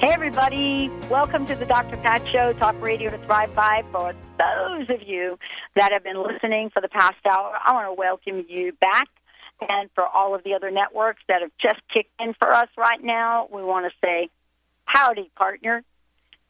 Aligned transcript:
Hey, 0.00 0.12
everybody. 0.12 0.88
Welcome 1.10 1.44
to 1.44 1.54
the 1.54 1.66
Dr. 1.66 1.98
Pat 1.98 2.26
Show, 2.28 2.54
Talk 2.54 2.74
Radio 2.80 3.10
to 3.10 3.18
Thrive 3.26 3.54
by. 3.54 3.84
For 3.92 4.14
those 4.38 4.88
of 4.88 5.06
you 5.06 5.38
that 5.76 5.92
have 5.92 6.02
been 6.02 6.22
listening 6.22 6.70
for 6.70 6.80
the 6.80 6.88
past 6.88 7.18
hour, 7.30 7.52
I 7.62 7.74
want 7.74 7.86
to 7.86 7.92
welcome 7.92 8.46
you 8.48 8.72
back. 8.80 9.08
And 9.68 9.90
for 9.94 10.06
all 10.06 10.34
of 10.34 10.42
the 10.42 10.54
other 10.54 10.70
networks 10.70 11.20
that 11.28 11.42
have 11.42 11.50
just 11.60 11.82
kicked 11.92 12.18
in 12.18 12.32
for 12.40 12.50
us 12.50 12.68
right 12.78 13.04
now, 13.04 13.46
we 13.52 13.62
want 13.62 13.92
to 13.92 13.98
say, 14.02 14.30
howdy, 14.86 15.30
partner. 15.36 15.84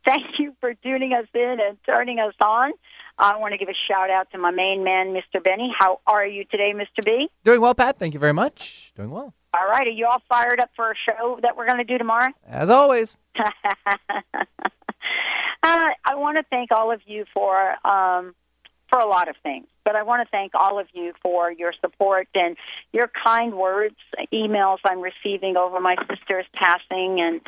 Thank 0.05 0.39
you 0.39 0.55
for 0.61 0.73
tuning 0.75 1.13
us 1.13 1.27
in 1.35 1.57
and 1.61 1.77
turning 1.85 2.21
us 2.21 2.35
on. 2.41 2.71
I 3.19 3.37
want 3.37 3.51
to 3.51 3.59
give 3.59 3.69
a 3.69 3.75
shout 3.89 4.11
out 4.11 4.31
to 4.31 4.39
my 4.39 4.53
main 4.53 4.85
man, 4.85 5.09
Mr. 5.09 5.43
Benny. 5.43 5.75
How 5.77 5.99
are 6.07 6.25
you 6.25 6.45
today, 6.45 6.73
Mr. 6.73 7.05
B? 7.05 7.29
Doing 7.43 7.61
well, 7.61 7.75
Pat. 7.75 7.99
Thank 7.99 8.15
you 8.15 8.21
very 8.21 8.33
much. 8.33 8.93
Doing 8.95 9.11
well. 9.11 9.35
All 9.53 9.67
right. 9.67 9.87
Are 9.87 9.91
you 9.91 10.07
all 10.07 10.23
fired 10.29 10.61
up 10.61 10.71
for 10.77 10.93
a 10.93 10.95
show 10.95 11.39
that 11.43 11.57
we're 11.57 11.67
going 11.67 11.79
to 11.79 11.85
do 11.85 11.99
tomorrow? 11.99 12.29
As 12.49 12.71
always. 12.71 13.17
Uh, 15.63 15.91
I 16.05 16.15
want 16.15 16.39
to 16.39 16.43
thank 16.49 16.71
all 16.73 16.91
of 16.91 17.01
you 17.07 17.27
for 17.35 17.75
um, 17.87 18.35
for 18.89 18.99
a 18.99 19.07
lot 19.07 19.29
of 19.29 19.37
things, 19.43 19.67
but 19.85 19.95
I 19.95 20.03
want 20.03 20.27
to 20.27 20.31
thank 20.31 20.53
all 20.55 20.79
of 20.79 20.87
you 20.95 21.13
for 21.23 21.53
your 21.53 21.73
support 21.81 22.29
and 22.35 22.57
your 22.93 23.11
kind 23.25 23.55
words, 23.55 23.97
emails 24.33 24.79
I'm 24.85 25.01
receiving 25.01 25.57
over 25.57 25.79
my 25.79 25.97
sister's 26.09 26.47
passing, 26.55 27.21
and 27.21 27.41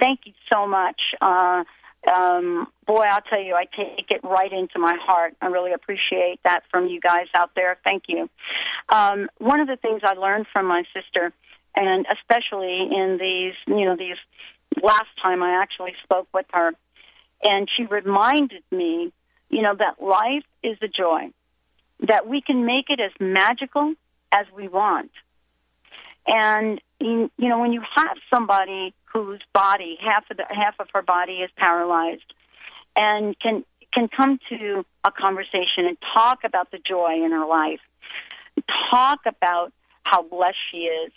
thank 0.00 0.20
you 0.24 0.32
so 0.52 0.66
much. 0.66 1.00
Uh, 1.20 1.64
um, 2.12 2.66
boy, 2.86 3.04
I'll 3.08 3.20
tell 3.20 3.40
you, 3.40 3.54
I 3.54 3.64
take 3.64 4.10
it 4.10 4.20
right 4.24 4.52
into 4.52 4.78
my 4.78 4.96
heart. 5.00 5.34
I 5.40 5.46
really 5.46 5.72
appreciate 5.72 6.40
that 6.44 6.62
from 6.70 6.88
you 6.88 7.00
guys 7.00 7.26
out 7.34 7.50
there. 7.54 7.76
Thank 7.84 8.04
you. 8.08 8.28
Um, 8.88 9.28
one 9.38 9.60
of 9.60 9.68
the 9.68 9.76
things 9.76 10.00
I 10.04 10.14
learned 10.14 10.46
from 10.52 10.66
my 10.66 10.84
sister, 10.94 11.32
and 11.74 12.06
especially 12.12 12.88
in 12.90 13.18
these, 13.20 13.54
you 13.66 13.84
know, 13.84 13.96
these 13.96 14.16
last 14.82 15.08
time 15.22 15.42
I 15.42 15.62
actually 15.62 15.94
spoke 16.02 16.28
with 16.32 16.46
her 16.52 16.72
and 17.42 17.68
she 17.74 17.84
reminded 17.86 18.62
me, 18.70 19.12
you 19.48 19.62
know, 19.62 19.74
that 19.74 20.02
life 20.02 20.44
is 20.62 20.76
a 20.82 20.88
joy, 20.88 21.30
that 22.06 22.26
we 22.26 22.40
can 22.40 22.66
make 22.66 22.86
it 22.88 23.00
as 23.00 23.12
magical 23.18 23.94
as 24.32 24.46
we 24.54 24.68
want. 24.68 25.10
And 26.26 26.80
you 27.00 27.30
know, 27.38 27.58
when 27.60 27.72
you 27.72 27.82
have 27.96 28.16
somebody 28.32 28.94
whose 29.12 29.40
body, 29.52 29.98
half 30.00 30.30
of 30.30 30.36
the 30.36 30.44
half 30.48 30.74
of 30.78 30.88
her 30.92 31.02
body 31.02 31.38
is 31.38 31.50
paralyzed, 31.56 32.34
and 32.94 33.38
can 33.40 33.64
can 33.92 34.08
come 34.08 34.38
to 34.50 34.84
a 35.04 35.10
conversation 35.10 35.86
and 35.86 35.96
talk 36.14 36.40
about 36.44 36.70
the 36.70 36.78
joy 36.78 37.24
in 37.24 37.32
her 37.32 37.46
life, 37.46 37.80
talk 38.92 39.20
about 39.26 39.72
how 40.04 40.22
blessed 40.22 40.56
she 40.70 40.78
is, 40.78 41.12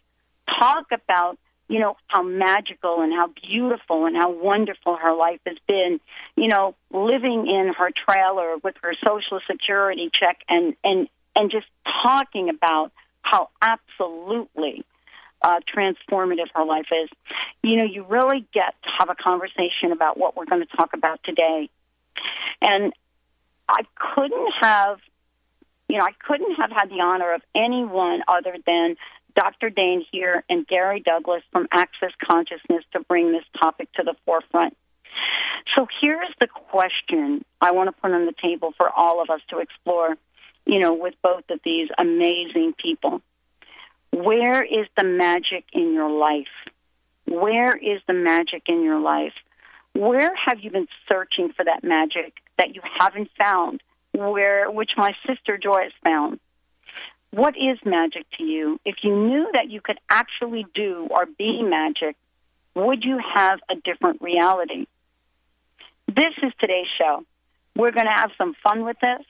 talk 0.48 0.88
about 0.92 1.38
you 1.70 1.80
know, 1.80 1.96
how 2.08 2.22
magical 2.22 3.02
and 3.02 3.14
how 3.14 3.32
beautiful 3.48 4.06
and 4.06 4.16
how 4.16 4.32
wonderful 4.32 4.96
her 4.96 5.16
life 5.16 5.40
has 5.46 5.58
been, 5.68 6.00
you 6.36 6.48
know, 6.48 6.76
living 6.92 7.48
in 7.48 7.74
her 7.76 7.90
trailer 8.08 8.58
with 8.58 8.76
her 8.84 8.94
social 9.06 9.40
security 9.50 10.12
check 10.14 10.38
and, 10.50 10.76
and, 10.84 11.08
and 11.36 11.50
just 11.50 11.66
talking 12.04 12.50
about 12.50 12.92
how 13.22 13.50
absolutely 13.62 14.86
uh, 15.42 15.60
transformative 15.76 16.48
her 16.54 16.66
life 16.66 16.88
is. 16.92 17.10
You 17.64 17.78
know, 17.78 17.86
you 17.86 18.06
really 18.08 18.46
get 18.54 18.76
to 18.84 18.90
have 19.00 19.10
a 19.10 19.16
conversation 19.16 19.92
about 19.92 20.18
what 20.18 20.36
we're 20.36 20.46
going 20.46 20.62
to 20.62 20.78
talk 20.78 20.94
about 20.94 21.22
today. 21.24 21.70
And 22.62 22.94
I 23.68 23.82
couldn't 23.96 24.54
have, 24.62 25.00
you 25.88 25.98
know, 25.98 26.06
I 26.06 26.12
couldn't 26.28 26.56
have 26.56 26.72
had 26.72 26.90
the 26.90 27.02
honor 27.02 27.34
of 27.34 27.42
anyone 27.56 28.22
other 28.28 28.56
than 28.66 28.96
Dr. 29.36 29.70
Dain 29.70 30.06
Heer 30.12 30.44
and 30.50 30.66
Gary 30.68 31.00
Douglas 31.00 31.44
from 31.52 31.68
Access 31.72 32.12
Consciousness 32.24 32.84
to 32.94 33.00
bring 33.02 33.32
this 33.32 33.44
topic 33.60 33.92
to 33.94 34.04
the 34.04 34.16
forefront. 34.26 34.76
So 35.76 35.88
here's 36.02 36.34
the 36.40 36.48
question 36.48 37.44
I 37.62 37.72
want 37.72 37.88
to 37.88 38.02
put 38.02 38.12
on 38.12 38.26
the 38.26 38.34
table 38.42 38.74
for 38.78 38.90
all 38.90 39.22
of 39.22 39.30
us 39.30 39.42
to 39.50 39.60
explore, 39.60 40.16
you 40.66 40.80
know, 40.80 40.94
with 40.94 41.14
both 41.22 41.44
of 41.50 41.60
these 41.64 41.90
amazing 41.98 42.74
people. 42.82 43.22
Where 44.12 44.64
is 44.64 44.88
the 44.98 45.04
magic 45.04 45.66
in 45.74 45.94
your 45.94 46.10
life? 46.10 46.48
Where 47.26 47.76
is 47.76 48.02
the 48.08 48.14
magic 48.14 48.64
in 48.68 48.84
your 48.84 49.00
life? 49.00 49.34
Where 49.94 50.32
have 50.36 50.60
you 50.60 50.72
been 50.72 50.88
searching 51.12 51.52
for 51.56 51.66
that 51.66 51.84
magic 51.84 52.34
that 52.58 52.76
you 52.76 52.82
haven't 53.00 53.30
found? 53.42 53.82
Where 54.12 54.70
which 54.70 54.92
my 54.98 55.14
sister 55.26 55.58
Joy 55.58 55.84
has 55.84 55.92
found? 56.04 56.40
What 57.34 57.56
is 57.58 57.80
magic 57.84 58.28
to 58.38 58.44
you? 58.44 58.80
If 58.86 58.98
you 59.02 59.16
knew 59.16 59.50
that 59.54 59.68
you 59.68 59.82
could 59.82 59.98
actually 60.08 60.68
do 60.76 61.08
or 61.10 61.26
be 61.26 61.64
magic, 61.64 62.16
would 62.76 63.04
you 63.04 63.20
have 63.34 63.60
a 63.72 63.74
different 63.76 64.22
reality? 64.22 64.86
This 66.08 66.36
is 66.44 66.52
today's 66.60 66.86
show. 67.00 67.26
We're 67.76 67.90
going 67.90 68.06
to 68.06 68.14
have 68.14 68.30
some 68.38 68.54
fun 68.62 68.86
with 68.86 68.98
this. 69.02 69.26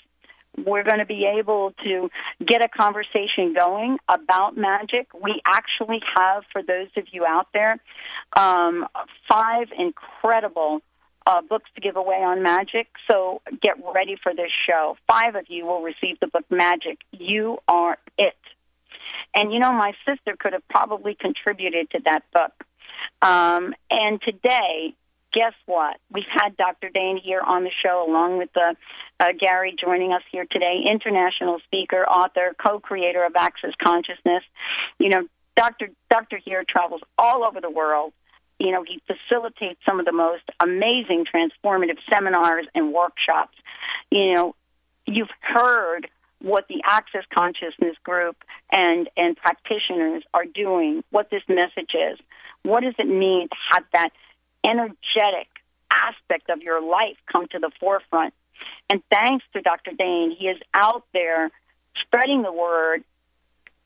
We're 0.65 0.83
going 0.83 0.99
to 0.99 1.05
be 1.05 1.25
able 1.39 1.73
to 1.85 2.09
get 2.45 2.61
a 2.61 2.67
conversation 2.67 3.53
going 3.57 3.97
about 4.09 4.57
magic. 4.57 5.07
We 5.13 5.39
actually 5.47 6.01
have, 6.17 6.43
for 6.51 6.61
those 6.61 6.89
of 6.97 7.05
you 7.13 7.25
out 7.25 7.47
there, 7.53 7.77
um, 8.35 8.85
five 9.29 9.69
incredible 9.79 10.81
uh, 11.25 11.41
books 11.41 11.69
to 11.75 11.81
give 11.81 11.95
away 11.95 12.17
on 12.17 12.43
magic. 12.43 12.87
So 13.09 13.41
get 13.61 13.75
ready 13.93 14.17
for 14.21 14.33
this 14.33 14.51
show. 14.67 14.97
Five 15.07 15.35
of 15.35 15.45
you 15.47 15.65
will 15.65 15.81
receive 15.81 16.19
the 16.19 16.27
book 16.27 16.45
Magic. 16.49 16.99
You 17.11 17.59
are 17.67 17.97
it. 18.17 18.35
And 19.33 19.51
you 19.51 19.59
know, 19.59 19.71
my 19.71 19.93
sister 20.05 20.35
could 20.37 20.53
have 20.53 20.67
probably 20.69 21.15
contributed 21.15 21.89
to 21.91 21.99
that 22.05 22.23
book. 22.33 22.51
Um, 23.21 23.73
and 23.89 24.21
today, 24.21 24.93
guess 25.33 25.53
what? 25.65 25.97
We've 26.11 26.23
had 26.29 26.55
Dr. 26.57 26.89
Dain 26.93 27.19
Heer 27.21 27.41
on 27.41 27.63
the 27.63 27.71
show, 27.83 28.05
along 28.07 28.37
with 28.37 28.49
the, 28.53 28.75
uh, 29.19 29.27
Gary 29.39 29.75
joining 29.79 30.13
us 30.13 30.21
here 30.31 30.45
today, 30.49 30.81
international 30.89 31.59
speaker, 31.65 32.03
author, 32.03 32.55
co-creator 32.63 33.25
of 33.25 33.33
Access 33.35 33.71
Consciousness. 33.81 34.43
You 34.99 35.09
know, 35.09 35.27
Dr. 35.55 35.89
Dr. 36.09 36.37
Heer 36.37 36.63
travels 36.67 37.01
all 37.17 37.45
over 37.47 37.61
the 37.61 37.69
world 37.69 38.13
you 38.63 38.71
know, 38.71 38.83
he 38.87 39.01
facilitates 39.05 39.81
some 39.85 39.99
of 39.99 40.05
the 40.05 40.13
most 40.13 40.43
amazing 40.61 41.25
transformative 41.25 41.97
seminars 42.11 42.65
and 42.73 42.93
workshops. 42.93 43.57
You 44.09 44.33
know, 44.33 44.55
you've 45.05 45.27
heard 45.41 46.07
what 46.39 46.69
the 46.69 46.81
Access 46.85 47.23
Consciousness 47.33 47.97
group 48.05 48.37
and, 48.71 49.09
and 49.17 49.35
practitioners 49.35 50.23
are 50.33 50.45
doing, 50.45 51.03
what 51.09 51.29
this 51.29 51.43
message 51.49 51.91
is. 51.93 52.17
What 52.63 52.83
does 52.83 52.93
it 52.97 53.07
mean 53.07 53.49
to 53.49 53.55
have 53.71 53.83
that 53.91 54.09
energetic 54.65 55.49
aspect 55.91 56.49
of 56.49 56.61
your 56.61 56.81
life 56.81 57.17
come 57.29 57.47
to 57.49 57.59
the 57.59 57.71
forefront? 57.81 58.33
And 58.89 59.03
thanks 59.11 59.43
to 59.53 59.61
Dr. 59.61 59.91
Dain, 59.91 60.37
he 60.39 60.47
is 60.47 60.57
out 60.73 61.03
there 61.13 61.51
spreading 61.99 62.43
the 62.43 62.53
word, 62.53 63.03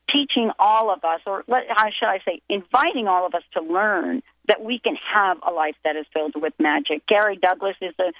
teaching 0.08 0.52
all 0.56 0.92
of 0.92 1.02
us, 1.02 1.20
or 1.26 1.42
how 1.48 1.90
should 1.90 2.08
I 2.08 2.20
say, 2.24 2.42
inviting 2.48 3.08
all 3.08 3.26
of 3.26 3.34
us 3.34 3.42
to 3.54 3.60
learn 3.60 4.22
that 4.48 4.62
we 4.62 4.78
can 4.78 4.96
have 5.14 5.38
a 5.46 5.52
life 5.52 5.76
that 5.84 5.94
is 5.96 6.06
filled 6.12 6.34
with 6.34 6.54
magic. 6.58 7.06
Gary 7.06 7.36
Douglas 7.36 7.76
is 7.80 7.94
a 7.98 8.12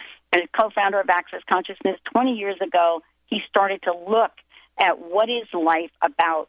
co-founder 0.59 1.01
of 1.01 1.09
Access 1.09 1.41
Consciousness. 1.49 1.99
20 2.13 2.35
years 2.35 2.57
ago, 2.61 3.03
he 3.27 3.41
started 3.49 3.83
to 3.83 3.93
look 3.93 4.33
at 4.81 4.99
what 4.99 5.29
is 5.29 5.47
life 5.53 5.91
about 6.03 6.49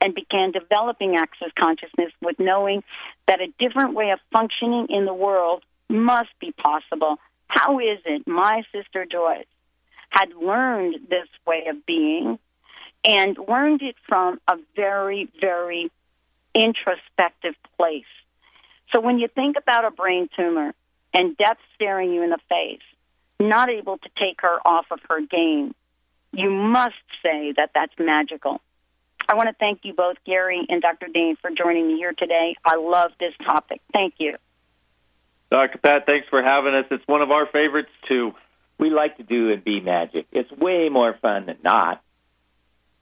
and 0.00 0.14
began 0.14 0.52
developing 0.52 1.16
Access 1.16 1.50
Consciousness 1.58 2.12
with 2.22 2.36
knowing 2.38 2.82
that 3.26 3.40
a 3.40 3.48
different 3.58 3.94
way 3.94 4.10
of 4.10 4.20
functioning 4.32 4.86
in 4.90 5.04
the 5.04 5.14
world 5.14 5.62
must 5.88 6.30
be 6.40 6.52
possible. 6.52 7.16
How 7.48 7.78
is 7.78 7.98
it 8.04 8.26
my 8.26 8.62
sister 8.72 9.06
Joyce 9.10 9.46
had 10.10 10.28
learned 10.34 11.08
this 11.10 11.28
way 11.46 11.66
of 11.68 11.84
being 11.86 12.38
and 13.04 13.36
learned 13.48 13.82
it 13.82 13.96
from 14.06 14.40
a 14.48 14.56
very, 14.74 15.28
very 15.40 15.90
introspective 16.54 17.54
place? 17.78 18.04
So 18.92 19.00
when 19.00 19.18
you 19.18 19.28
think 19.28 19.56
about 19.56 19.84
a 19.84 19.90
brain 19.90 20.28
tumor 20.36 20.74
and 21.12 21.36
death 21.36 21.58
staring 21.74 22.12
you 22.12 22.22
in 22.22 22.30
the 22.30 22.38
face, 22.48 22.82
not 23.38 23.68
able 23.68 23.98
to 23.98 24.08
take 24.18 24.40
her 24.42 24.58
off 24.66 24.86
of 24.90 25.00
her 25.08 25.20
game, 25.20 25.74
you 26.32 26.50
must 26.50 26.94
say 27.22 27.52
that 27.56 27.70
that's 27.74 27.92
magical. 27.98 28.60
I 29.28 29.34
want 29.34 29.48
to 29.48 29.54
thank 29.58 29.80
you 29.82 29.92
both, 29.92 30.16
Gary 30.24 30.64
and 30.68 30.80
Dr. 30.80 31.08
Dain, 31.12 31.36
for 31.40 31.50
joining 31.50 31.88
me 31.88 31.96
here 31.96 32.12
today. 32.12 32.54
I 32.64 32.76
love 32.76 33.10
this 33.18 33.34
topic. 33.44 33.80
Thank 33.92 34.14
you. 34.18 34.36
Dr. 35.50 35.78
Pat, 35.78 36.06
thanks 36.06 36.28
for 36.28 36.42
having 36.42 36.74
us. 36.74 36.86
It's 36.90 37.06
one 37.06 37.22
of 37.22 37.30
our 37.30 37.46
favorites, 37.46 37.90
too. 38.08 38.34
We 38.78 38.90
like 38.90 39.16
to 39.16 39.22
do 39.22 39.52
and 39.52 39.64
be 39.64 39.80
magic. 39.80 40.26
It's 40.32 40.50
way 40.52 40.88
more 40.88 41.16
fun 41.20 41.46
than 41.46 41.58
not. 41.64 42.02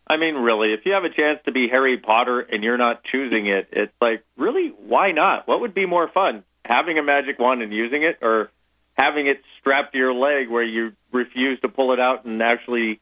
I 0.07 0.17
mean, 0.19 0.35
really, 0.35 0.75
if 0.75 0.81
you 0.85 0.93
have 0.93 1.05
a 1.05 1.11
chance 1.11 1.41
to 1.47 1.53
be 1.53 1.69
Harry 1.69 1.99
Potter 1.99 2.41
and 2.41 2.63
you're 2.63 2.77
not 2.77 3.05
choosing 3.05 3.47
it, 3.47 3.69
it's 3.73 3.93
like, 4.01 4.23
really, 4.37 4.69
why 4.69 5.13
not? 5.13 5.49
What 5.49 5.61
would 5.61 5.75
be 5.75 5.87
more 5.87 6.09
fun? 6.09 6.45
Having 6.65 6.99
a 6.99 7.03
magic 7.03 7.39
wand 7.39 7.63
and 7.63 7.73
using 7.73 8.03
it, 8.03 8.19
or 8.21 8.51
having 8.95 9.27
it 9.27 9.41
strapped 9.61 9.93
to 9.93 9.99
your 9.99 10.15
leg 10.15 10.51
where 10.51 10.63
you 10.63 10.93
refuse 11.11 11.59
to 11.61 11.69
pull 11.69 11.93
it 11.93 12.01
out 12.01 12.25
and 12.25 12.43
actually 12.43 13.01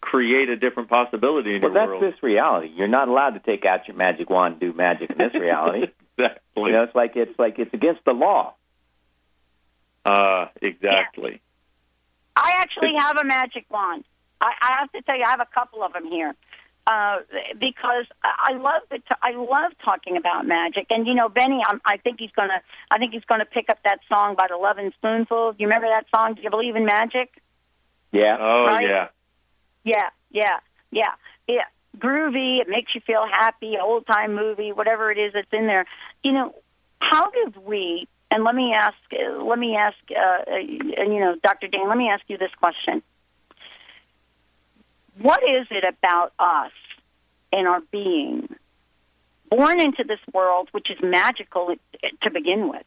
create 0.00 0.48
a 0.48 0.56
different 0.56 0.88
possibility 0.88 1.54
in 1.54 1.62
well, 1.62 1.72
your 1.72 1.80
world? 1.80 1.90
Well, 1.90 2.00
that's 2.00 2.02
world? 2.02 2.14
this 2.14 2.22
reality. 2.22 2.72
You're 2.74 2.88
not 2.88 3.08
allowed 3.08 3.30
to 3.30 3.40
take 3.40 3.64
out 3.64 3.86
your 3.86 3.96
magic 3.96 4.30
wand 4.30 4.52
and 4.54 4.60
do 4.60 4.72
magic 4.72 5.10
in 5.10 5.18
this 5.18 5.34
reality. 5.34 5.88
exactly. 6.18 6.42
You 6.56 6.72
know, 6.72 6.82
it's 6.84 6.94
like 6.94 7.12
it's 7.16 7.38
like 7.38 7.58
it's 7.58 7.72
against 7.74 8.04
the 8.04 8.12
law. 8.12 8.54
Uh, 10.04 10.46
exactly. 10.62 11.42
I 12.34 12.52
actually 12.58 12.94
have 12.96 13.18
a 13.18 13.24
magic 13.24 13.66
wand. 13.70 14.04
I, 14.40 14.52
I 14.62 14.76
have 14.80 14.92
to 14.92 15.02
tell 15.02 15.16
you, 15.16 15.24
I 15.24 15.30
have 15.30 15.40
a 15.40 15.48
couple 15.54 15.82
of 15.82 15.92
them 15.92 16.06
here. 16.06 16.34
Uh, 16.86 17.18
because 17.60 18.06
I 18.24 18.54
love 18.54 18.80
the 18.90 18.96
t- 18.96 19.22
I 19.22 19.32
love 19.32 19.72
talking 19.84 20.16
about 20.16 20.46
magic, 20.46 20.86
and 20.88 21.06
you 21.06 21.12
know 21.14 21.28
Benny, 21.28 21.60
I'm, 21.66 21.82
I 21.84 21.98
think 21.98 22.16
he's 22.18 22.30
gonna 22.34 22.62
I 22.90 22.96
think 22.96 23.12
he's 23.12 23.24
gonna 23.28 23.44
pick 23.44 23.68
up 23.68 23.78
that 23.84 23.98
song 24.08 24.36
by 24.38 24.46
the 24.48 24.56
Lovin' 24.56 24.90
Spoonful. 24.96 25.52
Do 25.52 25.56
you 25.58 25.66
remember 25.66 25.88
that 25.88 26.06
song? 26.14 26.32
Do 26.32 26.40
you 26.40 26.48
believe 26.48 26.76
in 26.76 26.86
magic? 26.86 27.28
Yeah. 28.10 28.38
Oh, 28.40 28.64
Right? 28.64 28.86
yeah. 28.88 29.08
Yeah, 29.84 30.08
yeah, 30.30 30.60
yeah, 30.90 31.12
yeah. 31.46 31.64
Groovy. 31.98 32.62
It 32.62 32.68
makes 32.70 32.94
you 32.94 33.02
feel 33.06 33.26
happy. 33.30 33.76
Old 33.78 34.06
time 34.06 34.34
movie, 34.34 34.72
whatever 34.72 35.10
it 35.10 35.18
is 35.18 35.34
that's 35.34 35.52
in 35.52 35.66
there. 35.66 35.84
You 36.22 36.32
know, 36.32 36.54
how 37.00 37.30
did 37.30 37.56
we? 37.66 38.08
And 38.30 38.44
let 38.44 38.54
me 38.54 38.72
ask. 38.74 38.96
uh, 39.12 39.42
Let 39.44 39.58
me 39.58 39.76
ask. 39.76 39.96
Uh, 40.10 40.50
uh, 40.50 40.54
and 40.56 41.12
you 41.12 41.20
know, 41.20 41.36
Dr. 41.42 41.68
Dain, 41.68 41.86
let 41.86 41.98
me 41.98 42.08
ask 42.08 42.22
you 42.28 42.38
this 42.38 42.52
question. 42.58 43.02
What 45.20 45.42
is 45.42 45.66
it 45.70 45.84
about 45.84 46.32
us 46.38 46.72
and 47.52 47.66
our 47.66 47.80
being, 47.90 48.48
born 49.50 49.80
into 49.80 50.04
this 50.04 50.20
world, 50.32 50.68
which 50.72 50.90
is 50.90 50.98
magical 51.02 51.74
to 52.22 52.30
begin 52.30 52.68
with, 52.68 52.86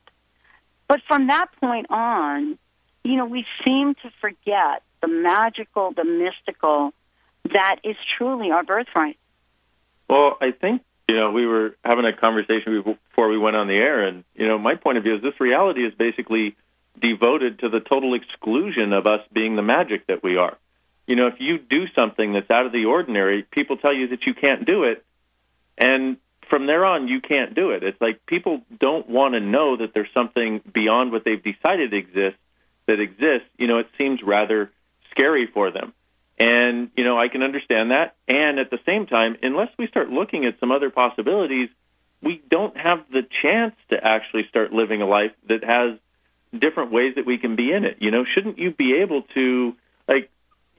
but 0.87 1.01
from 1.07 1.27
that 1.27 1.47
point 1.59 1.87
on, 1.89 2.57
you 3.03 3.15
know, 3.15 3.25
we 3.25 3.45
seem 3.65 3.95
to 3.95 4.11
forget 4.19 4.83
the 5.01 5.07
magical, 5.07 5.91
the 5.93 6.03
mystical 6.03 6.93
that 7.51 7.77
is 7.83 7.95
truly 8.17 8.51
our 8.51 8.63
birthright. 8.63 9.17
Well, 10.09 10.37
I 10.41 10.51
think 10.51 10.83
you 11.07 11.15
know 11.15 11.31
we 11.31 11.45
were 11.45 11.75
having 11.83 12.05
a 12.05 12.13
conversation 12.13 12.83
before 12.83 13.29
we 13.29 13.37
went 13.37 13.55
on 13.55 13.67
the 13.67 13.75
air, 13.75 14.07
and 14.07 14.23
you 14.35 14.47
know 14.47 14.57
my 14.57 14.75
point 14.75 14.97
of 14.97 15.03
view 15.03 15.15
is 15.15 15.21
this 15.21 15.39
reality 15.39 15.85
is 15.85 15.93
basically 15.93 16.55
devoted 16.99 17.59
to 17.59 17.69
the 17.69 17.79
total 17.79 18.13
exclusion 18.13 18.93
of 18.93 19.07
us 19.07 19.21
being 19.33 19.55
the 19.55 19.61
magic 19.61 20.07
that 20.07 20.21
we 20.21 20.37
are. 20.37 20.57
You 21.11 21.17
know, 21.17 21.27
if 21.27 21.41
you 21.41 21.57
do 21.57 21.87
something 21.93 22.31
that's 22.31 22.49
out 22.49 22.65
of 22.65 22.71
the 22.71 22.85
ordinary, 22.85 23.43
people 23.43 23.75
tell 23.75 23.93
you 23.93 24.07
that 24.07 24.25
you 24.25 24.33
can't 24.33 24.65
do 24.65 24.85
it, 24.85 25.03
and 25.77 26.15
from 26.49 26.67
there 26.67 26.85
on 26.85 27.09
you 27.09 27.19
can't 27.19 27.53
do 27.53 27.71
it. 27.71 27.83
It's 27.83 27.99
like 27.99 28.25
people 28.25 28.61
don't 28.79 29.09
want 29.09 29.33
to 29.33 29.41
know 29.41 29.75
that 29.75 29.93
there's 29.93 30.07
something 30.13 30.61
beyond 30.73 31.11
what 31.11 31.25
they've 31.25 31.43
decided 31.43 31.93
exists 31.93 32.39
that 32.85 33.01
exists. 33.01 33.49
You 33.57 33.67
know, 33.67 33.79
it 33.79 33.87
seems 33.97 34.23
rather 34.23 34.71
scary 35.09 35.47
for 35.47 35.69
them. 35.69 35.91
And, 36.39 36.91
you 36.95 37.03
know, 37.03 37.19
I 37.19 37.27
can 37.27 37.43
understand 37.43 37.91
that. 37.91 38.15
And 38.29 38.57
at 38.57 38.69
the 38.69 38.79
same 38.85 39.05
time, 39.05 39.35
unless 39.43 39.67
we 39.77 39.87
start 39.87 40.09
looking 40.09 40.45
at 40.45 40.61
some 40.61 40.71
other 40.71 40.91
possibilities, 40.91 41.67
we 42.21 42.41
don't 42.49 42.77
have 42.77 42.99
the 43.11 43.23
chance 43.41 43.75
to 43.89 44.01
actually 44.01 44.47
start 44.47 44.71
living 44.71 45.01
a 45.01 45.05
life 45.05 45.33
that 45.49 45.65
has 45.65 45.99
different 46.57 46.93
ways 46.93 47.15
that 47.15 47.25
we 47.25 47.37
can 47.37 47.57
be 47.57 47.73
in 47.73 47.83
it. 47.83 47.97
You 47.99 48.11
know, 48.11 48.23
shouldn't 48.23 48.59
you 48.59 48.71
be 48.71 49.01
able 49.01 49.23
to, 49.33 49.75
like, 50.07 50.29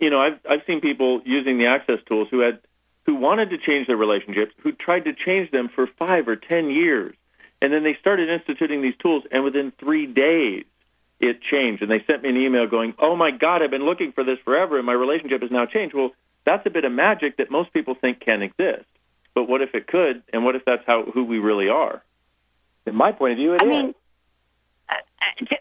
you 0.02 0.10
know, 0.10 0.20
I've, 0.20 0.38
I've 0.50 0.62
seen 0.66 0.80
people 0.80 1.22
using 1.24 1.58
the 1.58 1.66
access 1.66 2.00
tools 2.06 2.26
who 2.30 2.40
had, 2.40 2.58
who 3.06 3.14
wanted 3.14 3.50
to 3.50 3.58
change 3.58 3.86
their 3.86 3.96
relationships, 3.96 4.52
who 4.58 4.72
tried 4.72 5.04
to 5.04 5.12
change 5.14 5.52
them 5.52 5.70
for 5.72 5.86
five 5.86 6.26
or 6.26 6.34
ten 6.34 6.70
years. 6.70 7.14
And 7.62 7.72
then 7.72 7.84
they 7.84 7.96
started 8.00 8.28
instituting 8.28 8.82
these 8.82 8.96
tools, 9.00 9.22
and 9.30 9.44
within 9.44 9.72
three 9.78 10.06
days, 10.06 10.64
it 11.20 11.40
changed. 11.40 11.82
And 11.82 11.90
they 11.90 12.02
sent 12.04 12.24
me 12.24 12.30
an 12.30 12.36
email 12.36 12.66
going, 12.66 12.94
"Oh 12.98 13.14
my 13.14 13.30
God, 13.30 13.62
I've 13.62 13.70
been 13.70 13.86
looking 13.86 14.10
for 14.10 14.24
this 14.24 14.40
forever, 14.44 14.76
and 14.76 14.84
my 14.84 14.92
relationship 14.92 15.42
has 15.42 15.52
now 15.52 15.66
changed." 15.66 15.94
Well, 15.94 16.10
that's 16.44 16.66
a 16.66 16.70
bit 16.70 16.84
of 16.84 16.90
magic 16.90 17.36
that 17.36 17.52
most 17.52 17.72
people 17.72 17.94
think 17.94 18.18
can 18.18 18.42
exist. 18.42 18.84
But 19.34 19.44
what 19.44 19.62
if 19.62 19.72
it 19.76 19.86
could? 19.86 20.24
And 20.32 20.44
what 20.44 20.56
if 20.56 20.64
that's 20.64 20.82
how 20.84 21.04
who 21.04 21.22
we 21.22 21.38
really 21.38 21.68
are? 21.68 22.02
In 22.86 22.96
my 22.96 23.12
point 23.12 23.32
of 23.34 23.38
view, 23.38 23.54
it 23.54 23.62
I 23.62 23.66
is. 23.66 23.70
mean, 23.70 23.94
uh, 24.88 24.94
uh, 24.94 25.56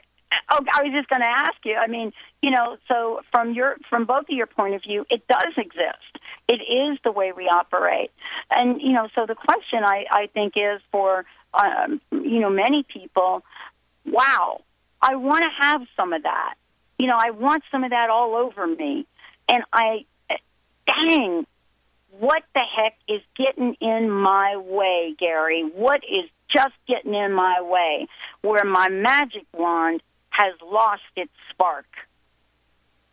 oh, 0.51 0.59
I 0.73 0.83
was 0.83 0.91
just 0.93 1.09
going 1.09 1.21
to 1.21 1.29
ask 1.29 1.55
you. 1.63 1.75
I 1.75 1.87
mean, 1.87 2.11
you 2.41 2.51
know, 2.51 2.77
so 2.87 3.21
from 3.31 3.53
your 3.53 3.77
from 3.89 4.05
both 4.05 4.23
of 4.23 4.35
your 4.35 4.47
point 4.47 4.75
of 4.75 4.83
view, 4.83 5.05
it 5.09 5.27
does 5.27 5.53
exist. 5.57 6.19
It 6.47 6.61
is 6.61 6.99
the 7.03 7.11
way 7.11 7.31
we 7.35 7.45
operate, 7.45 8.11
and 8.49 8.81
you 8.81 8.93
know, 8.93 9.07
so 9.15 9.25
the 9.25 9.35
question 9.35 9.83
I 9.83 10.05
I 10.11 10.27
think 10.27 10.53
is 10.55 10.81
for 10.91 11.25
um, 11.53 12.01
you 12.11 12.39
know 12.39 12.49
many 12.49 12.83
people, 12.83 13.43
wow, 14.05 14.61
I 15.01 15.15
want 15.15 15.43
to 15.43 15.49
have 15.59 15.81
some 15.95 16.13
of 16.13 16.23
that. 16.23 16.55
You 16.99 17.07
know, 17.07 17.17
I 17.17 17.31
want 17.31 17.63
some 17.71 17.83
of 17.83 17.91
that 17.91 18.09
all 18.09 18.35
over 18.35 18.67
me, 18.67 19.07
and 19.47 19.63
I, 19.73 20.05
dang, 20.85 21.47
what 22.19 22.43
the 22.53 22.61
heck 22.75 22.95
is 23.07 23.21
getting 23.35 23.75
in 23.81 24.11
my 24.11 24.57
way, 24.57 25.15
Gary? 25.17 25.63
What 25.73 26.01
is 26.03 26.29
just 26.53 26.73
getting 26.87 27.13
in 27.13 27.31
my 27.31 27.61
way 27.61 28.07
where 28.41 28.65
my 28.65 28.89
magic 28.89 29.45
wand 29.53 30.01
has 30.31 30.53
lost 30.63 31.03
its 31.15 31.31
spark? 31.51 31.85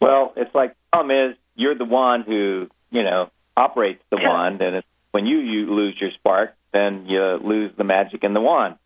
Well, 0.00 0.32
it's 0.36 0.54
like 0.54 0.70
the 0.70 0.76
problem 0.92 1.30
is 1.30 1.36
you're 1.54 1.74
the 1.74 1.84
one 1.84 2.22
who 2.22 2.68
you 2.90 3.02
know 3.02 3.30
operates 3.56 4.02
the 4.10 4.16
wand, 4.16 4.62
and 4.62 4.76
it's, 4.76 4.86
when 5.10 5.26
you 5.26 5.38
you 5.38 5.74
lose 5.74 5.96
your 6.00 6.10
spark, 6.12 6.54
then 6.72 7.06
you 7.06 7.20
lose 7.42 7.72
the 7.76 7.84
magic 7.84 8.24
in 8.24 8.32
the 8.32 8.40
wand. 8.40 8.76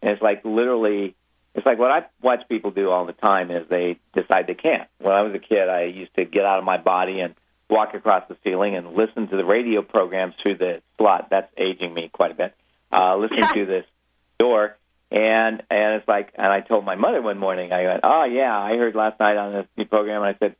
And 0.00 0.10
it's 0.10 0.22
like 0.22 0.44
literally, 0.44 1.14
it's 1.54 1.64
like 1.64 1.78
what 1.78 1.90
I 1.90 2.06
watch 2.20 2.48
people 2.48 2.70
do 2.70 2.90
all 2.90 3.06
the 3.06 3.12
time 3.12 3.50
is 3.50 3.68
they 3.68 3.98
decide 4.14 4.46
they 4.46 4.54
can't. 4.54 4.88
When 4.98 5.12
I 5.12 5.22
was 5.22 5.34
a 5.34 5.38
kid, 5.38 5.68
I 5.68 5.84
used 5.84 6.14
to 6.16 6.24
get 6.24 6.44
out 6.44 6.58
of 6.58 6.64
my 6.64 6.76
body 6.76 7.20
and 7.20 7.34
walk 7.70 7.94
across 7.94 8.28
the 8.28 8.36
ceiling 8.44 8.76
and 8.76 8.94
listen 8.94 9.28
to 9.28 9.36
the 9.36 9.44
radio 9.44 9.82
programs 9.82 10.34
through 10.42 10.58
the 10.58 10.82
slot. 10.98 11.28
That's 11.30 11.50
aging 11.56 11.94
me 11.94 12.10
quite 12.12 12.32
a 12.32 12.34
bit. 12.34 12.54
Uh, 12.92 13.16
listen 13.16 13.40
to 13.54 13.64
this 13.64 13.86
door, 14.38 14.76
and 15.12 15.62
and 15.70 15.94
it's 15.94 16.08
like, 16.08 16.32
and 16.34 16.46
I 16.46 16.60
told 16.60 16.84
my 16.84 16.96
mother 16.96 17.20
one 17.20 17.38
morning, 17.38 17.72
I 17.72 17.84
went, 17.84 18.00
oh 18.02 18.24
yeah, 18.24 18.58
I 18.58 18.76
heard 18.76 18.94
last 18.94 19.20
night 19.20 19.36
on 19.36 19.52
this 19.52 19.66
new 19.76 19.84
program, 19.84 20.22
and 20.22 20.34
I 20.34 20.38
said, 20.38 20.56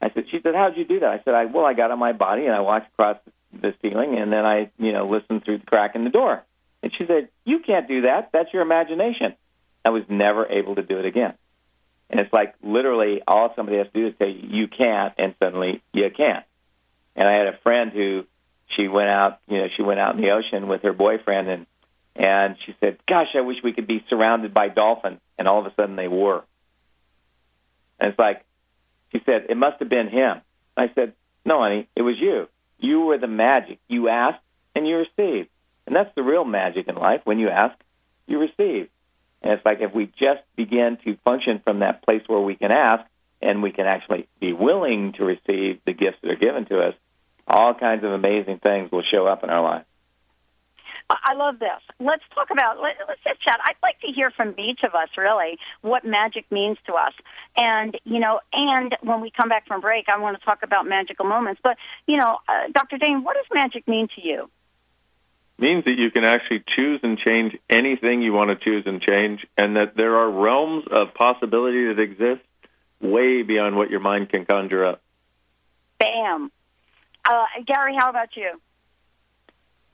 I 0.00 0.10
said, 0.10 0.26
she 0.30 0.40
said, 0.40 0.54
how'd 0.54 0.76
you 0.76 0.84
do 0.84 1.00
that? 1.00 1.10
I 1.10 1.20
said, 1.24 1.34
I 1.34 1.46
well, 1.46 1.64
I 1.64 1.74
got 1.74 1.90
on 1.90 1.98
my 1.98 2.12
body 2.12 2.46
and 2.46 2.54
I 2.54 2.60
walked 2.60 2.92
across 2.92 3.18
the 3.52 3.74
ceiling, 3.82 4.16
and 4.16 4.32
then 4.32 4.46
I, 4.46 4.70
you 4.78 4.92
know, 4.92 5.08
listened 5.08 5.44
through 5.44 5.58
the 5.58 5.66
crack 5.66 5.96
in 5.96 6.04
the 6.04 6.10
door. 6.10 6.44
And 6.82 6.92
she 6.94 7.04
said, 7.06 7.28
you 7.44 7.60
can't 7.60 7.88
do 7.88 8.02
that. 8.02 8.30
That's 8.32 8.52
your 8.52 8.62
imagination. 8.62 9.34
I 9.84 9.90
was 9.90 10.04
never 10.08 10.46
able 10.46 10.76
to 10.76 10.82
do 10.82 10.98
it 10.98 11.04
again. 11.04 11.34
And 12.08 12.20
it's 12.20 12.32
like 12.32 12.54
literally 12.62 13.22
all 13.26 13.52
somebody 13.56 13.78
has 13.78 13.88
to 13.88 13.92
do 13.92 14.06
is 14.08 14.14
say 14.18 14.30
you 14.30 14.68
can't, 14.68 15.14
and 15.18 15.34
suddenly 15.42 15.82
you 15.92 16.08
can't. 16.16 16.44
And 17.16 17.26
I 17.26 17.32
had 17.32 17.48
a 17.48 17.58
friend 17.64 17.92
who 17.92 18.24
she 18.68 18.86
went 18.86 19.08
out, 19.08 19.40
you 19.48 19.58
know, 19.58 19.68
she 19.74 19.82
went 19.82 19.98
out 19.98 20.14
in 20.14 20.20
the 20.20 20.30
ocean 20.30 20.68
with 20.68 20.82
her 20.82 20.92
boyfriend, 20.92 21.48
and 21.48 21.66
and 22.18 22.56
she 22.64 22.74
said, 22.80 22.98
"Gosh, 23.06 23.28
I 23.34 23.40
wish 23.42 23.62
we 23.62 23.72
could 23.72 23.86
be 23.86 24.04
surrounded 24.08 24.54
by 24.54 24.68
dolphins." 24.68 25.20
And 25.38 25.46
all 25.46 25.60
of 25.60 25.66
a 25.66 25.74
sudden 25.74 25.96
they 25.96 26.08
were. 26.08 26.42
And 27.98 28.10
it's 28.10 28.18
like 28.18 28.44
she 29.12 29.20
said, 29.24 29.46
"It 29.48 29.56
must 29.56 29.78
have 29.80 29.88
been 29.88 30.08
him." 30.08 30.40
I 30.76 30.90
said, 30.94 31.14
"No, 31.44 31.60
honey, 31.60 31.88
it 31.94 32.02
was 32.02 32.18
you. 32.18 32.48
You 32.78 33.02
were 33.02 33.18
the 33.18 33.26
magic. 33.26 33.78
You 33.88 34.08
asked 34.08 34.42
and 34.74 34.86
you 34.86 34.96
received, 34.96 35.48
and 35.86 35.94
that's 35.94 36.14
the 36.14 36.22
real 36.22 36.44
magic 36.44 36.88
in 36.88 36.96
life. 36.96 37.22
When 37.24 37.38
you 37.38 37.48
ask, 37.48 37.76
you 38.26 38.38
receive." 38.38 38.88
And 39.42 39.52
it's 39.52 39.64
like 39.64 39.80
if 39.80 39.94
we 39.94 40.06
just 40.06 40.42
begin 40.56 40.96
to 41.04 41.16
function 41.24 41.60
from 41.60 41.80
that 41.80 42.02
place 42.02 42.22
where 42.26 42.40
we 42.40 42.56
can 42.56 42.72
ask 42.72 43.04
and 43.40 43.62
we 43.62 43.70
can 43.70 43.86
actually 43.86 44.26
be 44.40 44.52
willing 44.52 45.12
to 45.12 45.24
receive 45.24 45.80
the 45.84 45.92
gifts 45.92 46.18
that 46.22 46.30
are 46.30 46.36
given 46.36 46.64
to 46.66 46.80
us, 46.80 46.94
all 47.46 47.74
kinds 47.74 48.02
of 48.04 48.12
amazing 48.12 48.58
things 48.58 48.90
will 48.90 49.02
show 49.02 49.26
up 49.26 49.44
in 49.44 49.50
our 49.50 49.62
life. 49.62 49.84
I 51.08 51.34
love 51.34 51.58
this. 51.60 51.80
Let's 52.00 52.24
talk 52.34 52.48
about. 52.50 52.80
Let, 52.80 52.96
let's 53.06 53.20
just 53.22 53.40
chat. 53.42 53.58
I'd 53.64 53.76
like 53.82 54.00
to 54.00 54.08
hear 54.08 54.30
from 54.30 54.54
each 54.58 54.80
of 54.82 54.94
us, 54.94 55.08
really, 55.16 55.58
what 55.82 56.04
magic 56.04 56.50
means 56.50 56.78
to 56.86 56.94
us. 56.94 57.12
And 57.56 57.96
you 58.04 58.18
know, 58.18 58.40
and 58.52 58.96
when 59.02 59.20
we 59.20 59.30
come 59.30 59.48
back 59.48 59.66
from 59.66 59.80
break, 59.80 60.06
I 60.08 60.18
want 60.18 60.38
to 60.38 60.44
talk 60.44 60.60
about 60.62 60.86
magical 60.86 61.24
moments. 61.24 61.60
But 61.62 61.76
you 62.06 62.16
know, 62.16 62.38
uh, 62.48 62.72
Dr. 62.72 62.98
Dain, 62.98 63.22
what 63.22 63.34
does 63.34 63.46
magic 63.54 63.86
mean 63.86 64.08
to 64.16 64.26
you? 64.26 64.50
means 65.58 65.84
that 65.84 65.96
you 65.96 66.10
can 66.10 66.24
actually 66.24 66.62
choose 66.76 67.00
and 67.02 67.18
change 67.18 67.56
anything 67.70 68.20
you 68.22 68.32
want 68.32 68.50
to 68.50 68.62
choose 68.62 68.84
and 68.86 69.00
change, 69.00 69.46
and 69.56 69.76
that 69.76 69.96
there 69.96 70.16
are 70.16 70.30
realms 70.30 70.84
of 70.90 71.14
possibility 71.14 71.86
that 71.86 71.98
exist 71.98 72.42
way 73.00 73.42
beyond 73.42 73.76
what 73.76 73.90
your 73.90 74.00
mind 74.00 74.28
can 74.28 74.44
conjure 74.44 74.84
up. 74.84 75.02
Bam. 75.98 76.50
Uh, 77.28 77.44
Gary, 77.66 77.96
how 77.98 78.10
about 78.10 78.36
you? 78.36 78.60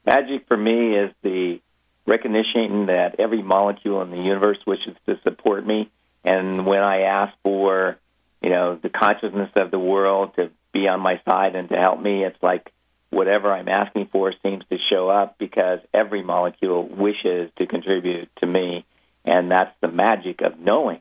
Magic 0.04 0.47
for 0.49 0.56
me 0.56 0.97
is 0.97 1.12
the 1.23 1.61
recognition 2.06 2.87
that 2.87 3.16
every 3.18 3.42
molecule 3.42 4.02
in 4.02 4.11
the 4.11 4.18
universe 4.18 4.59
wishes 4.66 4.97
to 5.06 5.18
support 5.23 5.66
me, 5.66 5.90
and 6.25 6.66
when 6.66 6.82
I 6.82 7.02
ask 7.02 7.35
for, 7.42 7.99
you 8.42 8.50
know, 8.50 8.78
the 8.82 8.88
consciousness 8.88 9.50
of 9.56 9.71
the 9.71 9.78
world 9.78 10.35
to 10.37 10.50
be 10.73 10.88
on 10.88 11.00
my 11.00 11.21
side 11.28 11.54
and 11.54 11.68
to 11.68 11.76
help 11.76 12.00
me, 12.00 12.25
it's 12.25 12.42
like 12.42 12.73
whatever 13.11 13.52
I'm 13.52 13.68
asking 13.68 14.09
for 14.11 14.32
seems 14.42 14.64
to 14.71 14.78
show 14.90 15.09
up 15.09 15.38
because 15.38 15.80
every 15.92 16.23
molecule 16.23 16.88
wishes 16.88 17.50
to 17.59 17.66
contribute 17.66 18.30
to 18.40 18.47
me. 18.47 18.85
And 19.25 19.50
that's 19.50 19.75
the 19.80 19.88
magic 19.88 20.40
of 20.40 20.59
knowing 20.59 21.00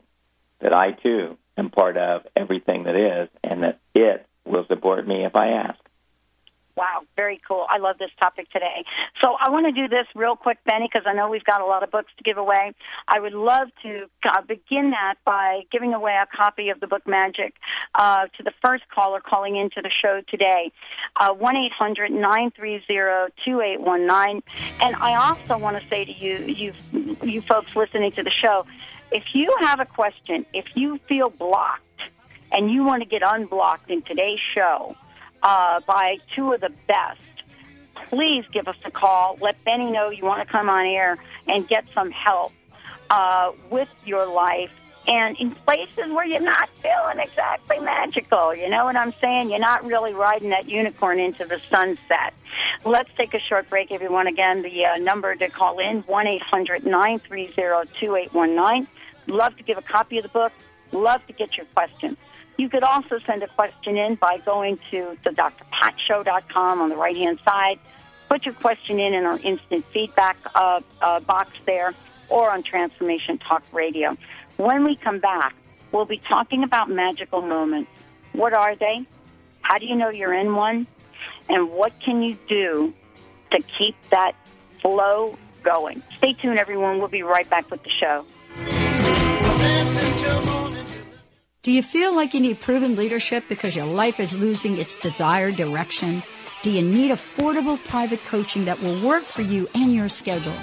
that 0.60 0.72
I 0.72 0.92
too 0.92 1.38
am 1.56 1.70
part 1.70 1.96
of 1.96 2.26
everything 2.36 2.84
that 2.84 2.94
is 2.94 3.28
and 3.42 3.62
that 3.62 3.80
it 3.94 4.26
will 4.44 4.66
support 4.66 5.08
me 5.08 5.24
if 5.24 5.34
I 5.34 5.48
ask. 5.48 5.78
Wow, 6.74 7.02
very 7.16 7.38
cool. 7.46 7.66
I 7.68 7.76
love 7.76 7.98
this 7.98 8.10
topic 8.18 8.50
today. 8.50 8.84
So 9.20 9.36
I 9.38 9.50
want 9.50 9.66
to 9.66 9.72
do 9.72 9.88
this 9.88 10.06
real 10.14 10.36
quick, 10.36 10.58
Benny, 10.64 10.88
because 10.90 11.06
I 11.06 11.12
know 11.12 11.28
we've 11.28 11.44
got 11.44 11.60
a 11.60 11.66
lot 11.66 11.82
of 11.82 11.90
books 11.90 12.10
to 12.16 12.24
give 12.24 12.38
away. 12.38 12.72
I 13.06 13.20
would 13.20 13.34
love 13.34 13.68
to 13.82 14.08
uh, 14.24 14.40
begin 14.42 14.90
that 14.92 15.16
by 15.24 15.64
giving 15.70 15.92
away 15.92 16.12
a 16.12 16.26
copy 16.34 16.70
of 16.70 16.80
the 16.80 16.86
book 16.86 17.06
Magic 17.06 17.54
uh, 17.94 18.26
to 18.38 18.42
the 18.42 18.52
first 18.64 18.84
caller 18.88 19.20
calling 19.20 19.56
into 19.56 19.82
the 19.82 19.90
show 19.90 20.22
today, 20.28 20.72
uh, 21.20 21.34
one 21.34 21.56
eight 21.56 21.72
hundred 21.72 22.10
nine 22.10 22.50
three 22.52 22.82
zero 22.86 23.28
two 23.44 23.60
eight 23.60 23.80
one 23.80 24.06
nine. 24.06 24.42
And 24.80 24.96
I 24.96 25.28
also 25.28 25.58
want 25.58 25.78
to 25.80 25.86
say 25.90 26.06
to 26.06 26.12
you, 26.12 26.38
you, 26.38 27.16
you 27.22 27.42
folks 27.42 27.76
listening 27.76 28.12
to 28.12 28.22
the 28.22 28.30
show, 28.30 28.64
if 29.10 29.34
you 29.34 29.54
have 29.60 29.78
a 29.80 29.86
question, 29.86 30.46
if 30.54 30.64
you 30.74 30.96
feel 31.06 31.28
blocked 31.28 31.82
and 32.50 32.70
you 32.70 32.82
want 32.82 33.02
to 33.02 33.08
get 33.08 33.22
unblocked 33.22 33.90
in 33.90 34.00
today's 34.00 34.40
show 34.54 34.96
uh, 35.42 35.80
by 35.86 36.18
two 36.34 36.52
of 36.52 36.60
the 36.60 36.72
best, 36.86 37.22
please 38.08 38.44
give 38.52 38.68
us 38.68 38.76
a 38.84 38.90
call. 38.90 39.38
Let 39.40 39.62
Benny 39.64 39.90
know 39.90 40.10
you 40.10 40.24
want 40.24 40.46
to 40.46 40.50
come 40.50 40.68
on 40.68 40.84
air 40.86 41.16
and 41.46 41.66
get 41.66 41.86
some 41.94 42.10
help 42.10 42.52
uh, 43.10 43.52
with 43.70 43.88
your 44.04 44.26
life 44.26 44.70
and 45.06 45.36
in 45.38 45.50
places 45.50 46.10
where 46.10 46.24
you're 46.24 46.40
not 46.40 46.70
feeling 46.76 47.18
exactly 47.18 47.78
magical. 47.80 48.54
You 48.54 48.70
know 48.70 48.84
what 48.84 48.94
I'm 48.96 49.12
saying? 49.20 49.50
You're 49.50 49.58
not 49.58 49.84
really 49.84 50.14
riding 50.14 50.50
that 50.50 50.68
unicorn 50.68 51.18
into 51.18 51.44
the 51.44 51.58
sunset. 51.58 52.34
Let's 52.84 53.10
take 53.16 53.34
a 53.34 53.40
short 53.40 53.68
break, 53.68 53.90
everyone. 53.90 54.28
Again, 54.28 54.62
the 54.62 54.86
uh, 54.86 54.98
number 54.98 55.34
to 55.34 55.48
call 55.48 55.80
in, 55.80 56.04
1-800-930-2819. 56.04 58.86
Love 59.26 59.56
to 59.56 59.62
give 59.62 59.78
a 59.78 59.82
copy 59.82 60.18
of 60.18 60.24
the 60.24 60.28
book. 60.28 60.52
Love 60.92 61.26
to 61.26 61.32
get 61.32 61.56
your 61.56 61.64
questions. 61.66 62.18
You 62.56 62.68
could 62.68 62.82
also 62.82 63.18
send 63.18 63.42
a 63.42 63.48
question 63.48 63.96
in 63.96 64.16
by 64.16 64.38
going 64.38 64.78
to 64.90 65.16
the 65.24 65.30
drpatshow.com 65.30 66.80
on 66.80 66.88
the 66.88 66.96
right 66.96 67.16
hand 67.16 67.38
side. 67.40 67.78
Put 68.28 68.44
your 68.46 68.54
question 68.54 68.98
in 69.00 69.14
in 69.14 69.24
our 69.24 69.38
instant 69.38 69.84
feedback 69.86 70.36
uh, 70.54 70.80
uh, 71.00 71.20
box 71.20 71.50
there 71.64 71.94
or 72.28 72.50
on 72.50 72.62
Transformation 72.62 73.38
Talk 73.38 73.62
Radio. 73.72 74.16
When 74.56 74.84
we 74.84 74.96
come 74.96 75.18
back, 75.18 75.54
we'll 75.92 76.06
be 76.06 76.18
talking 76.18 76.62
about 76.62 76.88
magical 76.88 77.42
moments. 77.42 77.90
What 78.32 78.54
are 78.54 78.74
they? 78.74 79.06
How 79.62 79.78
do 79.78 79.86
you 79.86 79.96
know 79.96 80.08
you're 80.08 80.34
in 80.34 80.54
one? 80.54 80.86
And 81.48 81.70
what 81.70 81.92
can 82.00 82.22
you 82.22 82.36
do 82.48 82.94
to 83.50 83.60
keep 83.78 83.96
that 84.10 84.32
flow 84.80 85.36
going? 85.62 86.02
Stay 86.16 86.32
tuned, 86.32 86.58
everyone. 86.58 86.98
We'll 86.98 87.08
be 87.08 87.22
right 87.22 87.48
back 87.48 87.70
with 87.70 87.82
the 87.82 87.90
show. 87.90 88.24
Do 91.62 91.70
you 91.70 91.84
feel 91.84 92.12
like 92.12 92.34
you 92.34 92.40
need 92.40 92.60
proven 92.60 92.96
leadership 92.96 93.44
because 93.48 93.76
your 93.76 93.86
life 93.86 94.18
is 94.18 94.36
losing 94.36 94.78
its 94.78 94.98
desired 94.98 95.54
direction? 95.54 96.24
Do 96.62 96.72
you 96.72 96.82
need 96.82 97.12
affordable 97.12 97.78
private 97.84 98.24
coaching 98.24 98.64
that 98.64 98.82
will 98.82 99.06
work 99.06 99.22
for 99.22 99.42
you 99.42 99.68
and 99.72 99.94
your 99.94 100.08
schedule? 100.08 100.56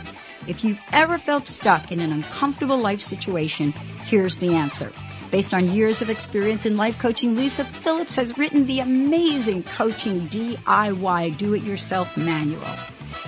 If 0.46 0.65
you've 0.65 0.82
ever 0.91 1.18
felt 1.18 1.48
stuck 1.48 1.94
in 1.94 2.01
an 2.01 2.12
uncomfortable 2.12 2.77
life 2.77 3.00
situation, 3.00 3.72
here's 3.72 4.39
the 4.39 4.56
answer. 4.56 4.91
Based 5.32 5.53
on 5.53 5.72
years 5.72 6.01
of 6.01 6.10
experience 6.10 6.65
in 6.65 6.75
life 6.75 7.00
coaching, 7.00 7.38
Lisa 7.38 7.63
Phillips 7.63 8.18
has 8.18 8.38
written 8.38 8.65
the 8.65 8.82
amazing 8.82 9.63
Coaching 9.63 10.27
DIY 10.27 11.38
Do-It-Yourself 11.38 12.18
Manual. 12.18 12.75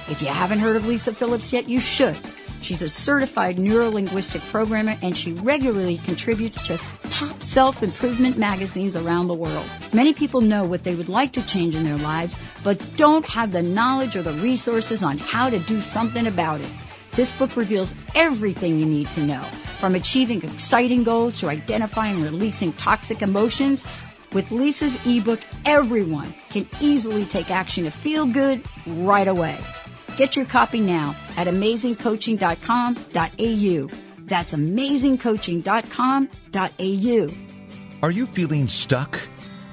If 0.10 0.22
you 0.22 0.28
haven't 0.28 0.60
heard 0.60 0.76
of 0.76 0.90
Lisa 0.90 1.14
Phillips 1.14 1.54
yet, 1.54 1.70
you 1.70 1.80
should. 1.80 2.20
She's 2.62 2.84
a 2.84 2.90
certified 2.90 3.58
neurolinguistic 3.58 4.42
programmer 4.52 4.96
and 5.02 5.18
she 5.18 5.34
regularly 5.34 5.98
contributes 5.98 6.68
to 6.68 6.80
top 7.10 7.42
self-improvement 7.42 8.38
magazines 8.38 8.96
around 8.96 9.28
the 9.28 9.34
world. 9.34 9.66
Many 9.94 10.14
people 10.14 10.42
know 10.42 10.66
what 10.66 10.84
they 10.84 10.96
would 10.96 11.10
like 11.10 11.34
to 11.34 11.46
change 11.46 11.76
in 11.76 11.84
their 11.84 11.98
lives, 11.98 12.38
but 12.64 12.96
don't 12.96 13.26
have 13.26 13.52
the 13.52 13.64
knowledge 13.64 14.16
or 14.16 14.22
the 14.22 14.34
resources 14.34 15.02
on 15.02 15.18
how 15.18 15.50
to 15.50 15.60
do 15.60 15.82
something 15.82 16.28
about 16.28 16.62
it. 16.62 16.70
This 17.14 17.32
book 17.38 17.58
reveals 17.58 17.94
everything 18.16 18.80
you 18.80 18.86
need 18.86 19.10
to 19.12 19.22
know, 19.22 19.42
from 19.42 19.96
achieving 19.96 20.44
exciting 20.44 21.04
goals 21.04 21.40
to 21.40 21.50
identifying 21.50 22.16
and 22.18 22.24
releasing 22.24 22.72
toxic 22.74 23.22
emotions. 23.22 23.84
With 24.32 24.50
Lisa's 24.50 24.98
ebook, 25.06 25.42
everyone 25.66 26.34
can 26.52 26.70
easily 26.80 27.26
take 27.26 27.52
action 27.52 27.84
to 27.84 27.92
feel 27.92 28.28
good 28.28 28.64
right 28.88 29.28
away. 29.28 29.58
Get 30.22 30.36
your 30.36 30.46
copy 30.46 30.82
now 30.82 31.16
at 31.36 31.48
amazingcoaching.com.au. 31.48 34.24
That's 34.26 34.54
amazingcoaching.com.au. 34.54 37.28
Are 38.04 38.12
you 38.12 38.28
feeling 38.28 38.68
stuck? 38.68 39.20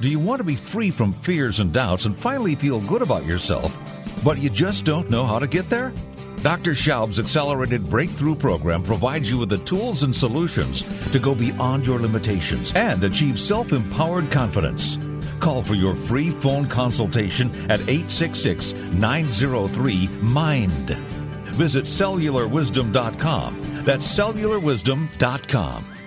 Do 0.01 0.09
you 0.09 0.19
want 0.19 0.41
to 0.41 0.45
be 0.45 0.57
free 0.57 0.91
from 0.91 1.13
fears 1.13 1.61
and 1.61 1.71
doubts 1.71 2.07
and 2.07 2.19
finally 2.19 2.55
feel 2.55 2.81
good 2.81 3.03
about 3.03 3.27
yourself, 3.27 3.77
but 4.25 4.39
you 4.39 4.49
just 4.49 4.87
don't 4.87 5.11
know 5.11 5.27
how 5.27 5.39
to 5.39 5.47
get 5.47 5.69
there? 5.69 5.93
Dr. 6.41 6.71
Schaub's 6.71 7.21
accelerated 7.21 7.91
breakthrough 7.91 8.35
program 8.35 8.83
provides 8.83 9.31
you 9.31 9.37
with 9.37 9.51
the 9.51 9.59
tools 9.59 10.03
and 10.03 10.17
solutions 10.17 10.81
to 11.11 11.19
go 11.19 11.35
beyond 11.35 11.87
your 11.87 11.99
limitations 11.99 12.73
and 12.75 13.05
achieve 13.05 13.39
self 13.39 13.75
empowered 13.75 14.31
confidence. 14.31 14.97
Call 15.41 15.63
for 15.63 15.75
your 15.75 15.95
free 15.95 16.31
phone 16.31 16.67
consultation 16.69 17.49
at 17.71 17.81
866 17.81 18.75
903 18.75 20.09
MIND. 20.23 20.91
Visit 21.59 21.85
cellularwisdom.com. 21.85 23.57
That's 23.85 24.19
cellularwisdom.com. 24.19 25.98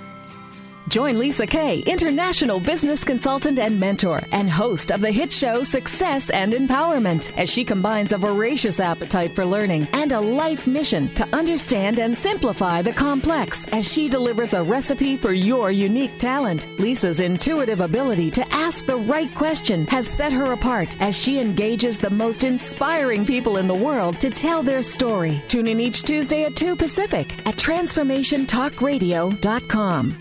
Join 0.87 1.19
Lisa 1.19 1.45
Kay, 1.47 1.79
international 1.79 2.59
business 2.59 3.03
consultant 3.03 3.57
and 3.59 3.79
mentor, 3.79 4.21
and 4.31 4.49
host 4.49 4.91
of 4.91 5.01
the 5.01 5.11
hit 5.11 5.31
show 5.31 5.63
Success 5.63 6.29
and 6.29 6.53
Empowerment, 6.53 7.35
as 7.37 7.49
she 7.49 7.63
combines 7.63 8.11
a 8.11 8.17
voracious 8.17 8.79
appetite 8.79 9.35
for 9.35 9.45
learning 9.45 9.87
and 9.93 10.11
a 10.11 10.19
life 10.19 10.67
mission 10.67 11.07
to 11.15 11.27
understand 11.33 11.99
and 11.99 12.17
simplify 12.17 12.81
the 12.81 12.91
complex 12.91 13.67
as 13.73 13.91
she 13.91 14.07
delivers 14.09 14.53
a 14.53 14.63
recipe 14.63 15.17
for 15.17 15.33
your 15.33 15.71
unique 15.71 16.17
talent. 16.17 16.67
Lisa's 16.79 17.19
intuitive 17.19 17.79
ability 17.79 18.31
to 18.31 18.47
ask 18.53 18.85
the 18.85 18.97
right 18.97 19.33
question 19.35 19.85
has 19.87 20.07
set 20.07 20.33
her 20.33 20.53
apart 20.53 20.95
as 21.01 21.17
she 21.17 21.39
engages 21.39 21.99
the 21.99 22.09
most 22.09 22.43
inspiring 22.43 23.25
people 23.25 23.57
in 23.57 23.67
the 23.67 23.73
world 23.73 24.19
to 24.19 24.29
tell 24.29 24.63
their 24.63 24.83
story. 24.83 25.41
Tune 25.47 25.67
in 25.67 25.79
each 25.79 26.03
Tuesday 26.03 26.43
at 26.43 26.55
2 26.55 26.75
Pacific 26.75 27.31
at 27.45 27.55
transformationtalkradio.com. 27.55 30.20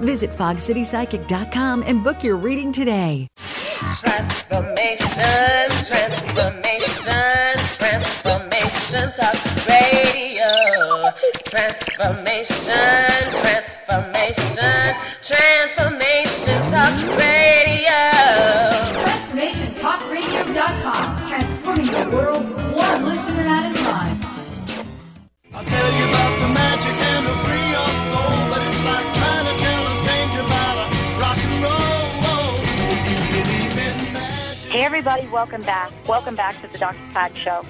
Visit 0.00 0.30
fogcitypsychic.com 0.30 1.82
and 1.86 2.02
book 2.04 2.22
your 2.22 2.36
reading 2.36 2.70
today. 2.72 3.26
Transformation, 4.00 5.70
transformation, 5.84 7.58
transformation, 7.76 9.12
talk 9.16 9.36
radio. 9.66 11.10
Transformation, 11.44 12.56
transformation, 13.40 14.94
transformation, 15.22 16.70
talk 16.70 16.96
radio. 17.16 18.02
TransformationTalkRadio.com. 19.02 21.28
Transforming 21.28 21.86
the 21.86 22.08
world 22.12 22.44
one 22.76 23.04
listener 23.04 23.42
at 23.42 23.70
a 23.70 23.74
time. 23.82 24.16
I'll 25.54 25.64
tell 25.64 25.92
you 25.98 26.08
about 26.10 26.38
the 26.38 26.48
magic 26.52 26.92
and 26.92 27.26
to 27.26 27.32
free 27.32 27.70
your 27.70 27.88
soul, 28.12 28.45
everybody, 34.86 35.26
welcome 35.32 35.62
back. 35.62 35.90
Welcome 36.06 36.36
back 36.36 36.54
to 36.60 36.68
the 36.68 36.78
Dr. 36.78 36.96
Pat 37.12 37.36
Show. 37.36 37.60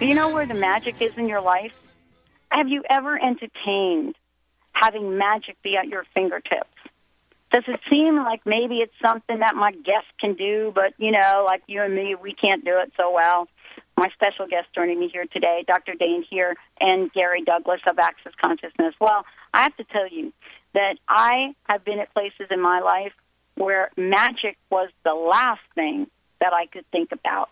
Do 0.00 0.06
you 0.06 0.12
know 0.12 0.34
where 0.34 0.44
the 0.44 0.54
magic 0.54 1.00
is 1.00 1.16
in 1.16 1.28
your 1.28 1.40
life? 1.40 1.70
Have 2.50 2.66
you 2.66 2.82
ever 2.90 3.16
entertained 3.16 4.16
having 4.72 5.16
magic 5.16 5.56
be 5.62 5.76
at 5.76 5.86
your 5.86 6.04
fingertips? 6.16 6.74
Does 7.52 7.62
it 7.68 7.78
seem 7.88 8.16
like 8.16 8.44
maybe 8.44 8.78
it's 8.78 8.92
something 9.00 9.38
that 9.38 9.54
my 9.54 9.70
guest 9.70 10.08
can 10.18 10.34
do, 10.34 10.72
but, 10.74 10.94
you 10.98 11.12
know, 11.12 11.44
like 11.46 11.62
you 11.68 11.80
and 11.80 11.94
me, 11.94 12.16
we 12.20 12.34
can't 12.34 12.64
do 12.64 12.76
it 12.80 12.92
so 12.96 13.12
well? 13.12 13.46
My 13.96 14.08
special 14.12 14.48
guest 14.48 14.66
joining 14.74 14.98
me 14.98 15.08
here 15.08 15.26
today, 15.32 15.62
Dr. 15.68 15.94
Dain 15.94 16.24
Heer, 16.28 16.56
and 16.80 17.12
Gary 17.12 17.44
Douglas 17.44 17.82
of 17.88 18.00
Access 18.00 18.32
Consciousness. 18.44 18.96
Well, 19.00 19.24
I 19.52 19.62
have 19.62 19.76
to 19.76 19.84
tell 19.84 20.08
you 20.08 20.32
that 20.72 20.96
I 21.08 21.54
have 21.68 21.84
been 21.84 22.00
at 22.00 22.12
places 22.12 22.48
in 22.50 22.60
my 22.60 22.80
life 22.80 23.12
where 23.54 23.90
magic 23.96 24.56
was 24.70 24.90
the 25.04 25.14
last 25.14 25.62
thing 25.76 26.08
that 26.44 26.52
I 26.52 26.66
could 26.66 26.84
think 26.92 27.10
about. 27.12 27.48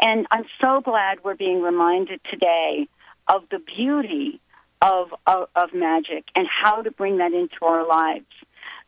And 0.00 0.26
I'm 0.32 0.44
so 0.60 0.80
glad 0.80 1.22
we're 1.22 1.36
being 1.36 1.62
reminded 1.62 2.20
today 2.28 2.88
of 3.28 3.44
the 3.50 3.60
beauty 3.60 4.40
of, 4.82 5.14
of, 5.28 5.48
of 5.54 5.72
magic 5.72 6.24
and 6.34 6.48
how 6.48 6.82
to 6.82 6.90
bring 6.90 7.18
that 7.18 7.32
into 7.32 7.58
our 7.62 7.86
lives. 7.86 8.26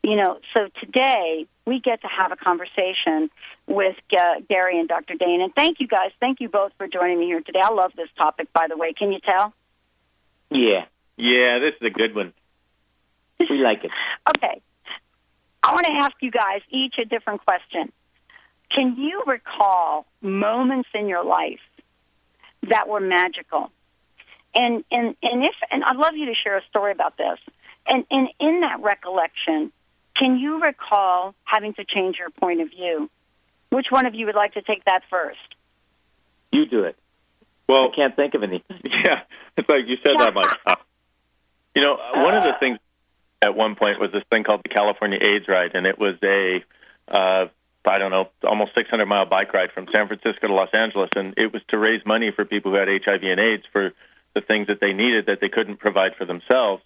You 0.03 0.17
know, 0.17 0.41
so 0.53 0.67
today 0.81 1.47
we 1.65 1.79
get 1.79 2.01
to 2.01 2.09
have 2.09 2.33
a 2.33 2.37
conversation 2.37 3.31
with 3.69 3.95
uh, 4.19 4.41
Gary 4.49 4.81
and 4.81 4.89
Dr. 4.89 5.15
Dain. 5.15 5.41
And 5.41 5.55
thank 5.55 5.79
you 5.79 5.87
guys. 5.87 6.11
Thank 6.19 6.41
you 6.41 6.49
both 6.49 6.73
for 6.77 6.89
joining 6.89 7.21
me 7.21 7.27
here 7.27 7.41
today. 7.43 7.61
I 7.63 7.73
love 7.73 7.93
this 7.97 8.09
topic, 8.19 8.53
by 8.53 8.67
the 8.69 8.77
way. 8.77 8.93
Can 8.93 9.13
you 9.13 9.21
tell? 9.21 9.55
Yeah, 10.51 10.87
Yeah, 11.17 11.61
this 11.61 11.75
is 11.81 11.87
a 11.87 11.91
good 11.91 12.17
one. 12.17 12.33
we 13.39 13.59
like 13.59 13.85
it. 13.85 13.93
Okay. 14.37 14.61
I 15.65 15.75
want 15.75 15.87
to 15.87 15.93
ask 15.93 16.13
you 16.21 16.33
guys 16.33 16.61
each 16.71 16.95
a 17.01 17.05
different 17.05 17.45
question. 17.47 17.93
Can 18.75 18.97
you 18.97 19.23
recall 19.27 20.07
moments 20.21 20.89
in 20.95 21.09
your 21.09 21.25
life 21.25 21.61
that 22.69 22.89
were 22.89 23.01
magical? 23.01 23.71
And 24.55 24.85
and 24.91 25.17
and 25.23 25.43
if 25.45 25.55
and 25.71 25.83
I'd 25.85 25.97
love 25.97 26.15
you 26.15 26.27
to 26.27 26.35
share 26.35 26.57
a 26.57 26.63
story 26.69 26.93
about 26.93 27.17
this. 27.17 27.39
And 27.87 28.05
and 28.11 28.29
in 28.39 28.61
that 28.61 28.83
recollection, 28.83 29.73
can 30.17 30.39
you 30.39 30.61
recall 30.63 31.35
having 31.45 31.75
to 31.75 31.85
change 31.85 32.17
your 32.19 32.31
point 32.31 32.61
of 32.61 32.71
view? 32.71 33.11
Which 33.71 33.87
one 33.91 34.07
of 34.07 34.15
you 34.15 34.27
would 34.27 34.35
like 34.35 34.55
to 34.55 34.63
take 34.63 34.85
that 34.85 35.03
first? 35.09 35.39
You 36.51 36.67
do 36.67 36.85
it. 36.85 36.97
Well, 37.69 37.91
I 37.91 37.97
can't 37.97 38.15
think 38.15 38.35
of 38.35 38.43
anything. 38.43 38.81
Yeah, 38.85 39.23
it's 39.57 39.69
like 39.69 39.87
you 39.87 39.97
said 39.97 40.15
that, 40.19 40.29
I'm 40.29 40.37
oh. 40.67 40.75
you 41.75 41.83
know, 41.83 41.97
one 42.15 42.37
of 42.37 42.45
the 42.45 42.53
things 42.61 42.79
at 43.43 43.57
one 43.57 43.75
point 43.75 43.99
was 43.99 44.13
this 44.13 44.23
thing 44.31 44.45
called 44.45 44.61
the 44.63 44.69
California 44.69 45.19
AIDS 45.21 45.47
Ride, 45.49 45.75
and 45.75 45.87
it 45.87 45.99
was 45.99 46.15
a, 46.23 46.63
uh, 47.09 47.47
I 47.85 47.99
don't 47.99 48.11
know, 48.11 48.29
almost 48.45 48.75
600 48.75 49.07
mile 49.07 49.27
bike 49.27 49.53
ride 49.53 49.73
from 49.73 49.87
San 49.95 50.07
Francisco 50.07 50.47
to 50.47 50.55
Los 50.55 50.73
Angeles, 50.73 51.11
and 51.17 51.35
it 51.37 51.53
was 51.53 51.63
to 51.69 51.79
raise 51.79 52.05
money 52.07 52.31
for 52.35 52.45
people 52.45 52.73
who 52.73 52.79
had 52.79 52.89
HIV 52.89 53.23
and 53.23 53.41
AIDS 53.41 53.65
for 53.73 53.93
the 54.35 54.41
things 54.41 54.69
that 54.69 54.81
they 54.81 54.93
needed 54.93 55.27
that 55.27 55.39
they 55.41 55.49
couldn't 55.49 55.79
provide 55.79 56.13
for 56.17 56.25
themselves. 56.25 56.83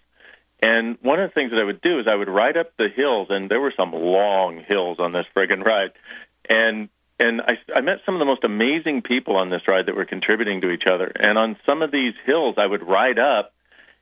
And 0.62 0.96
one 1.02 1.20
of 1.20 1.28
the 1.30 1.34
things 1.34 1.50
that 1.50 1.60
I 1.60 1.64
would 1.64 1.82
do 1.82 2.00
is 2.00 2.06
I 2.08 2.14
would 2.14 2.28
ride 2.28 2.56
up 2.56 2.76
the 2.76 2.88
hills, 2.88 3.28
and 3.30 3.50
there 3.50 3.60
were 3.60 3.74
some 3.76 3.92
long 3.92 4.62
hills 4.66 4.98
on 4.98 5.12
this 5.12 5.26
friggin' 5.36 5.64
ride, 5.64 5.92
and 6.48 6.88
and 7.18 7.40
I, 7.40 7.58
I 7.74 7.80
met 7.80 8.00
some 8.04 8.14
of 8.14 8.18
the 8.18 8.26
most 8.26 8.44
amazing 8.44 9.00
people 9.00 9.36
on 9.36 9.48
this 9.48 9.62
ride 9.66 9.86
that 9.86 9.96
were 9.96 10.04
contributing 10.04 10.60
to 10.60 10.70
each 10.70 10.84
other. 10.86 11.10
And 11.18 11.38
on 11.38 11.56
some 11.64 11.80
of 11.80 11.90
these 11.90 12.12
hills, 12.26 12.56
I 12.58 12.66
would 12.66 12.86
ride 12.86 13.18
up, 13.18 13.54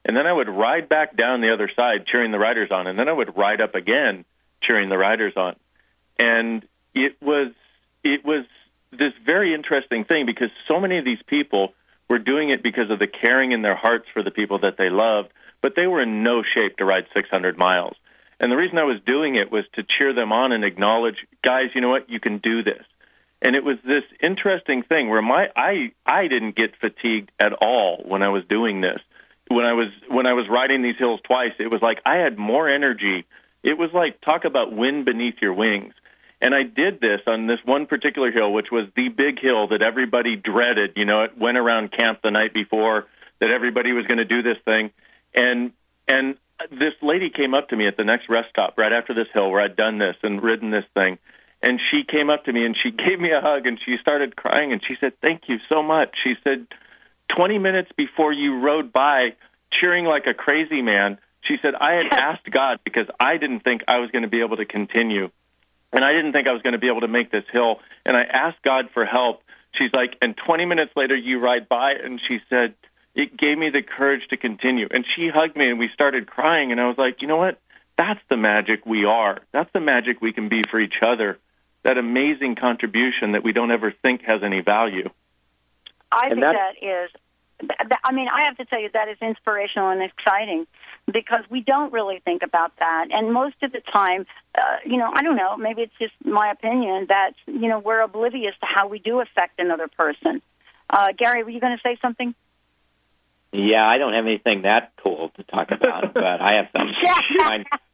and 0.04 0.16
then 0.16 0.26
I 0.26 0.32
would 0.32 0.48
ride 0.48 0.88
back 0.88 1.16
down 1.16 1.40
the 1.40 1.52
other 1.52 1.70
side, 1.76 2.06
cheering 2.06 2.32
the 2.32 2.40
riders 2.40 2.70
on, 2.72 2.88
and 2.88 2.98
then 2.98 3.08
I 3.08 3.12
would 3.12 3.36
ride 3.36 3.60
up 3.60 3.76
again, 3.76 4.24
cheering 4.60 4.88
the 4.88 4.98
riders 4.98 5.34
on. 5.36 5.54
And 6.18 6.66
it 6.94 7.16
was 7.20 7.52
it 8.02 8.24
was 8.24 8.44
this 8.92 9.12
very 9.24 9.54
interesting 9.54 10.04
thing 10.04 10.26
because 10.26 10.50
so 10.68 10.80
many 10.80 10.98
of 10.98 11.04
these 11.04 11.22
people 11.26 11.72
were 12.08 12.18
doing 12.18 12.50
it 12.50 12.62
because 12.62 12.90
of 12.90 12.98
the 12.98 13.06
caring 13.06 13.52
in 13.52 13.62
their 13.62 13.76
hearts 13.76 14.06
for 14.12 14.22
the 14.22 14.30
people 14.30 14.60
that 14.60 14.76
they 14.76 14.90
loved, 14.90 15.30
but 15.62 15.74
they 15.74 15.86
were 15.86 16.02
in 16.02 16.22
no 16.22 16.42
shape 16.42 16.76
to 16.76 16.84
ride 16.84 17.06
600 17.14 17.56
miles. 17.56 17.96
And 18.40 18.52
the 18.52 18.56
reason 18.56 18.78
I 18.78 18.84
was 18.84 19.00
doing 19.06 19.36
it 19.36 19.50
was 19.50 19.64
to 19.74 19.82
cheer 19.82 20.12
them 20.12 20.32
on 20.32 20.52
and 20.52 20.64
acknowledge, 20.64 21.16
guys, 21.42 21.70
you 21.74 21.80
know 21.80 21.88
what, 21.88 22.10
you 22.10 22.20
can 22.20 22.38
do 22.38 22.62
this. 22.62 22.84
And 23.40 23.54
it 23.54 23.64
was 23.64 23.76
this 23.84 24.04
interesting 24.22 24.82
thing 24.82 25.10
where 25.10 25.22
my 25.22 25.48
I 25.54 25.92
I 26.06 26.28
didn't 26.28 26.56
get 26.56 26.76
fatigued 26.80 27.30
at 27.38 27.52
all 27.52 28.02
when 28.06 28.22
I 28.22 28.30
was 28.30 28.42
doing 28.48 28.80
this. 28.80 28.98
When 29.48 29.66
I 29.66 29.74
was 29.74 29.88
when 30.08 30.26
I 30.26 30.32
was 30.32 30.46
riding 30.48 30.82
these 30.82 30.96
hills 30.98 31.20
twice, 31.24 31.52
it 31.58 31.70
was 31.70 31.82
like 31.82 31.98
I 32.06 32.16
had 32.16 32.38
more 32.38 32.68
energy. 32.68 33.26
It 33.62 33.76
was 33.76 33.90
like 33.92 34.20
talk 34.22 34.44
about 34.46 34.72
wind 34.72 35.04
beneath 35.04 35.36
your 35.42 35.52
wings. 35.52 35.92
And 36.44 36.54
I 36.54 36.62
did 36.62 37.00
this 37.00 37.22
on 37.26 37.46
this 37.46 37.58
one 37.64 37.86
particular 37.86 38.30
hill, 38.30 38.52
which 38.52 38.70
was 38.70 38.86
the 38.94 39.08
big 39.08 39.40
hill 39.40 39.68
that 39.68 39.80
everybody 39.80 40.36
dreaded. 40.36 40.92
You 40.94 41.06
know, 41.06 41.22
it 41.22 41.38
went 41.38 41.56
around 41.56 41.90
camp 41.90 42.20
the 42.22 42.30
night 42.30 42.52
before 42.52 43.06
that 43.40 43.50
everybody 43.50 43.92
was 43.92 44.06
going 44.06 44.18
to 44.18 44.26
do 44.26 44.42
this 44.42 44.58
thing. 44.62 44.90
And 45.34 45.72
and 46.06 46.36
this 46.70 46.92
lady 47.00 47.30
came 47.30 47.54
up 47.54 47.70
to 47.70 47.76
me 47.76 47.88
at 47.88 47.96
the 47.96 48.04
next 48.04 48.28
rest 48.28 48.50
stop 48.50 48.76
right 48.76 48.92
after 48.92 49.14
this 49.14 49.26
hill 49.32 49.50
where 49.50 49.62
I'd 49.62 49.74
done 49.74 49.96
this 49.96 50.16
and 50.22 50.42
ridden 50.42 50.70
this 50.70 50.84
thing. 50.92 51.18
And 51.62 51.80
she 51.90 52.04
came 52.04 52.28
up 52.28 52.44
to 52.44 52.52
me 52.52 52.66
and 52.66 52.76
she 52.76 52.90
gave 53.04 53.18
me 53.18 53.32
a 53.32 53.40
hug 53.40 53.66
and 53.66 53.80
she 53.82 53.96
started 53.98 54.36
crying 54.36 54.70
and 54.70 54.82
she 54.86 54.96
said, 55.00 55.14
Thank 55.22 55.48
you 55.48 55.56
so 55.70 55.82
much. 55.82 56.14
She 56.22 56.34
said, 56.44 56.66
20 57.34 57.58
minutes 57.58 57.90
before 57.96 58.34
you 58.34 58.60
rode 58.60 58.92
by, 58.92 59.30
cheering 59.72 60.04
like 60.04 60.26
a 60.26 60.34
crazy 60.34 60.82
man, 60.82 61.16
she 61.40 61.56
said, 61.62 61.74
I 61.74 61.94
had 61.94 62.06
asked 62.12 62.50
God 62.50 62.80
because 62.84 63.06
I 63.18 63.38
didn't 63.38 63.60
think 63.60 63.80
I 63.88 64.00
was 64.00 64.10
going 64.10 64.24
to 64.24 64.28
be 64.28 64.42
able 64.42 64.58
to 64.58 64.66
continue. 64.66 65.30
And 65.94 66.04
I 66.04 66.12
didn't 66.12 66.32
think 66.32 66.48
I 66.48 66.52
was 66.52 66.60
going 66.62 66.72
to 66.72 66.78
be 66.78 66.88
able 66.88 67.02
to 67.02 67.08
make 67.08 67.30
this 67.30 67.44
hill. 67.52 67.80
And 68.04 68.16
I 68.16 68.22
asked 68.24 68.62
God 68.62 68.90
for 68.92 69.04
help. 69.06 69.42
She's 69.72 69.90
like, 69.94 70.16
and 70.20 70.36
20 70.36 70.66
minutes 70.66 70.92
later, 70.96 71.16
you 71.16 71.38
ride 71.38 71.68
by. 71.68 71.92
And 71.92 72.20
she 72.20 72.40
said, 72.50 72.74
it 73.14 73.36
gave 73.36 73.56
me 73.56 73.70
the 73.70 73.82
courage 73.82 74.26
to 74.30 74.36
continue. 74.36 74.88
And 74.90 75.06
she 75.14 75.28
hugged 75.28 75.56
me 75.56 75.70
and 75.70 75.78
we 75.78 75.88
started 75.94 76.26
crying. 76.26 76.72
And 76.72 76.80
I 76.80 76.88
was 76.88 76.98
like, 76.98 77.22
you 77.22 77.28
know 77.28 77.36
what? 77.36 77.60
That's 77.96 78.20
the 78.28 78.36
magic 78.36 78.84
we 78.84 79.04
are. 79.04 79.38
That's 79.52 79.70
the 79.72 79.80
magic 79.80 80.20
we 80.20 80.32
can 80.32 80.48
be 80.48 80.62
for 80.68 80.80
each 80.80 80.96
other. 81.00 81.38
That 81.84 81.96
amazing 81.96 82.56
contribution 82.56 83.32
that 83.32 83.44
we 83.44 83.52
don't 83.52 83.70
ever 83.70 83.92
think 84.02 84.22
has 84.22 84.42
any 84.42 84.62
value. 84.62 85.08
I 86.10 86.22
And 86.26 86.30
think 86.30 86.40
that- 86.40 86.56
that 86.80 86.86
is. 86.86 87.10
I 88.04 88.12
mean, 88.12 88.28
I 88.30 88.46
have 88.46 88.56
to 88.58 88.64
tell 88.64 88.80
you 88.80 88.90
that 88.92 89.08
is 89.08 89.16
inspirational 89.20 89.90
and 89.90 90.02
exciting 90.02 90.66
because 91.06 91.44
we 91.50 91.60
don't 91.60 91.92
really 91.92 92.20
think 92.24 92.42
about 92.42 92.72
that, 92.78 93.06
and 93.10 93.32
most 93.32 93.56
of 93.62 93.72
the 93.72 93.80
time, 93.92 94.26
uh, 94.58 94.62
you 94.84 94.96
know, 94.96 95.10
I 95.14 95.22
don't 95.22 95.36
know. 95.36 95.56
Maybe 95.56 95.82
it's 95.82 95.92
just 95.98 96.14
my 96.24 96.50
opinion 96.50 97.06
that 97.08 97.32
you 97.46 97.68
know 97.68 97.78
we're 97.78 98.00
oblivious 98.00 98.54
to 98.60 98.66
how 98.66 98.88
we 98.88 98.98
do 98.98 99.20
affect 99.20 99.58
another 99.58 99.88
person. 99.88 100.42
Uh, 100.90 101.08
Gary, 101.16 101.44
were 101.44 101.50
you 101.50 101.60
going 101.60 101.76
to 101.76 101.82
say 101.82 101.96
something? 102.02 102.34
Yeah, 103.52 103.86
I 103.88 103.98
don't 103.98 104.14
have 104.14 104.26
anything 104.26 104.62
that 104.62 104.92
cool 105.02 105.30
to 105.36 105.44
talk 105.44 105.70
about, 105.70 106.12
but 106.14 106.24
I 106.24 106.54
have 106.56 106.66
some. 106.76 106.88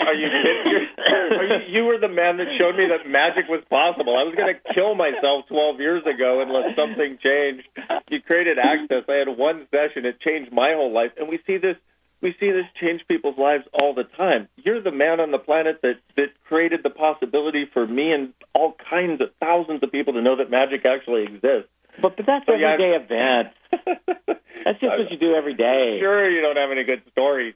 Are 0.00 0.14
you 0.14 0.28
kidding? 0.28 0.72
You're, 0.72 1.44
you, 1.44 1.58
you 1.68 1.84
were 1.84 1.98
the 1.98 2.08
man 2.08 2.36
that 2.38 2.46
showed 2.58 2.76
me 2.76 2.86
that 2.88 3.08
magic 3.08 3.48
was 3.48 3.62
possible. 3.68 4.16
I 4.16 4.24
was 4.24 4.34
going 4.34 4.54
to 4.54 4.74
kill 4.74 4.94
myself 4.94 5.46
12 5.48 5.80
years 5.80 6.02
ago 6.06 6.40
unless 6.40 6.76
something 6.76 7.18
changed. 7.22 7.68
You 8.08 8.20
created 8.20 8.58
access. 8.58 9.04
I 9.08 9.14
had 9.14 9.28
one 9.28 9.66
session. 9.70 10.06
It 10.06 10.20
changed 10.20 10.52
my 10.52 10.72
whole 10.74 10.92
life. 10.92 11.12
And 11.18 11.28
we 11.28 11.40
see 11.46 11.58
this 11.58 11.76
we 12.22 12.36
see 12.38 12.52
this 12.52 12.66
change 12.80 13.02
people's 13.08 13.36
lives 13.36 13.64
all 13.72 13.94
the 13.94 14.04
time. 14.04 14.48
You're 14.56 14.80
the 14.80 14.92
man 14.92 15.18
on 15.18 15.32
the 15.32 15.38
planet 15.38 15.80
that 15.82 15.98
that 16.16 16.28
created 16.44 16.80
the 16.82 16.90
possibility 16.90 17.66
for 17.72 17.86
me 17.86 18.12
and 18.12 18.32
all 18.54 18.76
kinds 18.88 19.20
of 19.20 19.30
thousands 19.40 19.82
of 19.82 19.90
people 19.90 20.12
to 20.14 20.22
know 20.22 20.36
that 20.36 20.50
magic 20.50 20.86
actually 20.86 21.24
exists. 21.24 21.68
But 22.00 22.16
but 22.16 22.26
that's 22.26 22.46
So, 22.46 22.54
yeah, 22.54 22.74
everyday 22.74 22.96
events. 22.96 23.56
That's 24.64 24.78
just 24.78 24.96
what 24.96 25.10
you 25.10 25.18
do 25.18 25.34
every 25.34 25.54
day. 25.54 25.98
Sure, 26.00 26.30
you 26.30 26.40
don't 26.40 26.56
have 26.56 26.70
any 26.70 26.84
good 26.84 27.02
stories. 27.10 27.54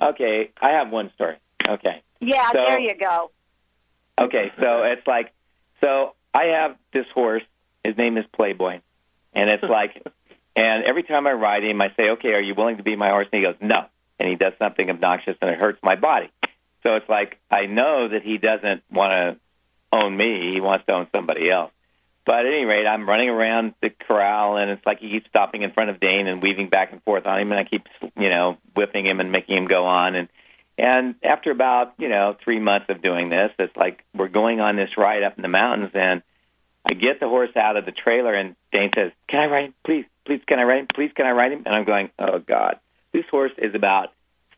Okay, 0.00 0.50
I 0.60 0.72
have 0.72 0.90
one 0.90 1.10
story. 1.14 1.36
Okay. 1.68 2.02
Yeah, 2.20 2.50
So- 2.50 2.64
there 2.70 2.80
you 2.80 2.94
go. 2.94 3.30
Okay, 4.18 4.50
so 4.58 4.82
it's 4.84 5.06
like, 5.06 5.30
so 5.82 6.14
I 6.32 6.44
have 6.58 6.76
this 6.92 7.04
horse. 7.12 7.42
His 7.84 7.98
name 7.98 8.16
is 8.16 8.24
Playboy, 8.34 8.80
and 9.34 9.50
it's 9.50 9.62
like, 9.68 10.02
and 10.56 10.84
every 10.84 11.02
time 11.02 11.26
I 11.26 11.32
ride 11.32 11.64
him, 11.64 11.82
I 11.82 11.88
say, 11.98 12.10
"Okay, 12.10 12.30
are 12.30 12.40
you 12.40 12.54
willing 12.54 12.78
to 12.78 12.82
be 12.82 12.96
my 12.96 13.10
horse?" 13.10 13.28
And 13.30 13.42
he 13.42 13.46
goes, 13.46 13.56
"No," 13.60 13.84
and 14.18 14.28
he 14.28 14.36
does 14.36 14.54
something 14.58 14.88
obnoxious, 14.88 15.36
and 15.42 15.50
it 15.50 15.58
hurts 15.58 15.78
my 15.82 15.96
body. 15.96 16.30
So 16.82 16.96
it's 16.96 17.08
like 17.10 17.38
I 17.50 17.66
know 17.66 18.08
that 18.08 18.22
he 18.22 18.38
doesn't 18.38 18.82
want 18.90 19.38
to 19.92 19.98
own 19.98 20.16
me; 20.16 20.52
he 20.54 20.60
wants 20.62 20.86
to 20.86 20.92
own 20.92 21.08
somebody 21.14 21.50
else. 21.50 21.72
But 22.24 22.40
at 22.40 22.46
any 22.46 22.64
rate, 22.64 22.86
I'm 22.86 23.06
running 23.08 23.28
around 23.28 23.74
the 23.82 23.90
corral, 23.90 24.56
and 24.56 24.70
it's 24.70 24.84
like 24.86 24.98
he 25.00 25.10
keeps 25.10 25.28
stopping 25.28 25.62
in 25.62 25.72
front 25.72 25.90
of 25.90 26.00
Dain 26.00 26.26
and 26.26 26.42
weaving 26.42 26.70
back 26.70 26.90
and 26.90 27.02
forth 27.02 27.26
on 27.26 27.38
him, 27.38 27.52
and 27.52 27.60
I 27.60 27.64
keep, 27.64 27.86
you 28.18 28.30
know, 28.30 28.56
whipping 28.74 29.06
him 29.06 29.20
and 29.20 29.30
making 29.30 29.58
him 29.58 29.66
go 29.66 29.84
on, 29.84 30.16
and 30.16 30.28
and 30.78 31.14
after 31.22 31.50
about, 31.50 31.94
you 31.98 32.08
know, 32.08 32.36
three 32.42 32.60
months 32.60 32.86
of 32.90 33.00
doing 33.00 33.30
this, 33.30 33.50
it's 33.58 33.76
like 33.76 34.04
we're 34.14 34.28
going 34.28 34.60
on 34.60 34.76
this 34.76 34.90
ride 34.96 35.22
up 35.22 35.36
in 35.36 35.42
the 35.42 35.48
mountains 35.48 35.92
and 35.94 36.22
I 36.88 36.94
get 36.94 37.18
the 37.18 37.28
horse 37.28 37.50
out 37.56 37.76
of 37.76 37.84
the 37.84 37.92
trailer 37.92 38.34
and 38.34 38.54
Dain 38.72 38.90
says, 38.94 39.12
Can 39.28 39.40
I 39.40 39.46
ride 39.46 39.64
him? 39.66 39.74
Please, 39.84 40.04
please, 40.26 40.40
can 40.46 40.58
I 40.58 40.64
ride 40.64 40.80
him? 40.80 40.86
Please, 40.94 41.10
can 41.14 41.26
I 41.26 41.30
ride 41.30 41.52
him? 41.52 41.62
And 41.64 41.74
I'm 41.74 41.84
going, 41.84 42.10
Oh 42.18 42.38
God. 42.38 42.78
This 43.12 43.24
horse 43.30 43.52
is 43.56 43.74
about 43.74 44.12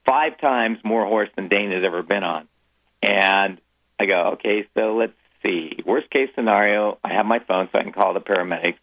five 0.06 0.40
times 0.40 0.78
more 0.82 1.06
horse 1.06 1.28
than 1.36 1.48
Dain 1.48 1.70
has 1.70 1.84
ever 1.84 2.02
been 2.02 2.24
on. 2.24 2.48
And 3.02 3.60
I 4.00 4.06
go, 4.06 4.30
Okay, 4.34 4.66
so 4.74 4.96
let's 4.96 5.12
see. 5.44 5.78
Worst 5.86 6.10
case 6.10 6.30
scenario, 6.34 6.98
I 7.04 7.14
have 7.14 7.26
my 7.26 7.38
phone 7.38 7.68
so 7.70 7.78
I 7.78 7.84
can 7.84 7.92
call 7.92 8.12
the 8.12 8.20
paramedics. 8.20 8.78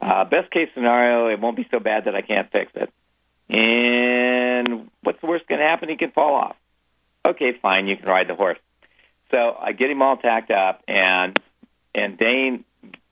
Uh, 0.00 0.24
best 0.24 0.52
case 0.52 0.68
scenario, 0.74 1.28
it 1.28 1.40
won't 1.40 1.56
be 1.56 1.66
so 1.72 1.80
bad 1.80 2.04
that 2.04 2.14
I 2.14 2.22
can't 2.22 2.50
fix 2.52 2.70
it. 2.76 2.92
And 3.48 4.90
what's 5.02 5.20
the 5.20 5.26
worst 5.26 5.46
going 5.46 5.60
to 5.60 5.66
happen? 5.66 5.88
He 5.88 5.96
can 5.96 6.10
fall 6.10 6.34
off. 6.34 6.56
Okay, 7.26 7.52
fine, 7.60 7.88
you 7.88 7.96
can 7.96 8.06
ride 8.06 8.28
the 8.28 8.34
horse. 8.34 8.58
So 9.30 9.56
I 9.58 9.72
get 9.72 9.90
him 9.90 10.00
all 10.02 10.16
tacked 10.16 10.50
up, 10.50 10.82
and 10.88 11.38
and 11.94 12.18
Dain, 12.18 12.64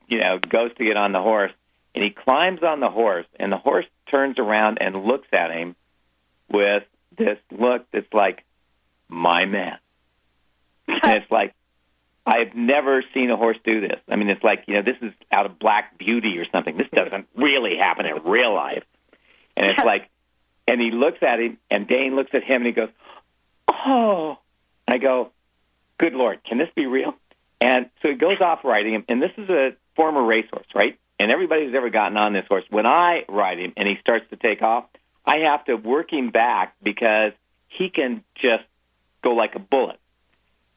you 0.07 0.19
know, 0.19 0.39
goes 0.39 0.73
to 0.75 0.83
get 0.83 0.97
on 0.97 1.11
the 1.11 1.21
horse, 1.21 1.51
and 1.93 2.03
he 2.03 2.11
climbs 2.11 2.63
on 2.63 2.79
the 2.79 2.89
horse, 2.89 3.25
and 3.39 3.51
the 3.51 3.57
horse 3.57 3.85
turns 4.09 4.39
around 4.39 4.79
and 4.81 4.95
looks 4.95 5.27
at 5.33 5.51
him 5.51 5.75
with 6.49 6.83
this 7.17 7.37
look 7.51 7.85
that's 7.91 8.11
like, 8.13 8.43
my 9.09 9.45
man. 9.45 9.77
and 10.87 11.15
it's 11.15 11.31
like, 11.31 11.53
I've 12.25 12.55
never 12.55 13.03
seen 13.13 13.29
a 13.31 13.37
horse 13.37 13.57
do 13.63 13.81
this. 13.81 13.99
I 14.09 14.15
mean, 14.15 14.29
it's 14.29 14.43
like, 14.43 14.65
you 14.67 14.75
know, 14.75 14.81
this 14.81 14.97
is 15.01 15.13
out 15.31 15.45
of 15.45 15.59
Black 15.59 15.97
Beauty 15.97 16.37
or 16.37 16.45
something. 16.51 16.77
This 16.77 16.89
doesn't 16.93 17.27
really 17.35 17.77
happen 17.77 18.05
in 18.05 18.23
real 18.23 18.53
life. 18.53 18.83
And 19.55 19.67
it's 19.67 19.83
like, 19.83 20.09
and 20.67 20.81
he 20.81 20.91
looks 20.91 21.19
at 21.21 21.39
him, 21.39 21.57
and 21.71 21.87
Dain 21.87 22.15
looks 22.15 22.31
at 22.33 22.43
him, 22.43 22.57
and 22.57 22.65
he 22.67 22.71
goes, 22.71 22.89
"Oh." 23.69 24.37
And 24.87 24.95
I 24.95 24.97
go, 24.97 25.31
"Good 25.97 26.13
Lord, 26.13 26.43
can 26.43 26.57
this 26.57 26.69
be 26.75 26.85
real?" 26.85 27.15
And 27.59 27.89
so 28.01 28.09
he 28.09 28.15
goes 28.15 28.39
off 28.41 28.63
riding 28.63 28.93
him, 28.93 29.05
and 29.09 29.21
this 29.21 29.31
is 29.37 29.49
a 29.49 29.75
former 29.95 30.23
racehorse, 30.23 30.67
right? 30.75 30.97
And 31.19 31.31
everybody 31.31 31.65
who's 31.65 31.75
ever 31.75 31.89
gotten 31.89 32.17
on 32.17 32.33
this 32.33 32.45
horse, 32.47 32.63
when 32.69 32.85
I 32.85 33.25
ride 33.27 33.57
him 33.57 33.73
and 33.75 33.87
he 33.87 33.95
starts 33.99 34.29
to 34.29 34.35
take 34.35 34.61
off, 34.61 34.85
I 35.25 35.37
have 35.49 35.65
to 35.65 35.75
work 35.75 36.13
him 36.13 36.29
back 36.29 36.75
because 36.83 37.33
he 37.67 37.89
can 37.89 38.23
just 38.35 38.63
go 39.23 39.33
like 39.33 39.55
a 39.55 39.59
bullet. 39.59 39.99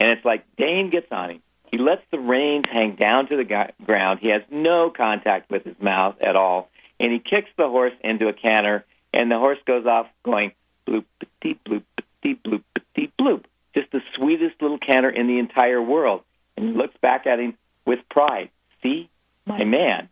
And 0.00 0.10
it's 0.10 0.24
like 0.24 0.44
Dain 0.56 0.88
gets 0.90 1.12
on 1.12 1.30
him. 1.30 1.42
He 1.70 1.78
lets 1.78 2.02
the 2.10 2.18
reins 2.18 2.64
hang 2.68 2.96
down 2.96 3.28
to 3.28 3.36
the 3.36 3.72
ground. 3.84 4.20
He 4.20 4.30
has 4.30 4.42
no 4.50 4.90
contact 4.90 5.50
with 5.50 5.64
his 5.64 5.78
mouth 5.80 6.16
at 6.20 6.34
all. 6.34 6.70
And 6.98 7.12
he 7.12 7.18
kicks 7.18 7.50
the 7.56 7.68
horse 7.68 7.92
into 8.02 8.28
a 8.28 8.32
canter, 8.32 8.84
and 9.12 9.30
the 9.30 9.38
horse 9.38 9.58
goes 9.66 9.86
off 9.86 10.06
going 10.22 10.52
bloop, 10.86 11.04
bloop, 11.20 11.82
petit, 12.22 12.38
bloop, 12.44 12.62
petit, 12.74 13.12
bloop. 13.18 13.44
Just 13.74 13.90
the 13.92 14.02
sweetest 14.14 14.60
little 14.60 14.78
canter 14.78 15.10
in 15.10 15.26
the 15.26 15.38
entire 15.38 15.80
world. 15.80 16.22
And 16.56 16.68
he 16.68 16.74
looks 16.74 16.96
back 17.00 17.26
at 17.26 17.38
him 17.38 17.56
with 17.84 18.00
pride. 18.08 18.50
See, 18.82 19.08
my 19.46 19.64
man. 19.64 20.08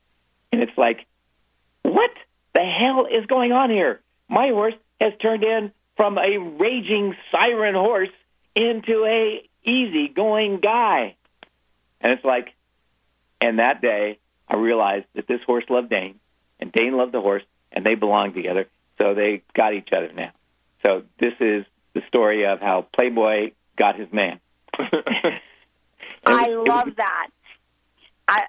And 0.53 0.63
it's 0.63 0.77
like, 0.77 1.07
what 1.83 2.11
the 2.55 2.63
hell 2.63 3.07
is 3.07 3.27
going 3.27 3.53
on 3.53 3.71
here? 3.71 4.01
My 4.29 4.49
horse 4.49 4.75
has 5.01 5.13
turned 5.21 5.45
in 5.45 5.73
from 5.97 6.19
a 6.19 6.39
raging 6.39 7.17
siren 7.33 7.75
horse 7.75 8.11
into 8.55 9.05
a 9.05 9.43
easy-going 9.65 10.61
guy. 10.61 11.17
And 12.01 12.13
it's 12.13 12.25
like, 12.25 12.55
and 13.41 13.59
that 13.59 13.81
day 13.81 14.19
I 14.49 14.57
realized 14.57 15.07
that 15.15 15.27
this 15.27 15.41
horse 15.45 15.65
loved 15.69 15.91
Dain, 15.91 16.19
and 16.61 16.73
Dain 16.73 16.97
loved 16.97 17.13
the 17.13 17.21
horse, 17.21 17.43
and 17.73 17.85
they 17.85 17.95
belonged 17.95 18.35
together. 18.35 18.67
So 18.99 19.15
they 19.15 19.43
got 19.55 19.75
each 19.75 19.91
other 19.97 20.13
now. 20.13 20.33
So 20.85 21.03
this 21.19 21.35
is 21.41 21.65
the 21.95 22.03
story 22.09 22.47
of 22.47 22.61
how 22.61 22.87
Playboy 22.97 23.53
got 23.77 23.99
his 23.99 24.13
man. 24.13 24.41
I 26.27 26.47
love 26.49 26.91
that. 26.97 27.29
I 28.29 28.43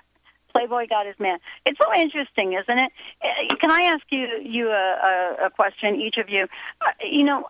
Playboy 0.52 0.88
got 0.88 1.06
his 1.06 1.16
man. 1.20 1.38
It's 1.66 1.80
so 1.82 1.94
interesting, 1.94 2.54
isn't 2.54 2.80
it? 2.80 2.92
Uh, 3.24 3.56
Can 3.62 3.72
I 3.72 3.82
ask 3.94 4.04
you 4.10 4.28
you 4.42 4.70
a, 4.70 4.72
a, 4.72 5.46
a 5.46 5.50
question, 5.52 5.96
each 6.02 6.18
of 6.18 6.30
you? 6.30 6.48
Uh, 6.82 6.86
you 7.10 7.24
know, 7.24 7.48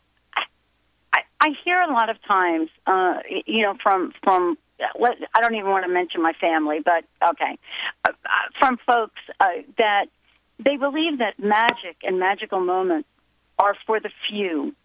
I, 1.13 1.21
I 1.39 1.49
hear 1.63 1.81
a 1.81 1.91
lot 1.91 2.09
of 2.09 2.21
times, 2.23 2.69
uh, 2.85 3.19
you 3.47 3.63
know, 3.63 3.75
from 3.81 4.13
from 4.23 4.57
let, 4.99 5.17
I 5.35 5.41
don't 5.41 5.55
even 5.55 5.69
want 5.69 5.85
to 5.85 5.91
mention 5.91 6.21
my 6.21 6.33
family, 6.33 6.79
but 6.83 7.05
okay, 7.29 7.57
uh, 8.05 8.11
uh, 8.25 8.29
from 8.59 8.77
folks 8.85 9.21
uh, 9.39 9.45
that 9.77 10.05
they 10.59 10.77
believe 10.77 11.19
that 11.19 11.39
magic 11.39 11.97
and 12.03 12.19
magical 12.19 12.59
moments 12.59 13.07
are 13.57 13.75
for 13.85 13.99
the 13.99 14.09
few. 14.29 14.75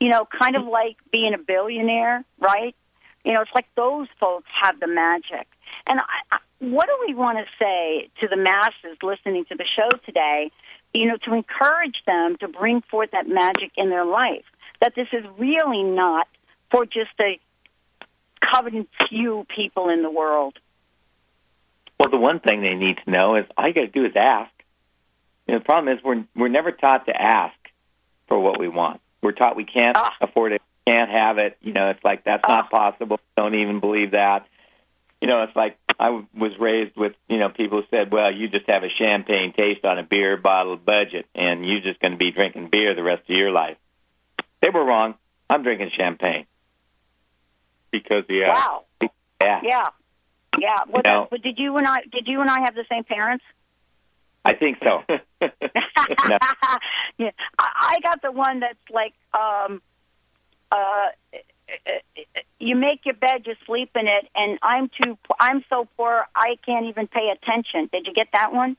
You 0.00 0.08
know, 0.08 0.26
kind 0.26 0.56
of 0.56 0.66
like 0.66 0.96
being 1.12 1.34
a 1.34 1.38
billionaire, 1.38 2.24
right? 2.40 2.74
You 3.24 3.34
know, 3.34 3.42
it's 3.42 3.50
like 3.54 3.66
those 3.76 4.08
folks 4.18 4.48
have 4.60 4.80
the 4.80 4.88
magic. 4.88 5.46
And 5.86 6.00
I, 6.00 6.36
I, 6.36 6.38
what 6.58 6.86
do 6.86 7.06
we 7.06 7.14
want 7.14 7.38
to 7.38 7.44
say 7.58 8.08
to 8.20 8.28
the 8.28 8.36
masses 8.36 8.98
listening 9.02 9.44
to 9.46 9.56
the 9.56 9.64
show 9.76 9.88
today? 10.04 10.50
You 10.92 11.06
know, 11.06 11.16
to 11.24 11.34
encourage 11.34 12.02
them 12.06 12.36
to 12.38 12.48
bring 12.48 12.82
forth 12.90 13.10
that 13.12 13.28
magic 13.28 13.72
in 13.76 13.90
their 13.90 14.04
life. 14.04 14.44
That 14.80 14.94
this 14.96 15.08
is 15.12 15.24
really 15.38 15.84
not 15.84 16.26
for 16.70 16.84
just 16.84 17.12
a 17.20 17.38
coveted 18.40 18.88
few 19.08 19.46
people 19.54 19.88
in 19.88 20.02
the 20.02 20.10
world. 20.10 20.58
Well, 22.00 22.10
the 22.10 22.16
one 22.16 22.40
thing 22.40 22.62
they 22.62 22.74
need 22.74 22.98
to 23.04 23.10
know 23.10 23.36
is 23.36 23.46
all 23.56 23.68
you 23.68 23.74
got 23.74 23.82
to 23.82 23.86
do 23.86 24.04
is 24.04 24.12
ask. 24.16 24.50
You 25.46 25.54
know, 25.54 25.58
the 25.58 25.64
problem 25.64 25.96
is 25.96 26.02
we're 26.04 26.24
we're 26.36 26.48
never 26.48 26.72
taught 26.72 27.06
to 27.06 27.20
ask 27.20 27.54
for 28.28 28.38
what 28.38 28.58
we 28.58 28.68
want. 28.68 29.00
We're 29.22 29.32
taught 29.32 29.56
we 29.56 29.64
can't 29.64 29.96
ah. 29.96 30.14
afford 30.20 30.52
it, 30.52 30.62
can't 30.86 31.10
have 31.10 31.38
it. 31.38 31.56
You 31.60 31.72
know, 31.72 31.90
it's 31.90 32.02
like 32.04 32.24
that's 32.24 32.46
not 32.46 32.68
ah. 32.72 32.76
possible. 32.76 33.20
Don't 33.36 33.54
even 33.54 33.80
believe 33.80 34.12
that. 34.12 34.46
You 35.20 35.28
know, 35.28 35.42
it's 35.44 35.54
like 35.54 35.78
I 36.00 36.06
w- 36.06 36.26
was 36.34 36.52
raised 36.58 36.96
with 36.96 37.12
you 37.28 37.38
know 37.38 37.48
people 37.48 37.80
who 37.82 37.86
said, 37.96 38.12
"Well, 38.12 38.32
you 38.32 38.48
just 38.48 38.68
have 38.68 38.82
a 38.82 38.88
champagne 38.88 39.52
taste 39.52 39.84
on 39.84 39.98
a 39.98 40.02
beer 40.02 40.36
bottle 40.36 40.76
budget, 40.76 41.26
and 41.34 41.64
you're 41.64 41.80
just 41.80 42.00
going 42.00 42.12
to 42.12 42.18
be 42.18 42.32
drinking 42.32 42.68
beer 42.70 42.94
the 42.94 43.02
rest 43.02 43.22
of 43.28 43.36
your 43.36 43.50
life." 43.52 43.76
They 44.60 44.70
were 44.70 44.84
wrong. 44.84 45.14
I'm 45.50 45.62
drinking 45.62 45.90
champagne 45.96 46.46
because 47.90 48.24
yeah, 48.28 48.48
Wow. 48.48 48.84
yeah. 49.42 49.60
Yeah. 49.62 49.88
Yeah. 50.58 50.78
Well, 50.88 51.02
You 51.04 51.10
know- 51.10 51.28
but 51.30 51.42
did 51.42 51.58
you 51.58 51.76
and 51.76 51.86
I 51.86 52.02
did 52.10 52.26
you 52.26 52.40
and 52.40 52.50
I 52.50 52.62
have 52.62 52.74
the 52.74 52.84
same 52.90 53.04
parents? 53.04 53.44
I 54.44 54.54
think 54.54 54.78
so. 54.82 55.02
yeah, 57.18 57.30
I, 57.58 57.96
I 57.96 57.98
got 58.02 58.22
the 58.22 58.32
one 58.32 58.60
that's 58.60 58.78
like, 58.90 59.14
um, 59.32 59.80
uh, 60.70 61.08
you 62.58 62.76
make 62.76 63.00
your 63.04 63.14
bed, 63.14 63.42
you 63.46 63.54
sleep 63.66 63.90
in 63.94 64.06
it, 64.06 64.28
and 64.34 64.58
I'm 64.62 64.88
too, 64.88 65.16
I'm 65.40 65.64
so 65.68 65.88
poor, 65.96 66.26
I 66.34 66.56
can't 66.64 66.86
even 66.86 67.06
pay 67.06 67.30
attention. 67.30 67.88
Did 67.92 68.06
you 68.06 68.14
get 68.14 68.28
that 68.32 68.52
one? 68.52 68.76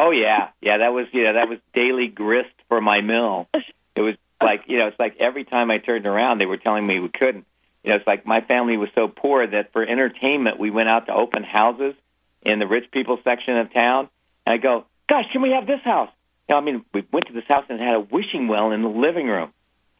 Oh 0.00 0.10
yeah, 0.12 0.48
yeah. 0.62 0.78
That 0.78 0.92
was 0.94 1.06
yeah. 1.12 1.32
That 1.32 1.48
was 1.48 1.58
daily 1.74 2.08
grist 2.08 2.54
for 2.68 2.80
my 2.80 3.02
mill. 3.02 3.48
It 3.94 4.00
was 4.00 4.14
like 4.42 4.62
you 4.66 4.78
know, 4.78 4.86
it's 4.86 4.98
like 4.98 5.16
every 5.20 5.44
time 5.44 5.70
I 5.70 5.76
turned 5.78 6.06
around, 6.06 6.38
they 6.38 6.46
were 6.46 6.56
telling 6.56 6.86
me 6.86 7.00
we 7.00 7.10
couldn't. 7.10 7.44
You 7.84 7.90
know, 7.90 7.96
it's 7.96 8.06
like 8.06 8.24
my 8.24 8.40
family 8.40 8.78
was 8.78 8.88
so 8.94 9.08
poor 9.08 9.46
that 9.46 9.72
for 9.72 9.82
entertainment, 9.82 10.58
we 10.58 10.70
went 10.70 10.88
out 10.88 11.06
to 11.06 11.14
open 11.14 11.42
houses 11.42 11.94
in 12.42 12.58
the 12.58 12.66
rich 12.66 12.90
people 12.90 13.18
section 13.24 13.58
of 13.58 13.72
town. 13.74 14.08
And 14.46 14.54
I 14.54 14.56
go, 14.58 14.84
gosh, 15.08 15.24
can 15.32 15.42
we 15.42 15.50
have 15.50 15.66
this 15.66 15.80
house? 15.84 16.10
You 16.48 16.54
know, 16.54 16.58
I 16.58 16.64
mean, 16.64 16.84
we 16.92 17.04
went 17.12 17.26
to 17.26 17.32
this 17.32 17.44
house 17.48 17.64
and 17.68 17.80
it 17.80 17.84
had 17.84 17.94
a 17.94 18.00
wishing 18.00 18.48
well 18.48 18.72
in 18.72 18.82
the 18.82 18.88
living 18.88 19.26
room. 19.26 19.52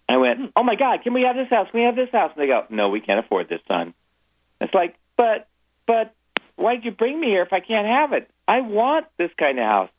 And 0.08 0.16
I 0.16 0.18
went, 0.18 0.52
oh 0.56 0.62
my 0.62 0.74
God, 0.74 1.02
can 1.02 1.14
we 1.14 1.22
have 1.22 1.36
this 1.36 1.48
house? 1.48 1.68
Can 1.70 1.80
we 1.80 1.86
have 1.86 1.96
this 1.96 2.10
house? 2.10 2.32
And 2.34 2.42
they 2.42 2.48
go, 2.48 2.64
no, 2.70 2.88
we 2.88 3.00
can't 3.00 3.24
afford 3.24 3.48
this, 3.48 3.60
son. 3.68 3.94
It's 4.60 4.74
like, 4.74 4.96
but, 5.16 5.48
but, 5.86 6.14
why 6.56 6.74
did 6.74 6.84
you 6.84 6.90
bring 6.90 7.18
me 7.18 7.28
here 7.28 7.42
if 7.42 7.52
I 7.52 7.60
can't 7.60 7.86
have 7.86 8.12
it? 8.12 8.30
I 8.46 8.60
want 8.60 9.06
this 9.16 9.30
kind 9.38 9.58
of 9.58 9.64
house. 9.64 9.90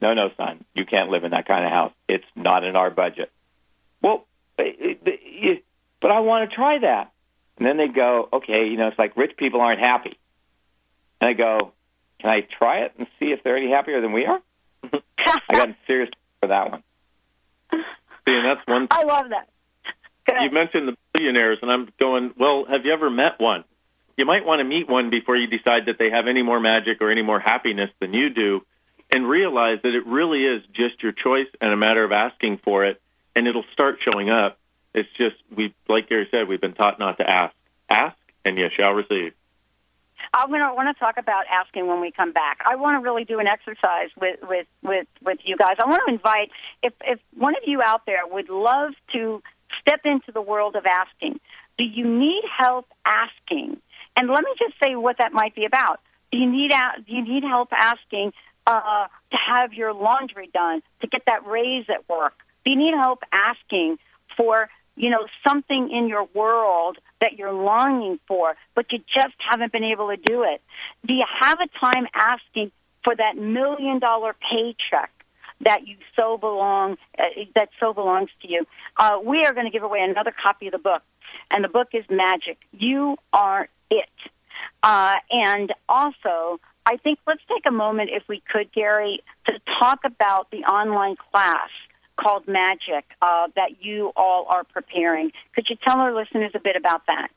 No, 0.00 0.14
no, 0.14 0.30
son, 0.36 0.64
you 0.74 0.84
can't 0.84 1.10
live 1.10 1.22
in 1.22 1.30
that 1.30 1.46
kind 1.46 1.64
of 1.64 1.70
house. 1.70 1.92
It's 2.08 2.24
not 2.34 2.64
in 2.64 2.74
our 2.74 2.90
budget. 2.90 3.30
well, 4.02 4.26
eh, 4.58 4.96
eh, 5.06 5.54
but 6.00 6.10
I 6.10 6.20
want 6.20 6.50
to 6.50 6.56
try 6.56 6.80
that. 6.80 7.12
And 7.56 7.66
then 7.66 7.76
they 7.76 7.86
go, 7.86 8.28
okay, 8.32 8.66
you 8.66 8.76
know, 8.76 8.88
it's 8.88 8.98
like 8.98 9.16
rich 9.16 9.36
people 9.36 9.60
aren't 9.60 9.78
happy. 9.78 10.18
And 11.20 11.30
I 11.30 11.32
go, 11.34 11.72
can 12.22 12.30
I 12.30 12.46
try 12.56 12.84
it 12.84 12.92
and 12.96 13.06
see 13.18 13.32
if 13.32 13.42
they're 13.42 13.56
any 13.56 13.70
happier 13.70 14.00
than 14.00 14.12
we 14.12 14.26
are? 14.26 14.40
I 15.18 15.52
got 15.52 15.68
serious 15.86 16.10
for 16.40 16.48
that 16.48 16.70
one. 16.70 16.82
See, 17.72 18.32
and 18.32 18.46
that's 18.46 18.66
one. 18.66 18.86
I 18.90 19.02
love 19.02 19.26
that. 19.30 19.48
You 20.40 20.50
mentioned 20.50 20.88
the 20.88 20.96
billionaires, 21.12 21.58
and 21.62 21.70
I'm 21.70 21.88
going. 21.98 22.32
Well, 22.38 22.64
have 22.70 22.84
you 22.84 22.92
ever 22.92 23.10
met 23.10 23.38
one? 23.38 23.64
You 24.16 24.24
might 24.24 24.46
want 24.46 24.60
to 24.60 24.64
meet 24.64 24.88
one 24.88 25.10
before 25.10 25.36
you 25.36 25.48
decide 25.48 25.86
that 25.86 25.98
they 25.98 26.10
have 26.10 26.28
any 26.28 26.42
more 26.42 26.60
magic 26.60 26.98
or 27.00 27.10
any 27.10 27.22
more 27.22 27.40
happiness 27.40 27.90
than 28.00 28.14
you 28.14 28.30
do, 28.30 28.64
and 29.10 29.28
realize 29.28 29.78
that 29.82 29.94
it 29.94 30.06
really 30.06 30.44
is 30.44 30.62
just 30.72 31.02
your 31.02 31.12
choice 31.12 31.48
and 31.60 31.72
a 31.72 31.76
matter 31.76 32.04
of 32.04 32.12
asking 32.12 32.58
for 32.58 32.84
it, 32.84 33.02
and 33.34 33.48
it'll 33.48 33.64
start 33.72 33.98
showing 34.08 34.30
up. 34.30 34.58
It's 34.94 35.08
just 35.18 35.36
we, 35.54 35.74
like 35.88 36.08
Gary 36.08 36.28
said, 36.30 36.46
we've 36.46 36.60
been 36.60 36.74
taught 36.74 37.00
not 37.00 37.18
to 37.18 37.28
ask. 37.28 37.54
Ask, 37.90 38.16
and 38.44 38.56
you 38.56 38.68
shall 38.78 38.92
receive. 38.92 39.32
To 40.34 40.48
want 40.48 40.96
to 40.96 40.98
talk 40.98 41.16
about 41.18 41.44
asking 41.50 41.86
when 41.86 42.00
we 42.00 42.10
come 42.10 42.32
back. 42.32 42.60
I 42.64 42.76
want 42.76 43.00
to 43.00 43.04
really 43.04 43.24
do 43.24 43.38
an 43.38 43.46
exercise 43.46 44.10
with 44.20 44.38
with 44.42 44.66
with 44.82 45.06
with 45.22 45.38
you 45.44 45.56
guys. 45.56 45.76
I 45.82 45.88
want 45.88 46.02
to 46.06 46.12
invite 46.12 46.50
if 46.82 46.92
if 47.02 47.20
one 47.36 47.54
of 47.54 47.62
you 47.66 47.80
out 47.84 48.06
there 48.06 48.26
would 48.30 48.48
love 48.48 48.92
to 49.12 49.42
step 49.80 50.00
into 50.04 50.32
the 50.32 50.42
world 50.42 50.76
of 50.76 50.86
asking. 50.86 51.40
Do 51.78 51.84
you 51.84 52.06
need 52.06 52.42
help 52.58 52.86
asking? 53.04 53.78
And 54.16 54.28
let 54.28 54.44
me 54.44 54.50
just 54.58 54.74
say 54.82 54.94
what 54.94 55.18
that 55.18 55.32
might 55.32 55.54
be 55.54 55.64
about. 55.64 56.00
Do 56.30 56.38
you 56.38 56.50
need 56.50 56.70
do 57.06 57.14
you 57.14 57.22
need 57.22 57.44
help 57.44 57.70
asking 57.72 58.32
uh, 58.66 59.06
to 59.30 59.36
have 59.54 59.72
your 59.72 59.92
laundry 59.92 60.48
done, 60.52 60.82
to 61.00 61.06
get 61.06 61.22
that 61.26 61.46
raise 61.46 61.86
at 61.88 62.08
work? 62.08 62.34
Do 62.64 62.70
you 62.70 62.76
need 62.76 62.94
help 62.94 63.20
asking 63.32 63.98
for 64.36 64.68
you 64.96 65.10
know 65.10 65.26
something 65.46 65.90
in 65.90 66.08
your 66.08 66.28
world 66.34 66.98
that 67.22 67.38
you're 67.38 67.52
longing 67.52 68.18
for, 68.26 68.54
but 68.74 68.86
you 68.90 68.98
just 68.98 69.34
haven't 69.38 69.72
been 69.72 69.84
able 69.84 70.08
to 70.08 70.16
do 70.16 70.42
it? 70.42 70.60
Do 71.06 71.14
you 71.14 71.24
have 71.40 71.58
a 71.60 71.68
time 71.78 72.06
asking 72.12 72.72
for 73.04 73.14
that 73.16 73.36
million 73.36 74.00
dollar 74.00 74.34
paycheck? 74.34 75.10
That 75.60 75.86
you 75.86 75.96
so 76.16 76.38
belong, 76.38 76.96
uh, 77.16 77.22
that 77.54 77.68
so 77.78 77.94
belongs 77.94 78.30
to 78.42 78.48
you. 78.48 78.66
Uh, 78.96 79.20
we 79.24 79.44
are 79.44 79.54
going 79.54 79.66
to 79.66 79.70
give 79.70 79.84
away 79.84 80.00
another 80.00 80.32
copy 80.42 80.66
of 80.66 80.72
the 80.72 80.78
book, 80.78 81.02
and 81.52 81.62
the 81.62 81.68
book 81.68 81.90
is 81.92 82.04
Magic. 82.10 82.58
You 82.72 83.16
are 83.32 83.68
it. 83.88 84.08
Uh, 84.82 85.14
and 85.30 85.72
also, 85.88 86.58
I 86.84 86.96
think 86.96 87.20
let's 87.28 87.42
take 87.48 87.64
a 87.64 87.70
moment, 87.70 88.10
if 88.12 88.24
we 88.28 88.42
could, 88.50 88.72
Gary, 88.72 89.22
to 89.46 89.52
talk 89.78 90.00
about 90.04 90.50
the 90.50 90.64
online 90.64 91.14
class 91.30 91.70
called 92.16 92.46
Magic 92.46 93.04
uh, 93.20 93.48
that 93.56 93.82
you 93.82 94.12
all 94.16 94.46
are 94.48 94.64
preparing. 94.64 95.32
Could 95.54 95.66
you 95.68 95.76
tell 95.86 95.98
our 95.98 96.14
listeners 96.14 96.52
a 96.54 96.60
bit 96.60 96.76
about 96.76 97.06
that? 97.06 97.28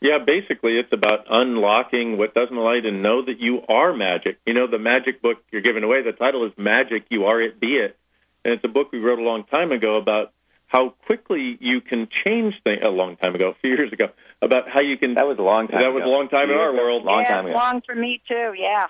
Yeah, 0.00 0.18
basically, 0.24 0.78
it's 0.78 0.92
about 0.92 1.26
unlocking 1.28 2.18
what 2.18 2.34
doesn't 2.34 2.54
allow 2.54 2.74
you 2.74 2.82
to 2.82 2.92
know 2.92 3.24
that 3.24 3.40
you 3.40 3.62
are 3.68 3.94
magic. 3.94 4.38
You 4.44 4.52
know, 4.52 4.66
the 4.66 4.78
magic 4.78 5.22
book 5.22 5.38
you're 5.50 5.62
giving 5.62 5.84
away, 5.84 6.02
the 6.02 6.12
title 6.12 6.44
is 6.44 6.52
Magic, 6.58 7.04
You 7.08 7.24
Are 7.24 7.40
It, 7.40 7.58
Be 7.58 7.76
It. 7.76 7.96
And 8.44 8.54
it's 8.54 8.64
a 8.64 8.68
book 8.68 8.92
we 8.92 8.98
wrote 8.98 9.18
a 9.18 9.22
long 9.22 9.44
time 9.44 9.72
ago 9.72 9.96
about 9.96 10.32
how 10.66 10.90
quickly 11.06 11.56
you 11.60 11.80
can 11.80 12.08
change 12.24 12.54
things, 12.62 12.82
a 12.84 12.88
long 12.88 13.16
time 13.16 13.34
ago, 13.34 13.50
a 13.50 13.54
few 13.54 13.70
years 13.70 13.92
ago, 13.92 14.08
about 14.42 14.68
how 14.68 14.80
you 14.80 14.98
can. 14.98 15.14
That 15.14 15.26
was 15.26 15.38
a 15.38 15.42
long 15.42 15.68
time 15.68 15.80
That 15.80 15.92
was 15.94 16.02
a 16.04 16.08
long 16.08 16.28
time 16.28 16.50
in 16.50 16.56
our 16.56 16.74
world. 16.74 17.04
Long 17.04 17.24
yeah, 17.26 17.40
long 17.40 17.80
for 17.86 17.94
me 17.94 18.20
too. 18.28 18.52
Yeah. 18.58 18.86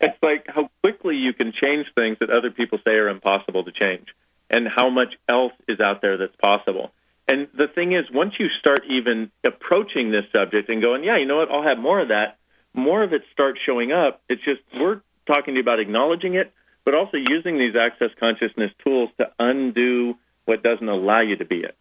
It's 0.00 0.16
like 0.22 0.46
how 0.48 0.70
quickly 0.82 1.16
you 1.16 1.32
can 1.32 1.52
change 1.52 1.86
things 1.94 2.18
that 2.20 2.30
other 2.30 2.50
people 2.50 2.78
say 2.86 2.92
are 2.92 3.08
impossible 3.08 3.64
to 3.64 3.72
change, 3.72 4.08
and 4.48 4.68
how 4.68 4.90
much 4.90 5.14
else 5.28 5.52
is 5.66 5.80
out 5.80 6.00
there 6.02 6.16
that's 6.16 6.36
possible. 6.36 6.92
And 7.26 7.48
the 7.52 7.68
thing 7.68 7.92
is, 7.92 8.04
once 8.10 8.34
you 8.38 8.48
start 8.58 8.80
even 8.88 9.30
approaching 9.44 10.10
this 10.10 10.24
subject 10.32 10.70
and 10.70 10.80
going, 10.80 11.04
yeah, 11.04 11.18
you 11.18 11.26
know 11.26 11.36
what, 11.36 11.50
I'll 11.50 11.62
have 11.62 11.78
more 11.78 12.00
of 12.00 12.08
that, 12.08 12.38
more 12.72 13.02
of 13.02 13.12
it 13.12 13.22
starts 13.32 13.60
showing 13.66 13.92
up. 13.92 14.22
It's 14.28 14.42
just 14.42 14.60
we're 14.78 15.02
talking 15.26 15.54
to 15.54 15.58
you 15.58 15.60
about 15.60 15.80
acknowledging 15.80 16.34
it, 16.34 16.52
but 16.84 16.94
also 16.94 17.18
using 17.18 17.58
these 17.58 17.74
access 17.76 18.10
consciousness 18.18 18.70
tools 18.82 19.10
to 19.18 19.30
undo 19.38 20.16
what 20.46 20.62
doesn't 20.62 20.88
allow 20.88 21.20
you 21.20 21.36
to 21.36 21.44
be 21.44 21.60
it. 21.60 21.76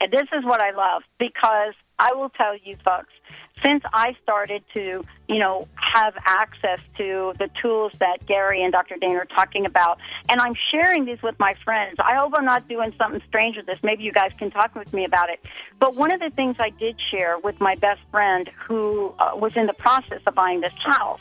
And 0.00 0.10
this 0.10 0.28
is 0.32 0.44
what 0.44 0.60
I 0.60 0.70
love 0.70 1.02
because 1.18 1.74
I 1.98 2.12
will 2.14 2.30
tell 2.30 2.56
you 2.56 2.76
folks, 2.84 3.12
since 3.64 3.82
I 3.92 4.16
started 4.22 4.62
to, 4.74 5.04
you 5.28 5.38
know, 5.38 5.68
have 5.76 6.14
access 6.26 6.80
to 6.98 7.32
the 7.38 7.48
tools 7.62 7.92
that 8.00 8.26
Gary 8.26 8.62
and 8.62 8.72
Dr. 8.72 8.96
Dain 9.00 9.16
are 9.16 9.24
talking 9.26 9.64
about, 9.64 9.98
and 10.28 10.40
I'm 10.40 10.54
sharing 10.70 11.04
these 11.04 11.22
with 11.22 11.38
my 11.38 11.54
friends. 11.64 11.96
I 11.98 12.16
hope 12.16 12.32
I'm 12.36 12.44
not 12.44 12.68
doing 12.68 12.92
something 12.98 13.22
strange 13.28 13.56
with 13.56 13.66
this. 13.66 13.78
Maybe 13.82 14.02
you 14.02 14.12
guys 14.12 14.32
can 14.38 14.50
talk 14.50 14.74
with 14.74 14.92
me 14.92 15.04
about 15.04 15.30
it. 15.30 15.40
But 15.78 15.94
one 15.94 16.12
of 16.12 16.20
the 16.20 16.30
things 16.30 16.56
I 16.58 16.70
did 16.70 16.96
share 17.10 17.38
with 17.38 17.60
my 17.60 17.76
best 17.76 18.00
friend 18.10 18.50
who 18.66 19.14
uh, 19.18 19.32
was 19.34 19.56
in 19.56 19.66
the 19.66 19.74
process 19.74 20.20
of 20.26 20.34
buying 20.34 20.60
this 20.60 20.74
house 20.84 21.20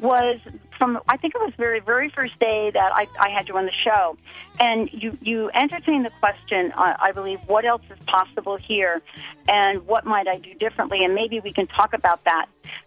was 0.00 0.38
from 0.78 1.00
I 1.08 1.16
think 1.16 1.34
it 1.34 1.40
was 1.40 1.52
very 1.56 1.80
very 1.80 2.08
first 2.08 2.38
day 2.38 2.70
that 2.72 2.92
I, 2.94 3.06
I 3.18 3.30
had 3.30 3.48
you 3.48 3.56
on 3.56 3.66
the 3.66 3.72
show, 3.72 4.16
and 4.60 4.90
you 4.92 5.16
you 5.20 5.50
entertained 5.54 6.04
the 6.04 6.10
question 6.20 6.72
uh, 6.72 6.96
I 6.98 7.12
believe 7.12 7.40
what 7.46 7.64
else 7.64 7.82
is 7.90 8.04
possible 8.06 8.56
here, 8.56 9.02
and 9.48 9.86
what 9.86 10.04
might 10.04 10.28
I 10.28 10.38
do 10.38 10.54
differently, 10.54 11.04
and 11.04 11.14
maybe 11.14 11.40
we 11.40 11.52
can 11.52 11.66
talk 11.66 11.94
about 11.94 12.24
that. 12.24 12.46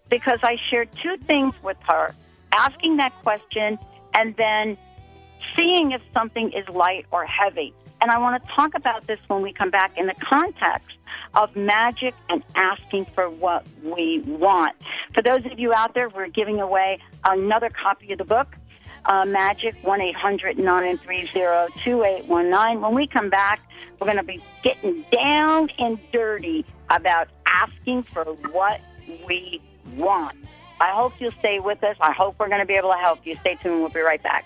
Because 0.09 0.39
I 0.43 0.57
shared 0.69 0.89
two 1.03 1.17
things 1.17 1.53
with 1.63 1.77
her, 1.87 2.15
asking 2.51 2.97
that 2.97 3.13
question 3.23 3.77
and 4.13 4.35
then 4.35 4.77
seeing 5.55 5.91
if 5.91 6.01
something 6.13 6.51
is 6.53 6.67
light 6.69 7.05
or 7.11 7.25
heavy. 7.25 7.73
And 8.01 8.11
I 8.11 8.19
want 8.19 8.41
to 8.41 8.49
talk 8.53 8.75
about 8.75 9.07
this 9.07 9.19
when 9.27 9.41
we 9.41 9.53
come 9.53 9.69
back 9.69 9.97
in 9.97 10.07
the 10.07 10.15
context 10.15 10.97
of 11.33 11.55
magic 11.55 12.13
and 12.29 12.43
asking 12.55 13.05
for 13.15 13.29
what 13.29 13.65
we 13.83 14.21
want. 14.25 14.75
For 15.13 15.21
those 15.21 15.45
of 15.45 15.59
you 15.59 15.73
out 15.73 15.93
there, 15.93 16.09
we're 16.09 16.27
giving 16.27 16.59
away 16.59 16.99
another 17.23 17.69
copy 17.69 18.11
of 18.11 18.17
the 18.17 18.25
book, 18.25 18.55
uh, 19.05 19.25
Magic, 19.25 19.75
1 19.83 20.01
800 20.01 20.57
930 20.57 21.27
2819. 21.83 22.81
When 22.81 22.93
we 22.93 23.07
come 23.07 23.29
back, 23.29 23.61
we're 23.99 24.05
going 24.05 24.17
to 24.17 24.23
be 24.23 24.43
getting 24.63 25.05
down 25.11 25.69
and 25.79 25.99
dirty 26.11 26.65
about 26.89 27.29
asking 27.47 28.03
for 28.03 28.25
what 28.51 28.79
we 29.27 29.61
want. 29.95 30.37
I 30.79 30.91
hope 30.91 31.13
you'll 31.19 31.31
stay 31.31 31.59
with 31.59 31.83
us. 31.83 31.97
I 31.99 32.13
hope 32.13 32.35
we're 32.39 32.49
going 32.49 32.59
to 32.59 32.65
be 32.65 32.75
able 32.75 32.91
to 32.91 32.97
help 32.97 33.25
you. 33.25 33.35
Stay 33.37 33.55
tuned. 33.55 33.81
We'll 33.81 33.89
be 33.89 34.01
right 34.01 34.21
back. 34.21 34.45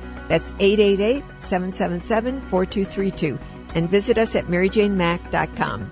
That's 0.31 0.53
888 0.59 1.25
777 1.43 2.39
4232. 2.39 3.37
And 3.75 3.89
visit 3.89 4.17
us 4.17 4.33
at 4.37 4.45
maryjanemack.com. 4.45 5.91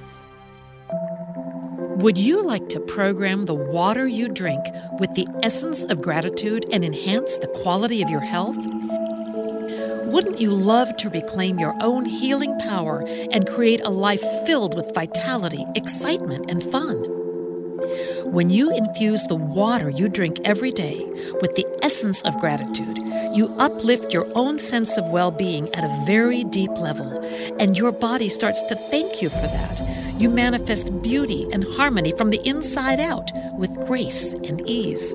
Would 2.01 2.17
you 2.17 2.41
like 2.41 2.67
to 2.69 2.79
program 2.79 3.43
the 3.43 3.53
water 3.53 4.07
you 4.07 4.27
drink 4.27 4.65
with 4.99 5.13
the 5.13 5.27
essence 5.43 5.83
of 5.83 6.01
gratitude 6.01 6.65
and 6.71 6.83
enhance 6.83 7.37
the 7.37 7.47
quality 7.47 8.01
of 8.01 8.09
your 8.09 8.21
health? 8.21 8.57
Wouldn't 10.07 10.41
you 10.41 10.49
love 10.49 10.97
to 10.97 11.11
reclaim 11.11 11.59
your 11.59 11.75
own 11.79 12.05
healing 12.05 12.57
power 12.57 13.05
and 13.31 13.47
create 13.47 13.81
a 13.81 13.91
life 13.91 14.23
filled 14.47 14.75
with 14.75 14.95
vitality, 14.95 15.63
excitement, 15.75 16.49
and 16.49 16.63
fun? 16.71 17.20
When 18.31 18.49
you 18.49 18.73
infuse 18.73 19.27
the 19.27 19.35
water 19.35 19.89
you 19.89 20.07
drink 20.07 20.39
every 20.45 20.71
day 20.71 21.05
with 21.41 21.53
the 21.55 21.67
essence 21.81 22.21
of 22.21 22.39
gratitude, 22.39 22.97
you 23.35 23.53
uplift 23.57 24.13
your 24.13 24.25
own 24.35 24.57
sense 24.57 24.97
of 24.97 25.09
well 25.09 25.31
being 25.31 25.67
at 25.75 25.83
a 25.83 26.05
very 26.05 26.45
deep 26.45 26.71
level, 26.77 27.19
and 27.59 27.77
your 27.77 27.91
body 27.91 28.29
starts 28.29 28.61
to 28.63 28.75
thank 28.89 29.21
you 29.21 29.27
for 29.27 29.35
that. 29.35 29.81
You 30.17 30.29
manifest 30.29 31.01
beauty 31.01 31.45
and 31.51 31.65
harmony 31.75 32.13
from 32.13 32.29
the 32.29 32.39
inside 32.47 33.01
out 33.01 33.31
with 33.57 33.75
grace 33.85 34.31
and 34.31 34.61
ease. 34.65 35.13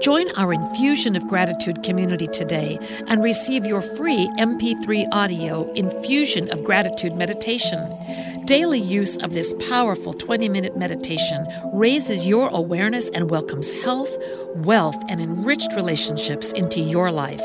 Join 0.00 0.30
our 0.36 0.52
Infusion 0.52 1.16
of 1.16 1.26
Gratitude 1.26 1.82
community 1.82 2.28
today 2.28 2.78
and 3.08 3.20
receive 3.20 3.66
your 3.66 3.82
free 3.82 4.28
MP3 4.38 5.08
audio 5.10 5.72
Infusion 5.72 6.48
of 6.52 6.62
Gratitude 6.62 7.16
meditation. 7.16 7.80
Daily 8.48 8.80
use 8.80 9.16
of 9.18 9.34
this 9.34 9.54
powerful 9.68 10.14
20 10.14 10.48
minute 10.48 10.74
meditation 10.74 11.46
raises 11.74 12.26
your 12.26 12.48
awareness 12.48 13.10
and 13.10 13.28
welcomes 13.28 13.70
health, 13.82 14.16
wealth, 14.54 14.96
and 15.10 15.20
enriched 15.20 15.74
relationships 15.74 16.50
into 16.52 16.80
your 16.80 17.12
life. 17.12 17.42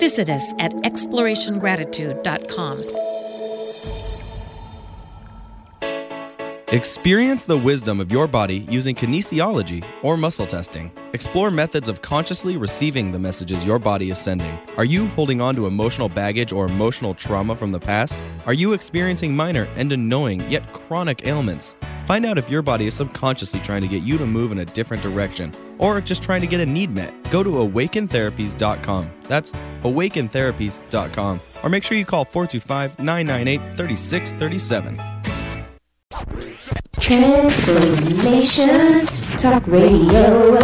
Visit 0.00 0.30
us 0.30 0.54
at 0.58 0.72
explorationgratitude.com. 0.72 3.07
Experience 6.72 7.44
the 7.44 7.56
wisdom 7.56 7.98
of 7.98 8.12
your 8.12 8.26
body 8.26 8.66
using 8.68 8.94
kinesiology 8.94 9.82
or 10.02 10.18
muscle 10.18 10.46
testing. 10.46 10.92
Explore 11.14 11.50
methods 11.50 11.88
of 11.88 12.02
consciously 12.02 12.58
receiving 12.58 13.10
the 13.10 13.18
messages 13.18 13.64
your 13.64 13.78
body 13.78 14.10
is 14.10 14.18
sending. 14.18 14.58
Are 14.76 14.84
you 14.84 15.06
holding 15.06 15.40
on 15.40 15.54
to 15.54 15.66
emotional 15.66 16.10
baggage 16.10 16.52
or 16.52 16.66
emotional 16.66 17.14
trauma 17.14 17.56
from 17.56 17.72
the 17.72 17.80
past? 17.80 18.22
Are 18.44 18.52
you 18.52 18.74
experiencing 18.74 19.34
minor 19.34 19.66
and 19.76 19.90
annoying 19.94 20.40
yet 20.50 20.70
chronic 20.74 21.26
ailments? 21.26 21.74
Find 22.06 22.26
out 22.26 22.36
if 22.36 22.50
your 22.50 22.60
body 22.60 22.86
is 22.86 22.92
subconsciously 22.92 23.60
trying 23.60 23.80
to 23.80 23.88
get 23.88 24.02
you 24.02 24.18
to 24.18 24.26
move 24.26 24.52
in 24.52 24.58
a 24.58 24.66
different 24.66 25.02
direction 25.02 25.52
or 25.78 26.02
just 26.02 26.22
trying 26.22 26.42
to 26.42 26.46
get 26.46 26.60
a 26.60 26.66
need 26.66 26.94
met. 26.94 27.14
Go 27.30 27.42
to 27.42 27.48
awakentherapies.com. 27.48 29.10
That's 29.22 29.52
awakentherapies.com. 29.52 31.40
Or 31.62 31.70
make 31.70 31.84
sure 31.84 31.96
you 31.96 32.04
call 32.04 32.26
425 32.26 32.98
998 32.98 33.78
3637. 33.78 36.57
Transformation 37.08 39.06
Talk 39.38 39.66
Radio. 39.66 40.58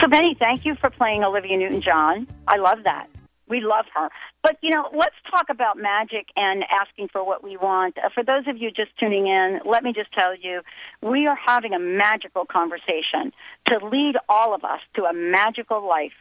So, 0.00 0.08
Benny, 0.08 0.34
thank 0.40 0.64
you 0.64 0.74
for 0.74 0.90
playing 0.90 1.22
Olivia 1.22 1.56
Newton 1.56 1.80
John. 1.80 2.26
I 2.48 2.56
love 2.56 2.78
that. 2.82 3.11
We 3.52 3.60
love 3.60 3.84
her. 3.94 4.08
But, 4.42 4.56
you 4.62 4.70
know, 4.70 4.88
let's 4.96 5.14
talk 5.30 5.50
about 5.50 5.76
magic 5.76 6.28
and 6.36 6.64
asking 6.70 7.08
for 7.08 7.22
what 7.22 7.44
we 7.44 7.58
want. 7.58 7.98
Uh, 7.98 8.08
for 8.08 8.24
those 8.24 8.48
of 8.48 8.56
you 8.56 8.70
just 8.70 8.96
tuning 8.98 9.26
in, 9.26 9.60
let 9.66 9.84
me 9.84 9.92
just 9.92 10.10
tell 10.10 10.34
you, 10.34 10.62
we 11.02 11.26
are 11.26 11.36
having 11.36 11.74
a 11.74 11.78
magical 11.78 12.46
conversation 12.46 13.30
to 13.66 13.86
lead 13.86 14.14
all 14.26 14.54
of 14.54 14.64
us 14.64 14.80
to 14.94 15.04
a 15.04 15.12
magical 15.12 15.86
life. 15.86 16.14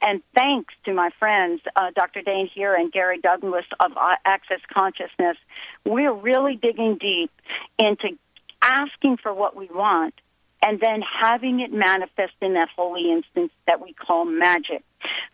And 0.00 0.22
thanks 0.34 0.74
to 0.84 0.92
my 0.92 1.10
friends, 1.20 1.60
uh, 1.76 1.92
Dr. 1.94 2.20
Dain 2.20 2.50
Heer 2.52 2.74
and 2.74 2.90
Gary 2.90 3.20
Douglas 3.20 3.66
of 3.78 3.92
uh, 3.96 4.16
Access 4.24 4.58
Consciousness, 4.74 5.36
we're 5.84 6.12
really 6.12 6.56
digging 6.56 6.98
deep 7.00 7.30
into 7.78 8.18
asking 8.60 9.18
for 9.18 9.32
what 9.32 9.54
we 9.54 9.68
want 9.72 10.14
and 10.62 10.80
then 10.80 11.02
having 11.02 11.60
it 11.60 11.70
manifest 11.72 12.32
in 12.40 12.54
that 12.54 12.68
holy 12.74 13.10
instance 13.10 13.52
that 13.66 13.82
we 13.82 13.92
call 13.92 14.24
magic. 14.24 14.82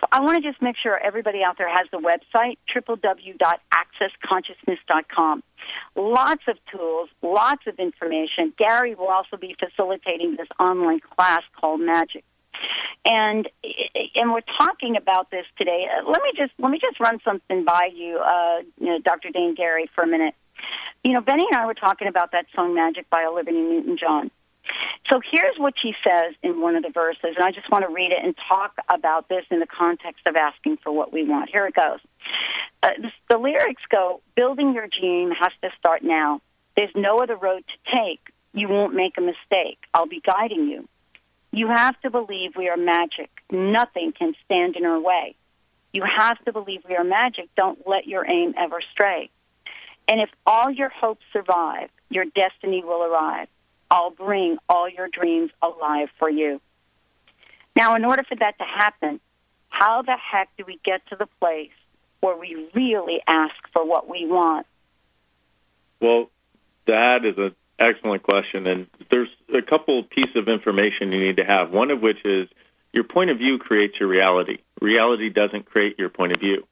So 0.01 0.09
I 0.11 0.21
want 0.21 0.43
to 0.43 0.51
just 0.51 0.61
make 0.63 0.77
sure 0.83 0.99
everybody 0.99 1.45
out 1.45 1.59
there 1.59 1.69
has 1.69 1.87
the 1.93 1.99
website, 1.99 2.57
www.accessconsciousness.com. 2.75 5.43
Lots 5.95 6.43
of 6.49 6.57
tools, 6.73 7.11
lots 7.23 7.67
of 7.67 7.79
information. 7.79 8.55
Gary 8.57 8.95
will 8.95 9.09
also 9.09 9.37
be 9.37 9.55
facilitating 9.59 10.37
this 10.37 10.49
online 10.59 11.01
class 11.01 11.43
called 11.61 11.83
Magic. 11.83 12.25
And 13.05 13.47
and 14.15 14.33
we're 14.33 14.41
talking 14.59 14.97
about 14.97 15.31
this 15.31 15.45
today. 15.57 15.87
Uh, 15.87 16.03
Let 16.11 16.23
me 16.23 16.33
just 16.37 16.53
let 16.59 16.71
me 16.71 16.81
just 16.81 16.99
run 16.99 17.21
something 17.25 17.65
by 17.65 17.91
you, 17.95 18.19
uh, 18.19 18.63
you 18.79 18.87
know, 18.87 18.99
Dr. 18.99 19.31
Dain 19.31 19.55
Gary, 19.55 19.89
for 19.95 20.03
a 20.03 20.09
minute. 20.09 20.35
You 21.05 21.13
know, 21.13 21.21
Benny 21.21 21.47
and 21.49 21.57
I 21.61 21.67
were 21.67 21.75
talking 21.75 22.09
about 22.09 22.33
that 22.33 22.47
song 22.57 22.75
"Magic" 22.75 23.09
by 23.11 23.25
Olivia 23.25 23.55
Newton-John. 23.55 24.33
So 25.11 25.21
here's 25.33 25.57
what 25.59 25.75
she 25.81 25.95
says 26.07 26.35
in 26.43 26.61
one 26.61 26.77
of 26.77 26.83
the 26.83 26.91
verses, 26.91 27.35
and 27.37 27.45
I 27.45 27.51
just 27.51 27.71
want 27.71 27.85
to 27.87 27.93
read 27.93 28.13
it 28.13 28.23
and 28.23 28.35
talk 28.49 28.75
about 28.93 29.29
this 29.29 29.45
in 29.51 29.61
the 29.61 29.67
context 29.67 30.27
of 30.27 30.37
asking 30.37 30.79
for 30.83 30.93
what 30.93 31.13
we 31.13 31.25
want. 31.25 31.51
Here 31.51 31.67
it 31.67 31.75
goes. 31.75 32.01
Uh, 32.83 32.91
the, 33.01 33.11
the 33.31 33.39
lyrics 33.39 33.83
go, 33.91 34.21
Building 34.37 34.75
your 34.75 34.87
dream 34.87 35.31
has 35.31 35.53
to 35.63 35.71
start 35.79 36.03
now. 36.03 36.41
There's 36.77 36.91
no 36.95 37.19
other 37.19 37.37
road 37.37 37.65
to 37.67 37.97
take. 37.97 38.21
You 38.53 38.69
won't 38.69 38.95
make 38.95 39.15
a 39.19 39.21
mistake. 39.21 39.79
I'll 39.95 40.07
be 40.07 40.21
guiding 40.25 40.69
you. 40.69 40.89
You 41.53 41.69
have 41.69 41.99
to 42.03 42.11
believe 42.11 42.53
we 42.57 42.69
are 42.69 42.77
magic. 42.77 43.31
Nothing 43.51 44.13
can 44.13 44.35
stand 44.45 44.77
in 44.77 44.85
our 44.85 45.01
way. 45.01 45.35
You 45.93 46.03
have 46.05 46.43
to 46.45 46.53
believe 46.53 46.83
we 46.89 46.97
are 46.97 47.05
magic. 47.05 47.49
Don't 47.57 47.79
let 47.87 48.07
your 48.07 48.27
aim 48.27 48.55
ever 48.59 48.81
stray. 48.93 49.31
And 50.07 50.21
if 50.21 50.29
all 50.47 50.71
your 50.71 50.91
hopes 50.91 51.25
survive, 51.33 51.91
your 52.11 52.25
destiny 52.25 52.85
will 52.85 53.03
arrive. 53.03 53.49
I'll 53.91 54.11
bring 54.11 54.59
all 54.69 54.89
your 54.89 55.09
dreams 55.09 55.51
alive 55.63 56.09
for 56.19 56.29
you. 56.29 56.61
Now, 57.77 57.95
in 57.95 58.05
order 58.05 58.23
for 58.29 58.37
that 58.37 58.59
to 58.59 58.65
happen, 58.65 59.21
how 59.69 60.03
the 60.03 60.17
heck 60.17 60.49
do 60.57 60.65
we 60.67 60.81
get 60.85 61.07
to 61.11 61.17
the 61.17 61.29
place 61.41 61.71
where 62.21 62.37
we 62.37 62.69
really 62.75 63.21
ask 63.27 63.55
for 63.73 63.87
what 63.87 64.09
we 64.09 64.27
want? 64.27 64.67
Well, 66.01 66.31
that 66.87 67.25
is 67.25 67.39
an 67.39 67.55
excellent 67.79 68.23
question, 68.23 68.67
and 68.67 68.87
there's 69.11 69.29
a 69.55 69.63
couple 69.63 70.03
pieces 70.03 70.37
of 70.37 70.49
information 70.49 71.13
you 71.13 71.21
need 71.21 71.37
to 71.37 71.45
have. 71.45 71.71
One 71.71 71.91
of 71.91 72.01
which 72.01 72.25
is 72.25 72.49
your 72.93 73.05
point 73.05 73.31
of 73.31 73.39
view 73.39 73.59
creates 73.59 73.95
your 74.01 74.09
reality. 74.09 74.59
Reality 74.81 75.31
doesn't 75.31 75.67
create 75.67 75.99
your 75.99 76.09
point 76.09 76.33
of 76.33 76.41
view. 76.41 76.67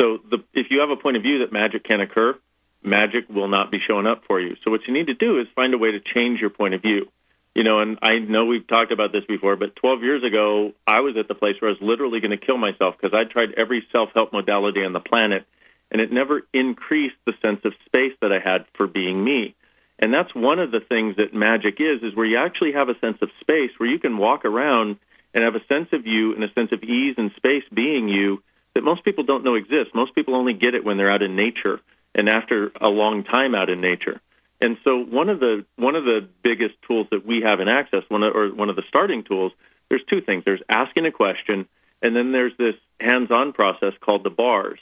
So, 0.00 0.18
the, 0.30 0.38
if 0.54 0.66
you 0.70 0.80
have 0.80 0.90
a 0.90 0.96
point 0.96 1.16
of 1.16 1.22
view 1.22 1.40
that 1.40 1.52
magic 1.52 1.84
can 1.84 2.00
occur, 2.00 2.38
magic 2.84 3.28
will 3.28 3.48
not 3.48 3.70
be 3.70 3.78
showing 3.78 4.06
up 4.06 4.24
for 4.26 4.40
you. 4.40 4.56
So, 4.64 4.70
what 4.70 4.86
you 4.86 4.92
need 4.92 5.06
to 5.06 5.14
do 5.14 5.40
is 5.40 5.46
find 5.54 5.74
a 5.74 5.78
way 5.78 5.92
to 5.92 6.00
change 6.00 6.40
your 6.40 6.50
point 6.50 6.74
of 6.74 6.82
view. 6.82 7.08
You 7.54 7.64
know, 7.64 7.80
and 7.80 7.98
I 8.00 8.18
know 8.18 8.46
we've 8.46 8.66
talked 8.66 8.92
about 8.92 9.12
this 9.12 9.24
before, 9.26 9.56
but 9.56 9.76
12 9.76 10.02
years 10.02 10.24
ago, 10.24 10.72
I 10.86 11.00
was 11.00 11.16
at 11.18 11.28
the 11.28 11.34
place 11.34 11.56
where 11.60 11.70
I 11.70 11.74
was 11.74 11.82
literally 11.82 12.20
going 12.20 12.30
to 12.30 12.38
kill 12.38 12.56
myself 12.56 12.94
because 12.98 13.14
I 13.14 13.30
tried 13.30 13.52
every 13.58 13.86
self 13.92 14.08
help 14.14 14.32
modality 14.32 14.82
on 14.84 14.94
the 14.94 15.00
planet, 15.00 15.44
and 15.90 16.00
it 16.00 16.10
never 16.10 16.42
increased 16.54 17.16
the 17.26 17.34
sense 17.44 17.60
of 17.64 17.74
space 17.84 18.14
that 18.22 18.32
I 18.32 18.38
had 18.38 18.64
for 18.74 18.86
being 18.86 19.22
me. 19.22 19.54
And 19.98 20.12
that's 20.12 20.34
one 20.34 20.58
of 20.58 20.70
the 20.70 20.80
things 20.80 21.16
that 21.16 21.34
magic 21.34 21.76
is, 21.78 22.02
is 22.02 22.16
where 22.16 22.26
you 22.26 22.38
actually 22.38 22.72
have 22.72 22.88
a 22.88 22.98
sense 22.98 23.18
of 23.20 23.28
space 23.40 23.70
where 23.76 23.88
you 23.88 23.98
can 23.98 24.16
walk 24.16 24.44
around 24.44 24.96
and 25.34 25.44
have 25.44 25.54
a 25.54 25.64
sense 25.66 25.88
of 25.92 26.06
you 26.06 26.34
and 26.34 26.42
a 26.42 26.52
sense 26.54 26.72
of 26.72 26.82
ease 26.82 27.14
and 27.18 27.30
space 27.36 27.64
being 27.72 28.08
you 28.08 28.42
that 28.74 28.82
most 28.82 29.04
people 29.04 29.24
don't 29.24 29.44
know 29.44 29.54
exists. 29.54 29.94
Most 29.94 30.14
people 30.14 30.34
only 30.34 30.54
get 30.54 30.74
it 30.74 30.84
when 30.84 30.96
they're 30.96 31.12
out 31.12 31.22
in 31.22 31.36
nature 31.36 31.80
and 32.14 32.28
after 32.28 32.72
a 32.80 32.88
long 32.88 33.24
time 33.24 33.54
out 33.54 33.70
in 33.70 33.80
nature. 33.80 34.20
And 34.60 34.76
so 34.84 34.98
one 34.98 35.28
of 35.28 35.40
the 35.40 35.64
one 35.76 35.96
of 35.96 36.04
the 36.04 36.28
biggest 36.42 36.74
tools 36.86 37.08
that 37.10 37.26
we 37.26 37.42
have 37.44 37.60
in 37.60 37.68
access, 37.68 38.04
one 38.08 38.22
of, 38.22 38.34
or 38.34 38.54
one 38.54 38.70
of 38.70 38.76
the 38.76 38.84
starting 38.88 39.24
tools, 39.24 39.52
there's 39.88 40.04
two 40.08 40.20
things. 40.20 40.44
There's 40.44 40.62
asking 40.68 41.06
a 41.06 41.10
question, 41.10 41.66
and 42.00 42.14
then 42.14 42.32
there's 42.32 42.56
this 42.58 42.76
hands-on 43.00 43.52
process 43.52 43.92
called 44.00 44.22
the 44.24 44.30
bars. 44.30 44.78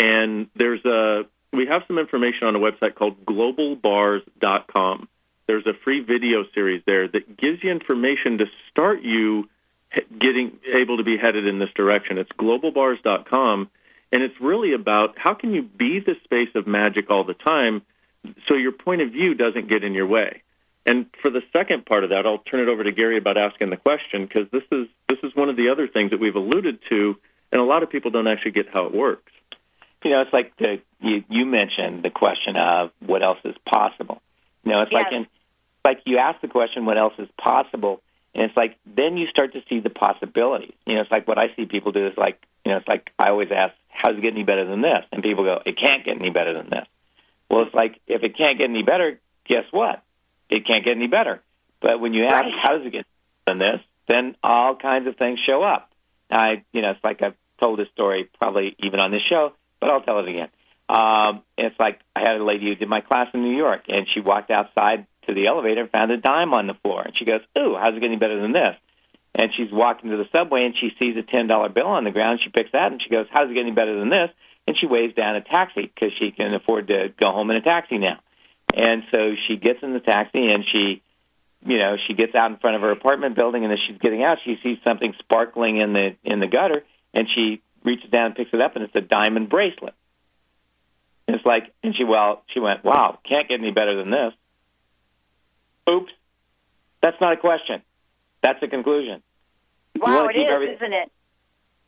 And 0.00 0.46
there's 0.54 0.84
a 0.84 1.22
we 1.52 1.66
have 1.66 1.82
some 1.88 1.98
information 1.98 2.46
on 2.46 2.54
a 2.54 2.58
website 2.58 2.94
called 2.94 3.24
globalbars.com. 3.24 5.08
There's 5.46 5.66
a 5.66 5.72
free 5.82 6.00
video 6.00 6.44
series 6.54 6.82
there 6.86 7.08
that 7.08 7.36
gives 7.36 7.64
you 7.64 7.70
information 7.70 8.38
to 8.38 8.46
start 8.70 9.02
you 9.02 9.48
getting 10.10 10.58
able 10.72 10.98
to 10.98 11.04
be 11.04 11.16
headed 11.16 11.46
in 11.46 11.58
this 11.58 11.70
direction. 11.74 12.18
It's 12.18 12.30
globalbars.com, 12.32 13.70
and 14.12 14.22
it's 14.22 14.40
really 14.40 14.72
about 14.72 15.18
how 15.18 15.34
can 15.34 15.52
you 15.52 15.62
be 15.62 16.00
the 16.00 16.14
space 16.24 16.48
of 16.54 16.66
magic 16.66 17.10
all 17.10 17.24
the 17.24 17.34
time 17.34 17.82
so 18.46 18.54
your 18.54 18.72
point 18.72 19.02
of 19.02 19.10
view 19.10 19.34
doesn't 19.34 19.68
get 19.68 19.84
in 19.84 19.94
your 19.94 20.06
way. 20.06 20.42
And 20.86 21.06
for 21.20 21.30
the 21.30 21.42
second 21.52 21.84
part 21.84 22.04
of 22.04 22.10
that, 22.10 22.24
I'll 22.24 22.38
turn 22.38 22.60
it 22.60 22.68
over 22.68 22.82
to 22.82 22.92
Gary 22.92 23.18
about 23.18 23.36
asking 23.36 23.70
the 23.70 23.76
question 23.76 24.26
because 24.26 24.50
this 24.50 24.62
is 24.72 24.88
this 25.08 25.18
is 25.22 25.36
one 25.36 25.50
of 25.50 25.56
the 25.56 25.68
other 25.68 25.86
things 25.86 26.10
that 26.12 26.20
we've 26.20 26.34
alluded 26.34 26.78
to, 26.88 27.16
and 27.52 27.60
a 27.60 27.64
lot 27.64 27.82
of 27.82 27.90
people 27.90 28.10
don't 28.10 28.26
actually 28.26 28.52
get 28.52 28.68
how 28.72 28.86
it 28.86 28.94
works. 28.94 29.30
You 30.02 30.12
know, 30.12 30.22
it's 30.22 30.32
like 30.32 30.56
the 30.56 30.80
you, 31.00 31.24
you 31.28 31.44
mentioned 31.44 32.02
the 32.02 32.10
question 32.10 32.56
of 32.56 32.90
what 33.04 33.22
else 33.22 33.38
is 33.44 33.54
possible. 33.66 34.22
You 34.64 34.72
know, 34.72 34.82
it's 34.82 34.92
like 34.92 35.12
in 35.12 35.26
like 35.84 36.00
you 36.06 36.18
ask 36.18 36.40
the 36.40 36.48
question, 36.48 36.86
what 36.86 36.96
else 36.96 37.14
is 37.18 37.28
possible, 37.38 38.00
And 38.34 38.44
it's 38.44 38.56
like 38.56 38.78
then 38.86 39.18
you 39.18 39.26
start 39.26 39.52
to 39.52 39.62
see 39.68 39.80
the 39.80 39.90
possibilities. 39.90 40.74
You 40.86 40.94
know, 40.94 41.02
it's 41.02 41.10
like 41.10 41.28
what 41.28 41.38
I 41.38 41.54
see 41.54 41.66
people 41.66 41.92
do 41.92 42.06
is 42.06 42.16
like, 42.16 42.40
you 42.64 42.72
know, 42.72 42.78
it's 42.78 42.88
like 42.88 43.10
I 43.18 43.28
always 43.28 43.50
ask, 43.50 43.74
"How's 44.02 44.16
it 44.16 44.22
get 44.22 44.32
any 44.32 44.44
better 44.44 44.64
than 44.64 44.80
this?" 44.80 45.04
And 45.12 45.22
people 45.22 45.44
go, 45.44 45.60
"It 45.64 45.76
can't 45.76 46.04
get 46.04 46.16
any 46.16 46.30
better 46.30 46.54
than 46.54 46.70
this." 46.70 46.86
Well, 47.50 47.62
it's 47.62 47.74
like 47.74 48.00
if 48.06 48.22
it 48.22 48.36
can't 48.36 48.58
get 48.58 48.70
any 48.70 48.82
better, 48.82 49.20
guess 49.44 49.64
what? 49.70 50.02
It 50.48 50.66
can't 50.66 50.84
get 50.84 50.96
any 50.96 51.08
better. 51.08 51.42
But 51.80 52.00
when 52.00 52.14
you 52.14 52.24
ask, 52.24 52.46
"How 52.62 52.76
does 52.76 52.86
it 52.86 52.90
get 52.90 53.06
better 53.44 53.58
than 53.58 53.58
this?" 53.58 53.80
then 54.08 54.34
all 54.42 54.74
kinds 54.74 55.06
of 55.06 55.16
things 55.16 55.38
show 55.46 55.62
up. 55.62 55.90
I, 56.30 56.64
you 56.72 56.82
know, 56.82 56.90
it's 56.90 57.04
like 57.04 57.22
I've 57.22 57.36
told 57.60 57.78
this 57.78 57.88
story 57.92 58.28
probably 58.38 58.74
even 58.78 59.00
on 59.00 59.10
this 59.10 59.22
show, 59.22 59.52
but 59.80 59.90
I'll 59.90 60.00
tell 60.00 60.18
it 60.18 60.28
again. 60.28 60.48
Um, 60.88 61.42
it's 61.56 61.78
like 61.78 62.00
I 62.16 62.20
had 62.20 62.40
a 62.40 62.44
lady 62.44 62.66
who 62.66 62.74
did 62.74 62.88
my 62.88 63.02
class 63.02 63.28
in 63.34 63.42
New 63.42 63.56
York, 63.56 63.82
and 63.88 64.06
she 64.12 64.20
walked 64.20 64.50
outside 64.50 65.06
to 65.26 65.34
the 65.34 65.46
elevator 65.46 65.82
and 65.82 65.90
found 65.90 66.10
a 66.10 66.16
dime 66.16 66.54
on 66.54 66.66
the 66.66 66.74
floor, 66.74 67.02
and 67.02 67.16
she 67.16 67.26
goes, 67.26 67.42
"Ooh, 67.58 67.76
how's 67.78 67.94
it 67.94 68.00
getting 68.00 68.18
better 68.18 68.40
than 68.40 68.52
this?" 68.52 68.76
And 69.40 69.50
she's 69.56 69.70
walking 69.70 70.10
to 70.10 70.16
the 70.16 70.28
subway, 70.32 70.64
and 70.64 70.74
she 70.76 70.90
sees 70.98 71.16
a 71.16 71.22
ten 71.22 71.46
dollar 71.46 71.68
bill 71.68 71.86
on 71.86 72.04
the 72.04 72.10
ground. 72.10 72.40
She 72.42 72.50
picks 72.50 72.72
that, 72.72 72.90
and 72.90 73.00
she 73.00 73.08
goes, 73.08 73.26
"How 73.30 73.42
does 73.42 73.50
it 73.50 73.54
get 73.54 73.60
any 73.60 73.70
better 73.70 73.98
than 73.98 74.10
this?" 74.10 74.30
And 74.66 74.76
she 74.76 74.86
waves 74.86 75.14
down 75.14 75.36
a 75.36 75.40
taxi 75.40 75.82
because 75.82 76.12
she 76.18 76.32
can 76.32 76.52
afford 76.54 76.88
to 76.88 77.14
go 77.20 77.30
home 77.30 77.50
in 77.50 77.56
a 77.56 77.62
taxi 77.62 77.98
now. 77.98 78.18
And 78.74 79.04
so 79.10 79.34
she 79.46 79.56
gets 79.56 79.82
in 79.82 79.94
the 79.94 80.00
taxi, 80.00 80.50
and 80.50 80.64
she 80.70 81.02
you 81.64 81.78
know, 81.78 81.96
she 82.06 82.14
gets 82.14 82.34
out 82.34 82.50
in 82.50 82.58
front 82.58 82.76
of 82.76 82.82
her 82.82 82.90
apartment 82.90 83.34
building, 83.34 83.64
and 83.64 83.72
as 83.72 83.78
she's 83.86 83.98
getting 83.98 84.22
out, 84.22 84.38
she 84.44 84.58
sees 84.62 84.78
something 84.84 85.12
sparkling 85.18 85.78
in 85.78 85.92
the 85.92 86.16
in 86.24 86.40
the 86.40 86.46
gutter, 86.46 86.84
and 87.14 87.26
she 87.34 87.62
reaches 87.84 88.10
down 88.10 88.26
and 88.26 88.34
picks 88.36 88.52
it 88.52 88.60
up, 88.60 88.76
and 88.76 88.84
it's 88.84 88.94
a 88.94 89.00
diamond 89.00 89.48
bracelet. 89.48 89.94
And 91.26 91.36
it's 91.36 91.44
like, 91.44 91.72
and 91.82 91.94
she 91.96 92.04
well, 92.04 92.42
she 92.48 92.60
went, 92.60 92.84
wow, 92.84 93.18
can't 93.28 93.48
get 93.48 93.60
any 93.60 93.72
better 93.72 93.96
than 93.96 94.10
this. 94.10 94.32
Oops, 95.90 96.12
that's 97.02 97.20
not 97.20 97.32
a 97.32 97.36
question. 97.36 97.82
That's 98.42 98.62
a 98.62 98.68
conclusion. 98.68 99.22
You 99.98 100.12
Wow, 100.12 100.16
wanna 100.16 100.30
it 100.30 100.34
keep 100.34 100.46
is, 100.46 100.52
everything- 100.52 100.76
isn't 100.76 100.92
it? 100.92 101.12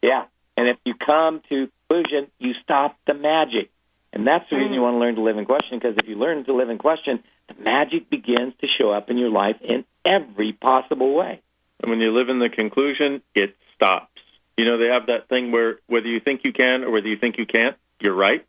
Yeah, 0.03 0.25
and 0.57 0.69
if 0.69 0.79
you 0.85 0.95
come 0.95 1.41
to 1.49 1.71
conclusion, 1.89 2.31
you 2.39 2.55
stop 2.55 2.97
the 3.07 3.15
magic, 3.15 3.71
and 4.13 4.27
that's 4.27 4.49
the 4.51 4.57
reason 4.57 4.73
you 4.73 4.81
mm. 4.81 4.85
want 4.85 4.95
to 4.95 4.99
learn 4.99 5.15
to 5.15 5.21
live 5.21 5.39
in 5.39 5.45
question. 5.45 5.79
Because 5.79 5.97
if 5.97 6.09
you 6.09 6.17
learn 6.17 6.45
to 6.45 6.53
live 6.53 6.71
in 6.71 6.79
question, 6.79 7.23
the 7.49 7.63
magic 7.63 8.11
begins 8.11 8.55
to 8.61 8.67
show 8.67 8.91
up 8.91 9.11
in 9.11 9.19
your 9.19 9.31
life 9.31 9.57
in 9.61 9.85
every 10.05 10.53
possible 10.53 11.15
way. 11.15 11.41
And 11.81 11.91
when 11.91 12.01
you 12.01 12.13
live 12.13 12.29
in 12.29 12.39
the 12.39 12.49
conclusion, 12.49 13.23
it 13.35 13.57
stops. 13.75 14.21
You 14.57 14.65
know, 14.65 14.79
they 14.79 14.89
have 14.89 15.07
that 15.07 15.29
thing 15.29 15.53
where 15.53 15.79
whether 15.87 16.09
you 16.09 16.21
think 16.21 16.43
you 16.45 16.53
can 16.53 16.83
or 16.85 16.91
whether 16.91 17.09
you 17.09 17.17
think 17.17 17.39
you 17.39 17.47
can't, 17.47 17.77
you're 18.01 18.15
right. 18.15 18.45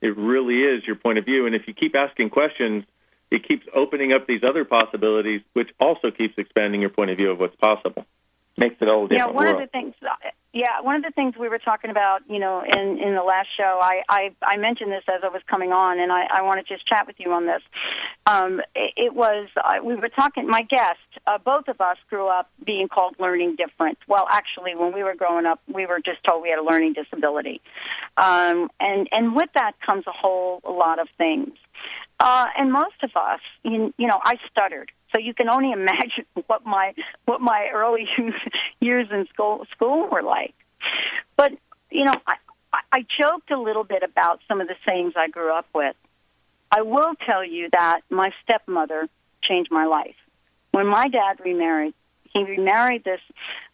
It 0.00 0.16
really 0.16 0.62
is 0.62 0.86
your 0.86 0.96
point 0.96 1.18
of 1.18 1.24
view. 1.24 1.46
And 1.46 1.54
if 1.54 1.66
you 1.66 1.74
keep 1.74 1.94
asking 1.96 2.30
questions, 2.30 2.84
it 3.30 3.46
keeps 3.46 3.66
opening 3.74 4.12
up 4.12 4.26
these 4.26 4.42
other 4.44 4.64
possibilities, 4.64 5.42
which 5.52 5.70
also 5.78 6.10
keeps 6.10 6.34
expanding 6.38 6.80
your 6.80 6.90
point 6.90 7.10
of 7.10 7.16
view 7.16 7.30
of 7.30 7.38
what's 7.38 7.56
possible. 7.56 8.04
Makes 8.60 8.76
it 8.82 8.88
all 8.88 9.08
Yeah, 9.10 9.26
one 9.26 9.48
of 9.48 9.56
the 9.56 9.68
things. 9.68 9.94
Yeah, 10.52 10.82
one 10.82 10.96
of 10.96 11.02
the 11.02 11.12
things 11.12 11.34
we 11.38 11.48
were 11.48 11.58
talking 11.58 11.90
about, 11.90 12.20
you 12.28 12.38
know, 12.38 12.62
in 12.62 12.98
in 12.98 13.14
the 13.14 13.22
last 13.22 13.48
show, 13.56 13.78
I 13.80 14.02
I, 14.06 14.30
I 14.42 14.58
mentioned 14.58 14.92
this 14.92 15.04
as 15.08 15.22
I 15.24 15.28
was 15.28 15.40
coming 15.48 15.72
on, 15.72 15.98
and 15.98 16.12
I, 16.12 16.26
I 16.30 16.42
want 16.42 16.58
to 16.58 16.74
just 16.74 16.86
chat 16.86 17.06
with 17.06 17.16
you 17.18 17.32
on 17.32 17.46
this. 17.46 17.62
Um, 18.26 18.60
it, 18.74 18.92
it 18.98 19.14
was 19.14 19.48
uh, 19.56 19.82
we 19.82 19.94
were 19.94 20.10
talking. 20.10 20.46
My 20.46 20.60
guest, 20.60 20.98
uh, 21.26 21.38
both 21.38 21.68
of 21.68 21.80
us 21.80 21.96
grew 22.10 22.26
up 22.26 22.50
being 22.66 22.88
called 22.88 23.16
learning 23.18 23.56
different. 23.56 23.96
Well, 24.06 24.26
actually, 24.28 24.74
when 24.76 24.92
we 24.92 25.02
were 25.02 25.14
growing 25.14 25.46
up, 25.46 25.62
we 25.72 25.86
were 25.86 26.00
just 26.04 26.22
told 26.24 26.42
we 26.42 26.50
had 26.50 26.58
a 26.58 26.64
learning 26.64 26.92
disability, 26.92 27.62
um, 28.18 28.68
and 28.78 29.08
and 29.10 29.34
with 29.34 29.48
that 29.54 29.80
comes 29.80 30.04
a 30.06 30.12
whole 30.12 30.60
lot 30.68 30.98
of 30.98 31.08
things. 31.16 31.54
Uh, 32.18 32.46
and 32.58 32.70
most 32.70 33.02
of 33.02 33.10
us, 33.16 33.40
you, 33.62 33.94
you 33.96 34.06
know, 34.06 34.18
I 34.22 34.34
stuttered, 34.50 34.92
so 35.12 35.18
you 35.18 35.34
can 35.34 35.48
only 35.48 35.72
imagine 35.80 36.26
what 36.46 36.64
my 36.64 36.94
what 37.24 37.40
my 37.40 37.68
early 37.72 38.08
years 38.80 39.08
in 39.10 39.26
school 39.32 39.66
school 39.72 40.08
were 40.10 40.22
like. 40.22 40.54
But 41.36 41.52
you 41.90 42.04
know, 42.04 42.14
I, 42.26 42.34
I- 42.92 43.06
joked 43.20 43.50
a 43.50 43.58
little 43.60 43.84
bit 43.84 44.02
about 44.02 44.40
some 44.48 44.60
of 44.60 44.68
the 44.68 44.76
sayings 44.86 45.14
I 45.16 45.28
grew 45.28 45.52
up 45.52 45.66
with. 45.74 45.96
I 46.70 46.82
will 46.82 47.14
tell 47.26 47.44
you 47.44 47.68
that 47.72 48.00
my 48.10 48.30
stepmother 48.44 49.08
changed 49.42 49.70
my 49.72 49.86
life. 49.86 50.14
When 50.70 50.86
my 50.86 51.08
dad 51.08 51.40
remarried, 51.44 51.94
he 52.32 52.44
remarried 52.44 53.02
this 53.04 53.20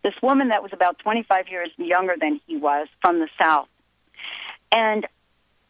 this 0.02 0.14
woman 0.22 0.48
that 0.48 0.62
was 0.62 0.72
about 0.72 0.98
25 1.00 1.48
years 1.48 1.68
younger 1.76 2.14
than 2.18 2.40
he 2.46 2.56
was 2.56 2.88
from 3.02 3.18
the 3.20 3.28
south. 3.42 3.68
And 4.72 5.06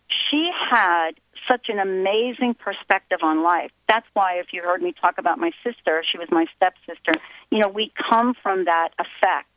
she 0.09 0.51
had 0.71 1.13
such 1.49 1.69
an 1.69 1.79
amazing 1.79 2.55
perspective 2.55 3.19
on 3.23 3.43
life. 3.43 3.71
That's 3.89 4.07
why, 4.15 4.39
if 4.39 4.53
you 4.53 4.63
heard 4.63 4.83
me 4.83 4.93
talk 5.01 5.19
about 5.19 5.39
my 5.39 5.51
sister, 5.65 6.03
she 6.11 6.19
was 6.19 6.29
my 6.31 6.47
stepsister. 6.57 7.13
You 7.51 7.59
know, 7.59 7.69
we 7.69 7.93
come 8.11 8.35
from 8.43 8.65
that 8.65 8.91
effect. 8.99 9.49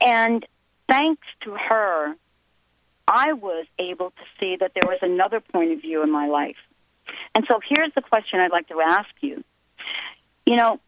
And 0.00 0.44
thanks 0.88 1.26
to 1.44 1.54
her, 1.54 2.14
I 3.08 3.32
was 3.32 3.66
able 3.78 4.10
to 4.10 4.22
see 4.40 4.56
that 4.56 4.72
there 4.74 4.88
was 4.88 4.98
another 5.02 5.40
point 5.40 5.72
of 5.72 5.80
view 5.80 6.02
in 6.02 6.10
my 6.10 6.26
life. 6.28 6.56
And 7.34 7.44
so 7.50 7.60
here's 7.66 7.92
the 7.94 8.02
question 8.02 8.40
I'd 8.40 8.52
like 8.52 8.68
to 8.68 8.80
ask 8.80 9.10
you. 9.20 9.42
You 10.46 10.56
know, 10.56 10.80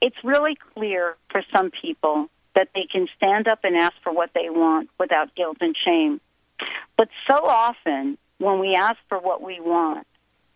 it's 0.00 0.16
really 0.22 0.56
clear 0.74 1.16
for 1.30 1.42
some 1.54 1.70
people 1.70 2.28
that 2.54 2.68
they 2.74 2.86
can 2.90 3.08
stand 3.16 3.48
up 3.48 3.60
and 3.64 3.76
ask 3.76 3.94
for 4.02 4.12
what 4.12 4.30
they 4.34 4.50
want 4.50 4.90
without 4.98 5.34
guilt 5.34 5.58
and 5.60 5.76
shame. 5.84 6.20
But 6.98 7.08
so 7.30 7.46
often, 7.46 8.18
when 8.38 8.58
we 8.58 8.74
ask 8.74 8.98
for 9.08 9.18
what 9.18 9.40
we 9.40 9.60
want, 9.60 10.06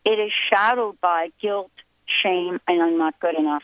it 0.04 0.18
is 0.18 0.32
shadowed 0.52 1.00
by 1.00 1.28
guilt, 1.40 1.70
shame, 2.04 2.60
and 2.66 2.82
I'm 2.82 2.98
not 2.98 3.18
good 3.20 3.38
enough. 3.38 3.62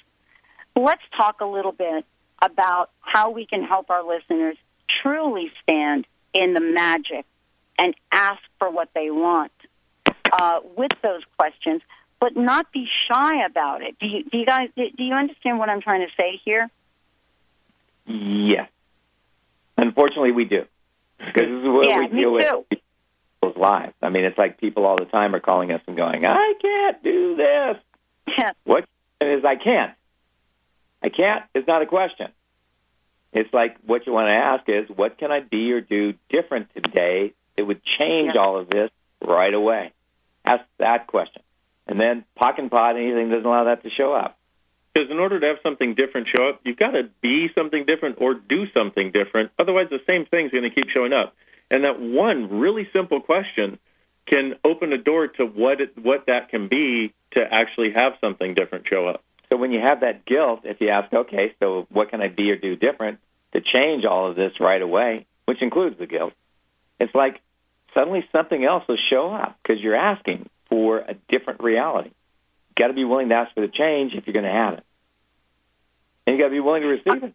Let's 0.77 1.03
talk 1.17 1.41
a 1.41 1.45
little 1.45 1.73
bit 1.73 2.07
about 2.41 2.91
how 3.01 3.31
we 3.31 3.45
can 3.47 3.65
help 3.65 3.91
our 3.91 4.05
listeners 4.05 4.57
truly 5.03 5.51
stand 5.63 6.07
in 6.33 6.55
the 6.55 6.61
magic 6.61 7.27
and 7.79 7.95
ask 8.13 8.41
for 8.61 8.71
what 8.71 8.91
they 8.95 9.11
want 9.11 9.53
uh, 10.33 10.61
with 10.77 10.93
those 11.03 11.23
questions, 11.37 11.83
but 12.21 12.37
not 12.37 12.71
be 12.73 12.87
shy 13.11 13.45
about 13.45 13.83
it. 13.83 13.99
Do 13.99 14.07
you, 14.07 14.23
do 14.23 14.39
you 14.39 14.47
guys 14.47 14.69
do 14.77 14.85
you 14.99 15.15
understand 15.15 15.59
what 15.59 15.69
I'm 15.69 15.81
trying 15.81 16.07
to 16.07 16.13
say 16.17 16.41
here? 16.45 16.71
Yes. 18.07 18.69
Unfortunately, 19.77 20.33
we 20.33 20.45
do. 20.45 20.65
Because 21.19 21.49
this 21.49 21.63
is 21.63 21.69
what 21.69 21.87
Yeah, 21.89 22.01
we 22.01 22.09
deal 22.09 22.33
with 22.33 22.45
too. 22.49 22.65
people's 23.41 23.57
lives. 23.57 23.95
I 24.03 24.09
mean, 24.09 24.25
it's 24.25 24.39
like 24.39 24.59
people 24.59 24.87
all 24.87 24.97
the 24.97 25.05
time 25.07 25.35
are 25.35 25.41
calling 25.41 25.73
us 25.73 25.81
and 25.87 25.97
going, 25.97 26.25
I 26.25 26.55
can't 26.61 27.03
do 27.03 27.37
this. 27.37 27.77
Yeah. 28.39 28.51
What 28.65 28.85
is 29.21 29.45
I 29.45 29.57
can't? 29.57 29.93
I 31.03 31.09
can't 31.09 31.45
is 31.55 31.65
not 31.67 31.83
a 31.83 31.87
question. 31.87 32.29
It's 33.33 33.53
like 33.53 33.77
what 33.85 34.07
you 34.07 34.13
want 34.13 34.29
to 34.29 34.33
ask 34.33 34.69
is, 34.69 34.89
what 34.97 35.19
can 35.19 35.31
I 35.31 35.41
be 35.41 35.73
or 35.73 35.81
do 35.81 36.15
different 36.31 36.69
today 36.75 37.33
that 37.57 37.65
would 37.65 37.83
change 37.85 38.37
all 38.37 38.59
of 38.59 38.71
this 38.71 38.91
right 39.23 39.53
away? 39.53 39.93
Ask 40.45 40.65
that 40.79 41.07
question. 41.07 41.43
And 41.87 42.01
then 42.01 42.25
POC 42.41 42.59
and 42.59 42.71
POD, 42.71 42.97
anything 42.97 43.29
doesn't 43.29 43.45
allow 43.45 43.65
that 43.65 43.83
to 43.83 43.91
show 43.91 44.13
up. 44.13 44.38
Because 44.99 45.13
in 45.13 45.21
order 45.21 45.39
to 45.39 45.47
have 45.47 45.59
something 45.63 45.95
different 45.95 46.27
show 46.27 46.49
up, 46.49 46.61
you've 46.65 46.77
got 46.77 46.91
to 46.91 47.09
be 47.21 47.49
something 47.55 47.85
different 47.87 48.19
or 48.21 48.35
do 48.35 48.65
something 48.75 49.13
different. 49.13 49.53
Otherwise, 49.57 49.87
the 49.91 50.01
same 50.09 50.27
thing's 50.27 50.51
going 50.51 50.65
to 50.65 50.71
keep 50.71 50.89
showing 50.89 51.13
up. 51.13 51.37
And 51.71 51.85
that 51.85 52.01
one 52.01 52.59
really 52.59 52.89
simple 52.93 53.21
question 53.21 53.79
can 54.27 54.55
open 54.65 54.93
a 54.93 54.99
door 54.99 55.29
to 55.29 55.45
what 55.45 55.81
it, 55.81 55.97
what 55.97 56.27
that 56.27 56.49
can 56.49 56.67
be 56.67 57.15
to 57.33 57.41
actually 57.41 57.93
have 57.93 58.15
something 58.21 58.55
different 58.55 58.89
show 58.89 59.07
up. 59.07 59.23
So 59.51 59.57
when 59.57 59.71
you 59.71 59.79
have 59.81 60.01
that 60.01 60.25
guilt, 60.25 60.63
if 60.65 60.81
you 60.81 60.89
ask, 60.89 61.13
okay, 61.13 61.55
so 61.61 61.87
what 61.93 62.11
can 62.11 62.21
I 62.21 62.27
be 62.27 62.51
or 62.51 62.57
do 62.57 62.75
different 62.75 63.21
to 63.53 63.61
change 63.61 64.05
all 64.05 64.29
of 64.29 64.35
this 64.35 64.55
right 64.59 64.83
away, 64.83 65.27
which 65.45 65.63
includes 65.63 65.97
the 66.01 66.07
guilt, 66.07 66.33
it's 66.99 67.15
like 67.15 67.41
suddenly 67.95 68.27
something 68.33 68.65
else 68.65 68.83
will 68.89 68.99
show 69.11 69.33
up 69.33 69.57
because 69.63 69.81
you're 69.81 69.95
asking 69.95 70.49
for 70.69 70.99
a 70.99 71.15
different 71.29 71.63
reality. 71.63 72.11
You've 72.71 72.77
got 72.77 72.89
to 72.89 72.95
be 72.95 73.05
willing 73.05 73.29
to 73.29 73.37
ask 73.37 73.55
for 73.55 73.61
the 73.61 73.69
change 73.69 74.15
if 74.15 74.27
you're 74.27 74.35
going 74.35 74.45
to 74.45 74.51
have 74.51 74.75
it. 74.75 74.85
And 76.29 76.37
you 76.37 76.43
got 76.45 76.49
to 76.49 76.53
be 76.55 76.61
willing 76.61 76.83
to 76.83 76.89
receive 76.89 77.25
it. 77.25 77.35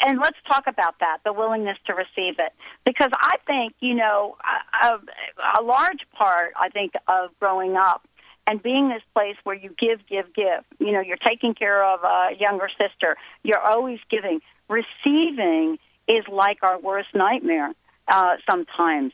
and 0.00 0.18
let's 0.18 0.36
talk 0.50 0.66
about 0.66 0.98
that 0.98 1.18
the 1.24 1.32
willingness 1.32 1.78
to 1.86 1.94
receive 1.94 2.40
it. 2.40 2.52
Because 2.84 3.10
i 3.14 3.36
think 3.46 3.74
you 3.80 3.94
know 3.94 4.36
a, 4.82 4.86
a, 4.86 5.60
a 5.60 5.62
large 5.62 6.00
part 6.12 6.52
i 6.60 6.68
think 6.68 6.94
of 7.06 7.30
growing 7.38 7.76
up 7.76 8.08
and 8.46 8.60
being 8.62 8.88
this 8.88 9.02
place 9.14 9.36
where 9.44 9.54
you 9.54 9.70
give 9.78 10.00
give 10.08 10.34
give 10.34 10.64
you 10.80 10.90
know 10.90 11.00
you're 11.00 11.16
taking 11.16 11.54
care 11.54 11.84
of 11.84 12.02
a 12.02 12.30
younger 12.38 12.68
sister 12.68 13.16
you're 13.44 13.60
always 13.60 14.00
giving. 14.10 14.40
Receiving 14.68 15.78
is 16.08 16.24
like 16.28 16.58
our 16.62 16.80
worst 16.80 17.08
nightmare 17.14 17.72
uh, 18.08 18.36
sometimes. 18.50 19.12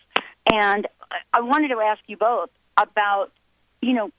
And 0.51 0.89
i 1.35 1.41
wanted 1.41 1.69
to 1.69 1.81
ask 1.81 2.01
you 2.07 2.17
both 2.17 2.49
about 2.79 3.33
you 3.83 3.93
know 3.93 4.11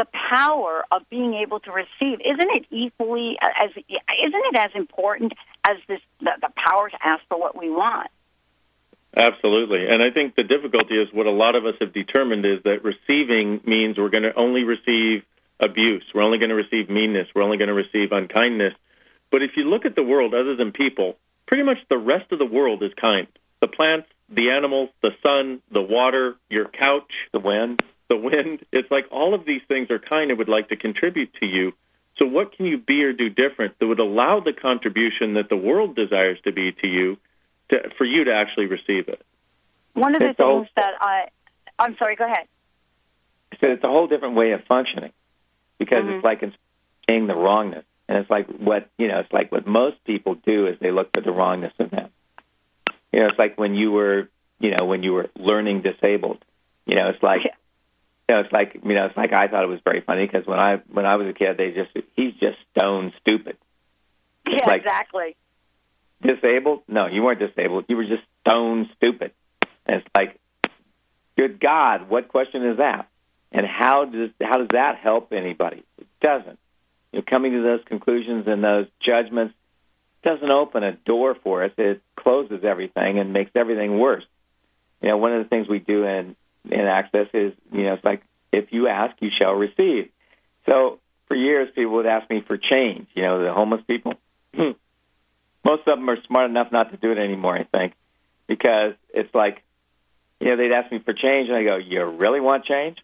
the 0.00 0.06
power 0.34 0.86
of 0.90 1.02
being 1.10 1.34
able 1.34 1.60
to 1.60 1.70
receive 1.70 2.20
isn't 2.24 2.50
it 2.56 2.64
equally 2.70 3.36
as 3.42 3.70
isn't 3.76 4.44
it 4.50 4.56
as 4.56 4.70
important 4.74 5.34
as 5.68 5.76
this 5.88 6.00
the, 6.20 6.30
the 6.40 6.48
power 6.56 6.88
to 6.88 6.96
ask 7.04 7.20
for 7.28 7.38
what 7.38 7.56
we 7.56 7.68
want 7.68 8.08
Absolutely. 9.16 9.88
And 9.88 10.00
I 10.00 10.10
think 10.12 10.36
the 10.36 10.44
difficulty 10.44 10.94
is 10.94 11.08
what 11.12 11.26
a 11.26 11.32
lot 11.32 11.56
of 11.56 11.66
us 11.66 11.74
have 11.80 11.92
determined 11.92 12.46
is 12.46 12.62
that 12.62 12.84
receiving 12.84 13.60
means 13.66 13.98
we're 13.98 14.08
going 14.08 14.22
to 14.22 14.34
only 14.36 14.62
receive 14.62 15.24
abuse. 15.58 16.04
We're 16.14 16.22
only 16.22 16.38
going 16.38 16.50
to 16.50 16.54
receive 16.54 16.88
meanness. 16.88 17.26
We're 17.34 17.42
only 17.42 17.56
going 17.56 17.74
to 17.74 17.74
receive 17.74 18.12
unkindness. 18.12 18.72
But 19.32 19.42
if 19.42 19.56
you 19.56 19.64
look 19.64 19.84
at 19.84 19.96
the 19.96 20.04
world 20.04 20.32
other 20.32 20.54
than 20.54 20.70
people, 20.70 21.16
pretty 21.46 21.64
much 21.64 21.78
the 21.88 21.98
rest 21.98 22.30
of 22.30 22.38
the 22.38 22.46
world 22.46 22.84
is 22.84 22.92
kind. 23.00 23.26
The 23.60 23.66
plants, 23.66 24.06
the 24.28 24.50
animals, 24.50 24.90
the 25.02 25.10
sun, 25.26 25.60
the 25.72 25.82
water, 25.82 26.36
your 26.48 26.66
couch, 26.66 27.10
the 27.32 27.40
wind, 27.40 27.82
the 28.10 28.16
wind. 28.16 28.66
It's 28.72 28.90
like 28.90 29.06
all 29.10 29.32
of 29.34 29.46
these 29.46 29.62
things 29.68 29.90
are 29.90 29.98
kind 29.98 30.30
and 30.30 30.38
would 30.38 30.48
like 30.50 30.68
to 30.68 30.76
contribute 30.76 31.32
to 31.40 31.46
you. 31.46 31.72
So 32.18 32.26
what 32.26 32.54
can 32.54 32.66
you 32.66 32.76
be 32.76 33.02
or 33.04 33.14
do 33.14 33.30
different 33.30 33.78
that 33.78 33.86
would 33.86 34.00
allow 34.00 34.40
the 34.40 34.52
contribution 34.52 35.34
that 35.34 35.48
the 35.48 35.56
world 35.56 35.96
desires 35.96 36.38
to 36.44 36.52
be 36.52 36.72
to 36.72 36.86
you 36.86 37.16
to, 37.70 37.88
for 37.96 38.04
you 38.04 38.24
to 38.24 38.34
actually 38.34 38.66
receive 38.66 39.08
it? 39.08 39.22
One 39.94 40.14
of 40.14 40.20
the 40.20 40.30
It's 40.30 40.40
all- 40.40 40.58
things 40.64 40.68
that 40.76 40.92
I, 41.00 41.28
I'm 41.78 41.96
sorry, 41.96 42.16
go 42.16 42.26
ahead. 42.26 42.46
So 43.60 43.68
it's 43.68 43.82
a 43.84 43.88
whole 43.88 44.06
different 44.06 44.34
way 44.36 44.52
of 44.52 44.60
functioning 44.68 45.12
because 45.78 46.04
Mm-hmm. 46.04 46.16
it's 46.16 46.24
like 46.24 46.42
it's 46.42 46.56
seeing 47.08 47.26
the 47.26 47.34
wrongness, 47.34 47.84
and 48.08 48.18
it's 48.18 48.30
like 48.30 48.46
what 48.48 48.88
you 48.98 49.08
know. 49.08 49.18
It's 49.20 49.32
like 49.32 49.50
what 49.50 49.66
most 49.66 50.02
people 50.04 50.34
do 50.34 50.66
is 50.68 50.78
they 50.80 50.90
look 50.92 51.12
for 51.14 51.20
the 51.20 51.32
wrongness 51.32 51.72
of 51.78 51.90
them. 51.90 52.10
You 53.12 53.20
know, 53.20 53.28
it's 53.28 53.38
like 53.38 53.58
when 53.58 53.74
you 53.74 53.90
were, 53.92 54.28
you 54.60 54.74
know, 54.76 54.84
when 54.86 55.02
you 55.02 55.12
were 55.14 55.30
learning 55.36 55.82
disabled. 55.82 56.44
You 56.86 56.94
know, 56.96 57.08
it's 57.10 57.22
like, 57.22 57.42
you 58.30 58.36
know, 58.36 58.42
it's 58.42 58.52
like, 58.52 58.74
you 58.84 58.94
know, 58.94 59.06
it's 59.06 59.16
like 59.16 59.32
I 59.32 59.48
thought 59.48 59.64
it 59.64 59.68
was 59.68 59.80
very 59.84 60.02
funny 60.02 60.24
because 60.24 60.46
when 60.46 60.60
I 60.60 60.76
when 60.88 61.04
I 61.04 61.16
was 61.16 61.26
a 61.26 61.32
kid, 61.32 61.56
they 61.56 61.72
just 61.72 61.90
he's 62.14 62.32
just 62.34 62.58
stone 62.76 63.12
stupid. 63.20 63.56
Yeah, 64.46 64.66
like- 64.66 64.82
exactly. 64.82 65.36
Disabled? 66.22 66.82
No, 66.86 67.06
you 67.06 67.24
weren't 67.24 67.40
disabled. 67.40 67.86
You 67.88 67.96
were 67.96 68.04
just 68.04 68.22
stone 68.46 68.88
stupid. 68.96 69.32
And 69.86 69.96
it's 69.96 70.06
like, 70.16 70.38
good 71.36 71.58
God, 71.58 72.08
what 72.08 72.28
question 72.28 72.64
is 72.66 72.76
that? 72.76 73.08
And 73.50 73.66
how 73.66 74.04
does 74.04 74.30
how 74.40 74.58
does 74.58 74.68
that 74.72 74.98
help 74.98 75.32
anybody? 75.32 75.82
It 75.98 76.06
doesn't. 76.20 76.58
You 77.12 77.18
know, 77.18 77.24
coming 77.26 77.50
to 77.52 77.62
those 77.62 77.80
conclusions 77.86 78.46
and 78.46 78.62
those 78.62 78.86
judgments 79.00 79.54
doesn't 80.22 80.52
open 80.52 80.84
a 80.84 80.92
door 80.92 81.34
for 81.42 81.64
us. 81.64 81.72
It 81.78 82.00
closes 82.14 82.62
everything 82.62 83.18
and 83.18 83.32
makes 83.32 83.50
everything 83.56 83.98
worse. 83.98 84.24
You 85.02 85.08
know, 85.08 85.16
one 85.16 85.32
of 85.32 85.42
the 85.42 85.48
things 85.48 85.66
we 85.68 85.80
do 85.80 86.04
in 86.04 86.36
in 86.68 86.80
Access 86.80 87.28
is, 87.32 87.52
you 87.72 87.84
know, 87.84 87.94
it's 87.94 88.04
like 88.04 88.22
if 88.52 88.72
you 88.72 88.88
ask, 88.88 89.16
you 89.20 89.30
shall 89.30 89.54
receive. 89.54 90.10
So 90.66 90.98
for 91.28 91.36
years, 91.36 91.68
people 91.74 91.92
would 91.94 92.06
ask 92.06 92.28
me 92.28 92.40
for 92.40 92.56
change. 92.56 93.08
You 93.14 93.22
know, 93.22 93.42
the 93.42 93.52
homeless 93.52 93.82
people. 93.86 94.14
Hmm. 94.54 94.72
Most 95.64 95.86
of 95.86 95.98
them 95.98 96.08
are 96.10 96.20
smart 96.26 96.50
enough 96.50 96.72
not 96.72 96.90
to 96.90 96.96
do 96.96 97.12
it 97.12 97.18
anymore. 97.18 97.56
I 97.56 97.64
think 97.64 97.94
because 98.46 98.94
it's 99.14 99.32
like, 99.34 99.62
you 100.40 100.48
know, 100.48 100.56
they'd 100.56 100.72
ask 100.72 100.90
me 100.90 100.98
for 100.98 101.12
change, 101.12 101.48
and 101.48 101.56
I 101.56 101.64
go, 101.64 101.76
"You 101.76 102.04
really 102.04 102.40
want 102.40 102.64
change?" 102.64 102.98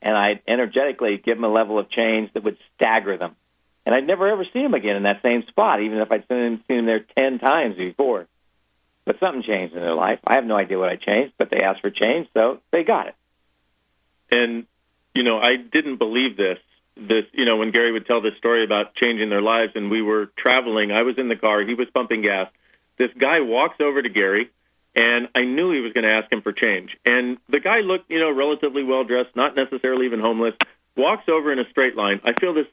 And 0.00 0.16
I'd 0.16 0.40
energetically 0.46 1.18
give 1.18 1.36
them 1.36 1.44
a 1.44 1.52
level 1.52 1.78
of 1.78 1.90
change 1.90 2.32
that 2.32 2.44
would 2.44 2.56
stagger 2.74 3.16
them, 3.16 3.36
and 3.84 3.94
I'd 3.94 4.06
never 4.06 4.28
ever 4.28 4.44
see 4.44 4.62
them 4.62 4.74
again 4.74 4.96
in 4.96 5.02
that 5.02 5.20
same 5.22 5.42
spot, 5.48 5.82
even 5.82 5.98
if 5.98 6.10
I'd 6.10 6.26
seen 6.28 6.38
them, 6.38 6.64
seen 6.68 6.76
them 6.78 6.86
there 6.86 7.00
ten 7.16 7.38
times 7.38 7.76
before. 7.76 8.26
But 9.06 9.20
something 9.20 9.42
changed 9.42 9.74
in 9.74 9.80
their 9.80 9.94
life. 9.94 10.18
I 10.26 10.34
have 10.34 10.44
no 10.44 10.56
idea 10.56 10.78
what 10.78 10.90
I 10.90 10.96
changed, 10.96 11.32
but 11.38 11.48
they 11.48 11.62
asked 11.62 11.80
for 11.80 11.90
change, 11.90 12.28
so 12.34 12.60
they 12.72 12.82
got 12.82 13.06
it. 13.06 13.14
And 14.30 14.66
you 15.16 15.22
know, 15.22 15.38
I 15.38 15.56
didn't 15.56 15.96
believe 15.96 16.36
this. 16.36 16.58
This, 16.96 17.24
you 17.32 17.44
know, 17.44 17.56
when 17.56 17.72
Gary 17.72 17.92
would 17.92 18.06
tell 18.06 18.20
this 18.20 18.36
story 18.38 18.64
about 18.64 18.94
changing 18.94 19.30
their 19.30 19.42
lives, 19.42 19.72
and 19.74 19.90
we 19.90 20.02
were 20.02 20.30
traveling, 20.36 20.92
I 20.92 21.02
was 21.02 21.16
in 21.18 21.28
the 21.28 21.36
car, 21.36 21.62
he 21.62 21.74
was 21.74 21.88
pumping 21.92 22.22
gas. 22.22 22.50
This 22.98 23.10
guy 23.18 23.40
walks 23.40 23.76
over 23.80 24.00
to 24.00 24.08
Gary, 24.08 24.50
and 24.94 25.28
I 25.34 25.44
knew 25.44 25.72
he 25.72 25.80
was 25.80 25.92
going 25.92 26.04
to 26.04 26.10
ask 26.10 26.32
him 26.32 26.42
for 26.42 26.52
change. 26.52 26.96
And 27.04 27.38
the 27.48 27.60
guy 27.60 27.80
looked, 27.80 28.10
you 28.10 28.18
know, 28.18 28.30
relatively 28.30 28.82
well 28.82 29.04
dressed, 29.04 29.34
not 29.36 29.56
necessarily 29.56 30.06
even 30.06 30.20
homeless. 30.20 30.54
Walks 30.96 31.28
over 31.28 31.52
in 31.52 31.58
a 31.58 31.68
straight 31.70 31.96
line. 31.96 32.20
I 32.24 32.32
feel 32.38 32.54
this 32.54 32.66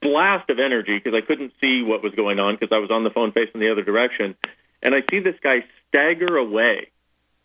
blast 0.00 0.48
of 0.50 0.58
energy 0.58 0.98
because 0.98 1.14
I 1.16 1.26
couldn't 1.26 1.52
see 1.60 1.82
what 1.82 2.02
was 2.02 2.14
going 2.14 2.38
on 2.38 2.54
because 2.54 2.72
I 2.72 2.78
was 2.78 2.90
on 2.90 3.04
the 3.04 3.10
phone 3.10 3.32
facing 3.32 3.60
the 3.60 3.70
other 3.70 3.82
direction. 3.82 4.36
And 4.82 4.94
I 4.94 5.00
see 5.10 5.20
this 5.20 5.36
guy 5.42 5.64
stagger 5.88 6.36
away. 6.36 6.88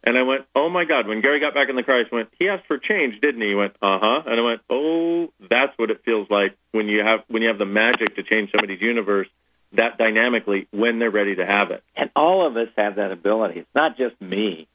And 0.03 0.17
I 0.17 0.21
went, 0.21 0.45
oh 0.55 0.69
my 0.69 0.85
God. 0.85 1.07
When 1.07 1.21
Gary 1.21 1.39
got 1.39 1.55
back 1.55 1.67
in 1.69 1.75
the 1.75 1.83
car, 1.83 1.99
I 1.99 2.03
went, 2.15 2.29
he 2.37 2.47
asked 2.47 2.67
for 2.67 2.77
change, 2.77 3.19
didn't 3.21 3.41
he? 3.41 3.49
He 3.49 3.55
went, 3.55 3.73
uh 3.81 3.97
huh. 3.99 4.21
And 4.27 4.39
I 4.39 4.43
went, 4.43 4.61
oh, 4.69 5.29
that's 5.39 5.77
what 5.77 5.89
it 5.89 6.03
feels 6.05 6.29
like 6.29 6.55
when 6.71 6.87
you 6.87 7.01
have 7.03 7.21
when 7.27 7.41
you 7.41 7.47
have 7.47 7.57
the 7.57 7.65
magic 7.65 8.15
to 8.15 8.23
change 8.23 8.51
somebody's 8.51 8.81
universe 8.81 9.27
that 9.73 9.97
dynamically 9.97 10.67
when 10.71 10.99
they're 10.99 11.11
ready 11.11 11.35
to 11.35 11.45
have 11.45 11.71
it. 11.71 11.83
And 11.95 12.09
all 12.15 12.45
of 12.47 12.55
us 12.57 12.69
have 12.77 12.95
that 12.95 13.11
ability. 13.11 13.59
It's 13.61 13.75
not 13.75 13.97
just 13.97 14.19
me. 14.21 14.67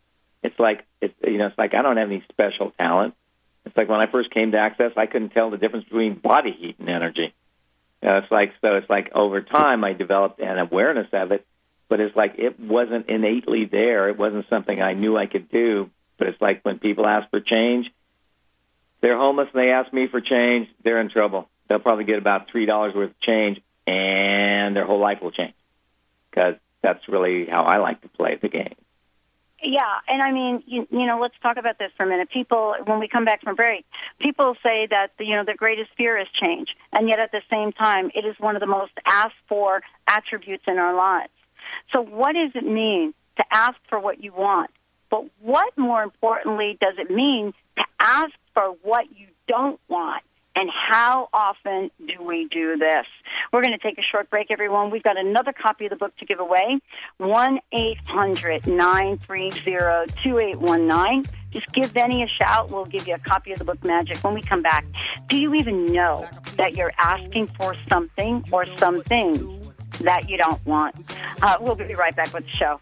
It's 0.42 0.58
like 0.58 0.84
it's 1.00 1.14
you 1.24 1.38
know, 1.38 1.46
it's 1.46 1.58
like 1.58 1.74
I 1.74 1.82
don't 1.82 1.96
have 1.96 2.08
any 2.08 2.24
special 2.30 2.72
talent. 2.78 3.14
It's 3.66 3.76
like 3.76 3.88
when 3.88 4.00
I 4.00 4.10
first 4.10 4.30
came 4.30 4.52
to 4.52 4.58
Access, 4.58 4.92
I 4.96 5.06
couldn't 5.06 5.30
tell 5.30 5.50
the 5.50 5.58
difference 5.58 5.84
between 5.84 6.14
body 6.14 6.52
heat 6.58 6.76
and 6.78 6.88
energy. 6.88 7.34
You 8.02 8.08
know, 8.08 8.18
it's 8.18 8.30
like 8.30 8.52
so. 8.62 8.76
It's 8.76 8.88
like 8.88 9.10
over 9.14 9.42
time, 9.42 9.84
I 9.84 9.92
developed 9.92 10.40
an 10.40 10.58
awareness 10.58 11.08
of 11.12 11.32
it, 11.32 11.46
but 11.90 12.00
it's 12.00 12.16
like 12.16 12.36
it 12.38 12.58
wasn't 12.58 13.10
innately 13.10 13.66
there. 13.66 14.08
It 14.08 14.16
wasn't 14.16 14.48
something 14.48 14.80
I 14.80 14.94
knew 14.94 15.18
I 15.18 15.26
could 15.26 15.50
do. 15.50 15.90
But 16.16 16.28
it's 16.28 16.40
like 16.40 16.62
when 16.62 16.78
people 16.78 17.04
ask 17.04 17.28
for 17.30 17.40
change, 17.40 17.90
they're 19.02 19.18
homeless 19.18 19.48
and 19.52 19.60
they 19.60 19.70
ask 19.70 19.92
me 19.92 20.06
for 20.06 20.20
change, 20.20 20.68
they're 20.84 21.00
in 21.00 21.10
trouble. 21.10 21.48
They'll 21.68 21.80
probably 21.80 22.04
get 22.04 22.18
about 22.18 22.48
three 22.50 22.64
dollars 22.64 22.94
worth 22.94 23.10
of 23.10 23.20
change, 23.20 23.60
and 23.86 24.76
their 24.76 24.86
whole 24.86 25.00
life 25.00 25.20
will 25.20 25.32
change. 25.32 25.54
Because 26.30 26.54
that's 26.80 27.08
really 27.08 27.46
how 27.46 27.64
I 27.64 27.78
like 27.78 28.00
to 28.02 28.08
play 28.08 28.38
the 28.40 28.48
game. 28.48 28.74
Yeah, 29.62 29.80
and 30.08 30.22
I 30.22 30.32
mean, 30.32 30.62
you, 30.66 30.86
you 30.90 31.06
know, 31.06 31.18
let's 31.20 31.34
talk 31.42 31.58
about 31.58 31.78
this 31.78 31.90
for 31.96 32.04
a 32.04 32.08
minute. 32.08 32.30
People, 32.30 32.74
when 32.86 32.98
we 32.98 33.08
come 33.08 33.24
back 33.24 33.42
from 33.42 33.56
break, 33.56 33.84
people 34.18 34.54
say 34.62 34.86
that 34.90 35.10
you 35.18 35.34
know 35.34 35.44
their 35.44 35.56
greatest 35.56 35.90
fear 35.96 36.16
is 36.18 36.28
change, 36.40 36.68
and 36.92 37.08
yet 37.08 37.18
at 37.18 37.32
the 37.32 37.42
same 37.50 37.72
time, 37.72 38.10
it 38.14 38.24
is 38.24 38.36
one 38.38 38.54
of 38.54 38.60
the 38.60 38.66
most 38.66 38.92
asked 39.06 39.34
for 39.48 39.82
attributes 40.06 40.64
in 40.66 40.78
our 40.78 40.94
lives. 40.94 41.32
So, 41.92 42.00
what 42.00 42.34
does 42.34 42.50
it 42.54 42.64
mean 42.64 43.14
to 43.36 43.44
ask 43.52 43.76
for 43.88 43.98
what 43.98 44.22
you 44.22 44.32
want? 44.32 44.70
But 45.10 45.24
what, 45.40 45.76
more 45.76 46.02
importantly, 46.02 46.78
does 46.80 46.94
it 46.98 47.10
mean 47.10 47.52
to 47.76 47.84
ask 47.98 48.32
for 48.54 48.76
what 48.82 49.06
you 49.16 49.26
don't 49.48 49.80
want? 49.88 50.22
And 50.56 50.68
how 50.70 51.28
often 51.32 51.90
do 52.06 52.22
we 52.22 52.46
do 52.50 52.76
this? 52.76 53.06
We're 53.52 53.62
going 53.62 53.72
to 53.72 53.78
take 53.78 53.98
a 53.98 54.02
short 54.02 54.28
break, 54.30 54.50
everyone. 54.50 54.90
We've 54.90 55.02
got 55.02 55.16
another 55.16 55.52
copy 55.52 55.86
of 55.86 55.90
the 55.90 55.96
book 55.96 56.14
to 56.18 56.26
give 56.26 56.40
away. 56.40 56.80
1 57.18 57.60
800 57.72 58.66
930 58.66 59.50
2819. 60.22 61.24
Just 61.50 61.72
give 61.72 61.94
Benny 61.94 62.22
a 62.22 62.28
shout. 62.28 62.70
We'll 62.70 62.84
give 62.84 63.08
you 63.08 63.14
a 63.14 63.18
copy 63.18 63.52
of 63.52 63.58
the 63.58 63.64
book 63.64 63.82
Magic 63.84 64.22
when 64.22 64.34
we 64.34 64.42
come 64.42 64.60
back. 64.60 64.84
Do 65.28 65.38
you 65.38 65.54
even 65.54 65.86
know 65.86 66.28
that 66.56 66.76
you're 66.76 66.92
asking 66.98 67.46
for 67.46 67.74
something 67.88 68.44
or 68.52 68.66
something 68.76 69.60
that 70.00 70.28
you 70.28 70.36
don't 70.36 70.64
want? 70.66 70.94
Uh, 71.42 71.56
we'll 71.60 71.74
be 71.74 71.94
right 71.94 72.14
back 72.14 72.32
with 72.32 72.44
the 72.44 72.50
show. 72.50 72.80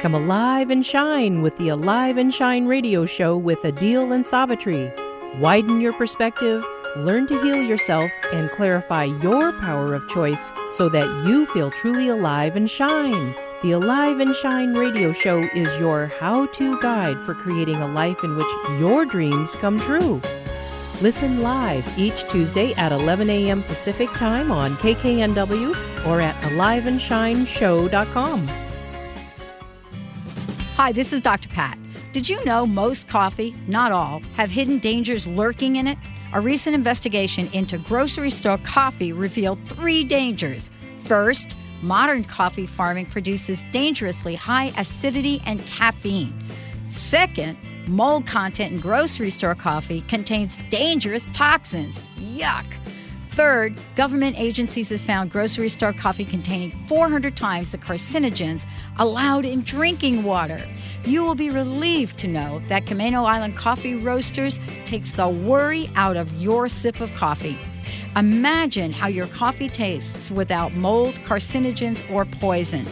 Come 0.00 0.14
alive 0.14 0.70
and 0.70 0.84
shine 0.84 1.42
with 1.42 1.56
the 1.58 1.68
Alive 1.68 2.16
and 2.16 2.32
Shine 2.32 2.66
radio 2.66 3.04
show 3.04 3.36
with 3.36 3.60
Adil 3.60 4.14
and 4.14 4.26
Savitri. 4.26 4.90
Widen 5.40 5.80
your 5.80 5.92
perspective, 5.92 6.64
learn 6.96 7.26
to 7.26 7.40
heal 7.42 7.62
yourself, 7.62 8.10
and 8.32 8.50
clarify 8.52 9.04
your 9.04 9.52
power 9.60 9.94
of 9.94 10.08
choice 10.08 10.50
so 10.70 10.88
that 10.88 11.26
you 11.26 11.46
feel 11.46 11.70
truly 11.70 12.08
alive 12.08 12.56
and 12.56 12.70
shine. 12.70 13.34
The 13.62 13.72
Alive 13.72 14.20
and 14.20 14.34
Shine 14.34 14.72
radio 14.72 15.12
show 15.12 15.42
is 15.54 15.68
your 15.78 16.06
how 16.06 16.46
to 16.46 16.80
guide 16.80 17.22
for 17.22 17.34
creating 17.34 17.76
a 17.76 17.92
life 17.92 18.24
in 18.24 18.34
which 18.36 18.48
your 18.78 19.04
dreams 19.04 19.54
come 19.56 19.78
true. 19.78 20.22
Listen 21.00 21.40
live 21.40 21.98
each 21.98 22.28
Tuesday 22.28 22.74
at 22.74 22.92
11 22.92 23.30
a.m. 23.30 23.62
Pacific 23.62 24.10
Time 24.10 24.52
on 24.52 24.76
KKNW 24.76 26.06
or 26.06 26.20
at 26.20 26.34
aliveandshineshow.com. 26.42 28.48
Hi, 30.76 30.92
this 30.92 31.14
is 31.14 31.22
Dr. 31.22 31.48
Pat. 31.48 31.78
Did 32.12 32.28
you 32.28 32.44
know 32.44 32.66
most 32.66 33.08
coffee, 33.08 33.54
not 33.66 33.92
all, 33.92 34.20
have 34.36 34.50
hidden 34.50 34.78
dangers 34.78 35.26
lurking 35.26 35.76
in 35.76 35.86
it? 35.86 35.96
A 36.34 36.40
recent 36.40 36.74
investigation 36.74 37.48
into 37.54 37.78
grocery 37.78 38.28
store 38.28 38.58
coffee 38.58 39.14
revealed 39.14 39.58
three 39.68 40.04
dangers. 40.04 40.70
First, 41.06 41.56
modern 41.80 42.24
coffee 42.24 42.66
farming 42.66 43.06
produces 43.06 43.64
dangerously 43.72 44.34
high 44.34 44.70
acidity 44.76 45.40
and 45.46 45.64
caffeine. 45.64 46.34
Second, 46.88 47.56
mold 47.90 48.24
content 48.26 48.72
in 48.72 48.80
grocery 48.80 49.30
store 49.30 49.54
coffee 49.54 50.02
contains 50.02 50.58
dangerous 50.70 51.26
toxins. 51.32 51.98
Yuck. 52.18 52.64
Third, 53.28 53.74
government 53.96 54.38
agencies 54.38 54.90
have 54.90 55.00
found 55.00 55.30
grocery 55.30 55.68
store 55.68 55.92
coffee 55.92 56.24
containing 56.24 56.72
400 56.86 57.36
times 57.36 57.72
the 57.72 57.78
carcinogens 57.78 58.66
allowed 58.98 59.44
in 59.44 59.62
drinking 59.62 60.24
water. 60.24 60.60
You 61.04 61.22
will 61.22 61.34
be 61.34 61.50
relieved 61.50 62.18
to 62.18 62.28
know 62.28 62.60
that 62.68 62.86
Camino 62.86 63.24
Island 63.24 63.56
Coffee 63.56 63.94
Roasters 63.94 64.60
takes 64.84 65.12
the 65.12 65.28
worry 65.28 65.90
out 65.96 66.16
of 66.16 66.32
your 66.40 66.68
sip 66.68 67.00
of 67.00 67.12
coffee. 67.14 67.58
Imagine 68.16 68.92
how 68.92 69.08
your 69.08 69.26
coffee 69.28 69.68
tastes 69.68 70.30
without 70.30 70.74
mold, 70.74 71.14
carcinogens, 71.24 72.08
or 72.10 72.24
poison. 72.24 72.86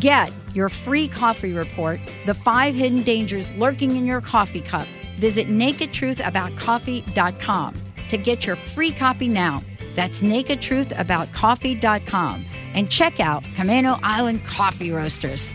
Get 0.00 0.32
your 0.54 0.68
free 0.68 1.08
coffee 1.08 1.52
report, 1.52 2.00
The 2.26 2.34
Five 2.34 2.74
Hidden 2.74 3.02
Dangers 3.02 3.52
Lurking 3.52 3.96
in 3.96 4.06
Your 4.06 4.20
Coffee 4.20 4.60
Cup, 4.60 4.86
Visit 5.18 5.48
nakedtruthaboutcoffee.com 5.48 7.74
to 8.08 8.16
get 8.16 8.46
your 8.46 8.56
free 8.56 8.92
copy 8.92 9.28
now. 9.28 9.62
That's 9.94 10.22
nakedtruthaboutcoffee.com 10.22 12.46
and 12.74 12.90
check 12.90 13.20
out 13.20 13.44
Camino 13.56 13.98
Island 14.02 14.44
Coffee 14.44 14.90
Roasters. 14.92 15.50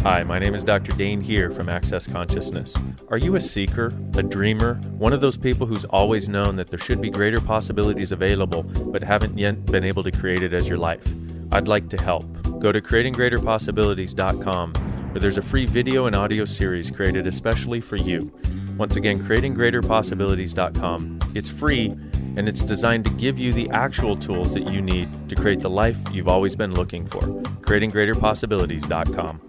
Hi, 0.00 0.24
my 0.24 0.38
name 0.38 0.54
is 0.54 0.64
Dr. 0.64 0.92
Dain 0.92 1.20
Heer 1.20 1.52
from 1.52 1.68
Access 1.68 2.06
Consciousness. 2.06 2.74
Are 3.08 3.18
you 3.18 3.36
a 3.36 3.40
seeker, 3.40 3.92
a 4.16 4.22
dreamer, 4.22 4.76
one 4.96 5.12
of 5.12 5.20
those 5.20 5.36
people 5.36 5.66
who's 5.66 5.84
always 5.84 6.26
known 6.28 6.56
that 6.56 6.68
there 6.68 6.78
should 6.78 7.02
be 7.02 7.10
greater 7.10 7.38
possibilities 7.40 8.10
available 8.10 8.62
but 8.62 9.02
haven't 9.02 9.36
yet 9.38 9.66
been 9.66 9.84
able 9.84 10.02
to 10.02 10.10
create 10.10 10.42
it 10.42 10.54
as 10.54 10.66
your 10.66 10.78
life? 10.78 11.04
I'd 11.52 11.68
like 11.68 11.90
to 11.90 12.02
help. 12.02 12.24
Go 12.60 12.72
to 12.72 12.80
creatinggreaterpossibilities.com 12.80 14.72
where 14.74 15.20
there's 15.20 15.38
a 15.38 15.42
free 15.42 15.66
video 15.66 16.06
and 16.06 16.14
audio 16.14 16.44
series 16.44 16.88
created 16.90 17.26
especially 17.26 17.80
for 17.80 17.96
you. 17.96 18.30
Once 18.76 18.94
again, 18.96 19.20
creatinggreaterpossibilities.com. 19.20 21.18
It's 21.34 21.50
free 21.50 21.90
and 22.36 22.48
it's 22.48 22.62
designed 22.62 23.04
to 23.06 23.10
give 23.14 23.36
you 23.38 23.52
the 23.52 23.68
actual 23.70 24.16
tools 24.16 24.54
that 24.54 24.70
you 24.70 24.80
need 24.80 25.28
to 25.28 25.34
create 25.34 25.58
the 25.58 25.70
life 25.70 25.98
you've 26.12 26.28
always 26.28 26.54
been 26.54 26.72
looking 26.72 27.04
for. 27.06 27.20
creatinggreaterpossibilities.com. 27.20 29.40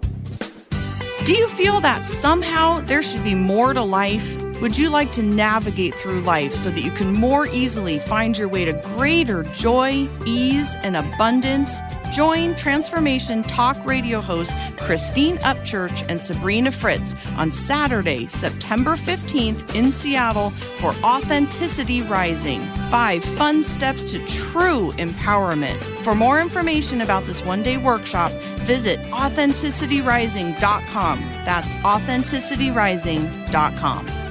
Do 1.26 1.34
you 1.34 1.47
feel 1.49 1.80
that 1.82 2.03
somehow 2.03 2.82
there 2.82 3.03
should 3.03 3.24
be 3.24 3.36
more 3.36 3.74
to 3.74 3.84
life? 3.84 4.51
Would 4.62 4.78
you 4.78 4.89
like 4.89 5.12
to 5.14 5.24
navigate 5.24 5.95
through 5.95 6.22
life 6.22 6.53
so 6.53 6.70
that 6.70 6.82
you 6.82 6.91
can 6.91 7.14
more 7.14 7.47
easily 7.47 7.97
find 7.97 8.38
your 8.38 8.47
way 8.47 8.64
to 8.64 8.74
greater 8.95 9.41
joy, 9.41 10.07
ease, 10.24 10.76
and 10.84 10.95
abundance? 10.95 11.80
Join 12.12 12.55
Transformation 12.55 13.41
Talk 13.41 13.84
radio 13.88 14.22
hosts 14.22 14.53
Christine 14.78 15.38
Upchurch 15.38 16.05
and 16.09 16.20
Sabrina 16.20 16.72
Fritz 16.72 17.16
on 17.38 17.49
Saturday, 17.49 18.28
September 18.28 18.97
15th 18.97 19.74
in 19.74 19.91
Seattle 19.91 20.51
for 20.51 20.93
Authenticity 21.03 22.03
Rising 22.03 22.62
Five 22.91 23.24
Fun 23.24 23.64
Steps 23.64 24.03
to 24.12 24.24
True 24.28 24.91
Empowerment. 24.97 25.82
For 26.03 26.14
more 26.14 26.39
information 26.39 27.01
about 27.01 27.26
this 27.26 27.43
one 27.43 27.64
day 27.64 27.78
workshop, 27.78 28.32
visit 28.59 29.01
AuthenticityRising.com. 29.05 31.20
That's 31.45 31.74
AuthenticityRising.com. 31.76 34.31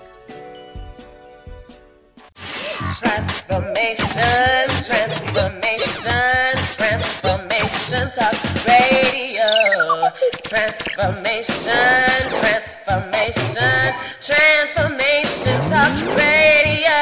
Transformation, 2.79 4.67
transformation, 4.87 6.55
transformation 6.77 8.11
talk 8.15 8.37
radio. 8.65 9.51
Transformation, 10.43 12.21
transformation, 12.39 13.93
transformation 14.21 15.57
talk 15.69 15.95
radio. 16.15 16.99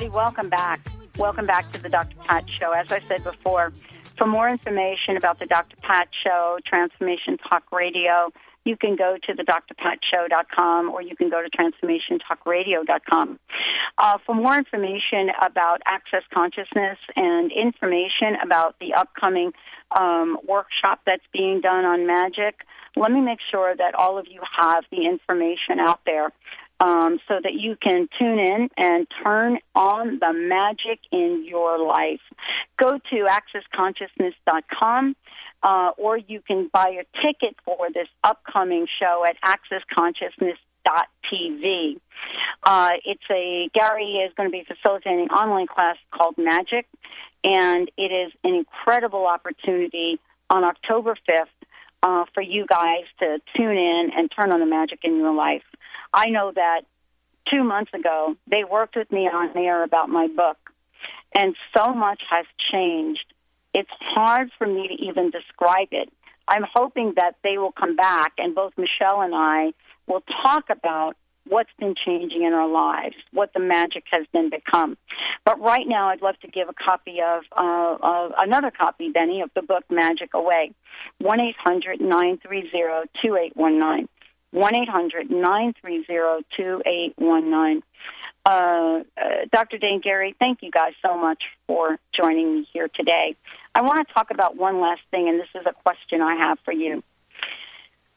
Everybody, 0.00 0.16
welcome 0.16 0.48
back. 0.48 0.80
Welcome 1.18 1.44
back 1.44 1.70
to 1.72 1.82
the 1.82 1.90
Dr. 1.90 2.16
Pat 2.26 2.48
Show. 2.48 2.72
As 2.72 2.90
I 2.90 3.00
said 3.00 3.22
before, 3.22 3.70
for 4.16 4.26
more 4.26 4.48
information 4.48 5.18
about 5.18 5.38
the 5.38 5.44
Dr. 5.44 5.76
Pat 5.82 6.08
Show, 6.24 6.58
Transformation 6.64 7.36
Talk 7.36 7.64
Radio, 7.70 8.32
you 8.64 8.78
can 8.78 8.96
go 8.96 9.16
to 9.22 9.34
the 9.34 9.42
drpatshow.com 9.42 10.88
or 10.88 11.02
you 11.02 11.16
can 11.16 11.28
go 11.28 11.42
to 11.42 11.50
transformationtalkradio.com. 11.50 13.38
Uh, 13.98 14.18
for 14.24 14.34
more 14.34 14.56
information 14.56 15.30
about 15.44 15.82
Access 15.84 16.22
Consciousness 16.32 16.96
and 17.16 17.52
information 17.52 18.36
about 18.42 18.76
the 18.80 18.94
upcoming 18.94 19.52
um, 19.98 20.38
workshop 20.48 21.00
that's 21.04 21.26
being 21.30 21.60
done 21.60 21.84
on 21.84 22.06
magic, 22.06 22.60
let 22.96 23.12
me 23.12 23.20
make 23.20 23.40
sure 23.50 23.76
that 23.76 23.94
all 23.94 24.18
of 24.18 24.26
you 24.28 24.40
have 24.58 24.84
the 24.90 25.04
information 25.06 25.78
out 25.78 26.00
there 26.06 26.32
um, 26.80 27.20
so 27.28 27.38
that 27.42 27.54
you 27.54 27.76
can 27.76 28.08
tune 28.18 28.38
in 28.38 28.70
and 28.76 29.06
turn 29.22 29.58
on 29.74 30.18
the 30.20 30.32
magic 30.32 31.00
in 31.12 31.44
your 31.46 31.78
life. 31.78 32.22
Go 32.78 32.98
to 32.98 33.26
accessconsciousness.com. 33.26 35.16
Uh, 35.62 35.90
or 35.98 36.16
you 36.16 36.40
can 36.40 36.70
buy 36.72 36.88
a 36.88 37.04
ticket 37.20 37.54
for 37.66 37.88
this 37.92 38.08
upcoming 38.24 38.86
show 38.98 39.26
at 39.28 39.36
accessconsciousness.tv. 39.44 42.00
Uh, 42.62 42.92
it's 43.04 43.20
a 43.30 43.68
Gary 43.74 44.22
is 44.26 44.32
going 44.38 44.48
to 44.48 44.52
be 44.52 44.64
facilitating 44.64 45.28
online 45.28 45.66
class 45.66 45.98
called 46.14 46.38
Magic, 46.38 46.86
and 47.44 47.90
it 47.98 48.10
is 48.10 48.32
an 48.42 48.54
incredible 48.54 49.26
opportunity 49.26 50.18
on 50.48 50.64
October 50.64 51.14
5th 51.28 51.44
uh, 52.02 52.24
for 52.32 52.42
you 52.42 52.64
guys 52.66 53.04
to 53.18 53.38
tune 53.54 53.76
in 53.76 54.10
and 54.16 54.30
turn 54.30 54.52
on 54.52 54.60
the 54.60 54.66
magic 54.66 55.00
in 55.04 55.16
your 55.16 55.34
life. 55.34 55.62
I 56.12 56.30
know 56.30 56.52
that 56.54 56.82
two 57.50 57.64
months 57.64 57.92
ago 57.94 58.36
they 58.50 58.64
worked 58.64 58.96
with 58.96 59.10
me 59.10 59.28
on 59.28 59.56
air 59.56 59.82
about 59.82 60.08
my 60.08 60.28
book, 60.28 60.58
and 61.34 61.54
so 61.76 61.92
much 61.94 62.22
has 62.30 62.46
changed. 62.72 63.24
It's 63.72 63.90
hard 64.00 64.50
for 64.58 64.66
me 64.66 64.88
to 64.88 64.94
even 65.04 65.30
describe 65.30 65.88
it. 65.92 66.12
I'm 66.48 66.64
hoping 66.74 67.14
that 67.16 67.36
they 67.44 67.58
will 67.58 67.72
come 67.72 67.94
back, 67.94 68.32
and 68.38 68.54
both 68.54 68.72
Michelle 68.76 69.20
and 69.20 69.34
I 69.34 69.72
will 70.06 70.22
talk 70.42 70.64
about 70.68 71.16
what's 71.48 71.70
been 71.78 71.94
changing 71.94 72.42
in 72.42 72.52
our 72.52 72.68
lives, 72.68 73.16
what 73.32 73.52
the 73.52 73.60
magic 73.60 74.04
has 74.10 74.26
been 74.32 74.50
become. 74.50 74.96
But 75.44 75.60
right 75.60 75.86
now, 75.86 76.08
I'd 76.08 76.22
love 76.22 76.38
to 76.40 76.48
give 76.48 76.68
a 76.68 76.72
copy 76.72 77.18
of, 77.20 77.42
uh, 77.56 77.96
of 78.02 78.32
another 78.38 78.70
copy, 78.70 79.10
Benny, 79.10 79.40
of 79.40 79.50
the 79.54 79.62
book 79.62 79.84
Magic 79.90 80.34
Away. 80.34 80.72
1 81.18 81.40
800 81.40 82.00
930 82.00 83.08
2819. 83.22 84.08
1 84.52 84.74
800 84.74 85.30
930 85.30 86.44
2819. 86.56 87.82
Uh, 88.44 89.00
Dr. 89.52 89.78
Dain 89.78 90.00
Gary, 90.00 90.34
thank 90.38 90.62
you 90.62 90.70
guys 90.70 90.92
so 91.02 91.16
much 91.16 91.42
for 91.66 91.98
joining 92.16 92.54
me 92.56 92.68
here 92.72 92.88
today. 92.88 93.36
I 93.74 93.82
want 93.82 94.06
to 94.06 94.14
talk 94.14 94.30
about 94.30 94.56
one 94.56 94.80
last 94.80 95.02
thing, 95.10 95.28
and 95.28 95.38
this 95.38 95.48
is 95.54 95.66
a 95.66 95.72
question 95.72 96.20
I 96.20 96.36
have 96.36 96.58
for 96.64 96.72
you. 96.72 97.02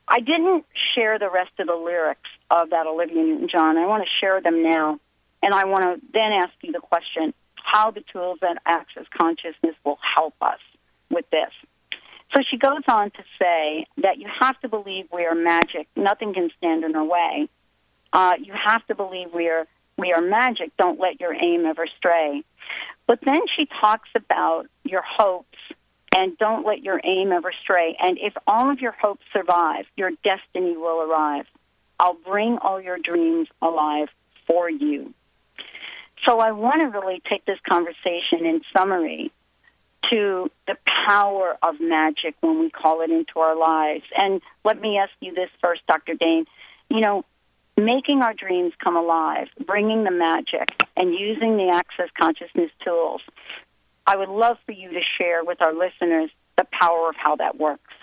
I 0.07 0.19
didn't 0.19 0.65
share 0.95 1.19
the 1.19 1.29
rest 1.29 1.51
of 1.59 1.67
the 1.67 1.75
lyrics 1.75 2.29
of 2.49 2.69
that 2.71 2.88
Olivia 2.88 3.21
Newton 3.23 3.49
John. 3.49 3.77
I 3.77 3.86
want 3.86 4.03
to 4.03 4.09
share 4.19 4.41
them 4.41 4.63
now, 4.63 4.99
and 5.41 5.53
I 5.53 5.65
want 5.65 5.84
to 5.84 6.01
then 6.13 6.31
ask 6.34 6.53
you 6.61 6.71
the 6.71 6.79
question 6.79 7.34
how 7.55 7.91
the 7.91 8.03
tools 8.11 8.39
that 8.41 8.57
access 8.65 9.05
consciousness 9.17 9.75
will 9.84 9.99
help 10.15 10.36
us 10.41 10.59
with 11.09 11.29
this. 11.31 11.51
So 12.34 12.41
she 12.49 12.57
goes 12.57 12.81
on 12.88 13.11
to 13.11 13.23
say 13.39 13.86
that 13.97 14.17
you 14.17 14.27
have 14.39 14.59
to 14.61 14.69
believe 14.69 15.05
we 15.13 15.25
are 15.25 15.36
magic. 15.36 15.88
Nothing 15.95 16.34
can 16.34 16.49
stand 16.57 16.84
in 16.84 16.95
our 16.95 17.03
way. 17.03 17.47
Uh, 18.11 18.34
you 18.41 18.53
have 18.53 18.86
to 18.88 18.95
believe 18.95 19.27
we 19.34 19.49
are 19.49 19.67
we 19.97 20.11
are 20.13 20.21
magic. 20.21 20.71
Don't 20.77 20.99
let 20.99 21.19
your 21.21 21.34
aim 21.34 21.65
ever 21.65 21.86
stray. 21.97 22.43
But 23.05 23.19
then 23.23 23.41
she 23.55 23.67
talks 23.79 24.09
about 24.15 24.65
your 24.84 25.03
hopes 25.05 25.57
and 26.15 26.36
don't 26.38 26.65
let 26.65 26.81
your 26.81 26.99
aim 27.03 27.31
ever 27.31 27.51
stray. 27.61 27.95
And 27.99 28.17
if 28.19 28.34
all 28.47 28.71
of 28.71 28.79
your 28.79 28.93
hopes 28.93 29.23
survive, 29.31 29.86
your 29.95 30.11
destiny 30.23 30.75
will 30.75 31.01
arrive. 31.01 31.45
I'll 31.99 32.15
bring 32.25 32.57
all 32.57 32.81
your 32.81 32.97
dreams 32.97 33.47
alive 33.61 34.07
for 34.47 34.69
you. 34.69 35.13
So 36.27 36.39
I 36.39 36.51
want 36.51 36.81
to 36.81 36.88
really 36.88 37.21
take 37.29 37.45
this 37.45 37.59
conversation 37.67 38.45
in 38.45 38.61
summary 38.75 39.31
to 40.12 40.49
the 40.68 40.76
power 41.08 41.58
of 41.62 41.76
magic 41.80 42.36
when 42.41 42.60
we 42.60 42.70
call 42.70 43.01
it 43.01 43.12
into 43.12 43.39
our 43.39 43.56
lives. 43.56 44.04
And 44.18 44.41
let 44.64 44.80
me 44.80 44.97
ask 44.97 45.12
you 45.20 45.34
this 45.34 45.49
first, 45.62 45.82
Dr. 45.88 46.14
Dain. 46.16 46.45
You 46.89 47.01
know, 47.01 47.26
making 47.78 48.22
our 48.22 48.34
dreams 48.34 48.74
come 48.84 48.95
alive, 48.95 49.47
bringing 49.66 50.04
the 50.04 50.12
magic, 50.12 50.70
and 50.95 51.14
using 51.14 51.58
the 51.58 51.72
access 51.74 52.10
consciousness 52.20 52.72
tools. 52.84 53.22
I 54.06 54.18
would 54.18 54.30
love 54.30 54.58
for 54.66 54.74
you 54.74 54.89
to 54.89 55.01
share 55.18 55.43
with 55.43 55.62
our 55.62 55.74
listeners 55.74 56.30
the 56.58 56.66
power 56.72 57.10
of 57.10 57.16
how 57.16 57.38
that 57.38 57.58
works. 57.58 57.93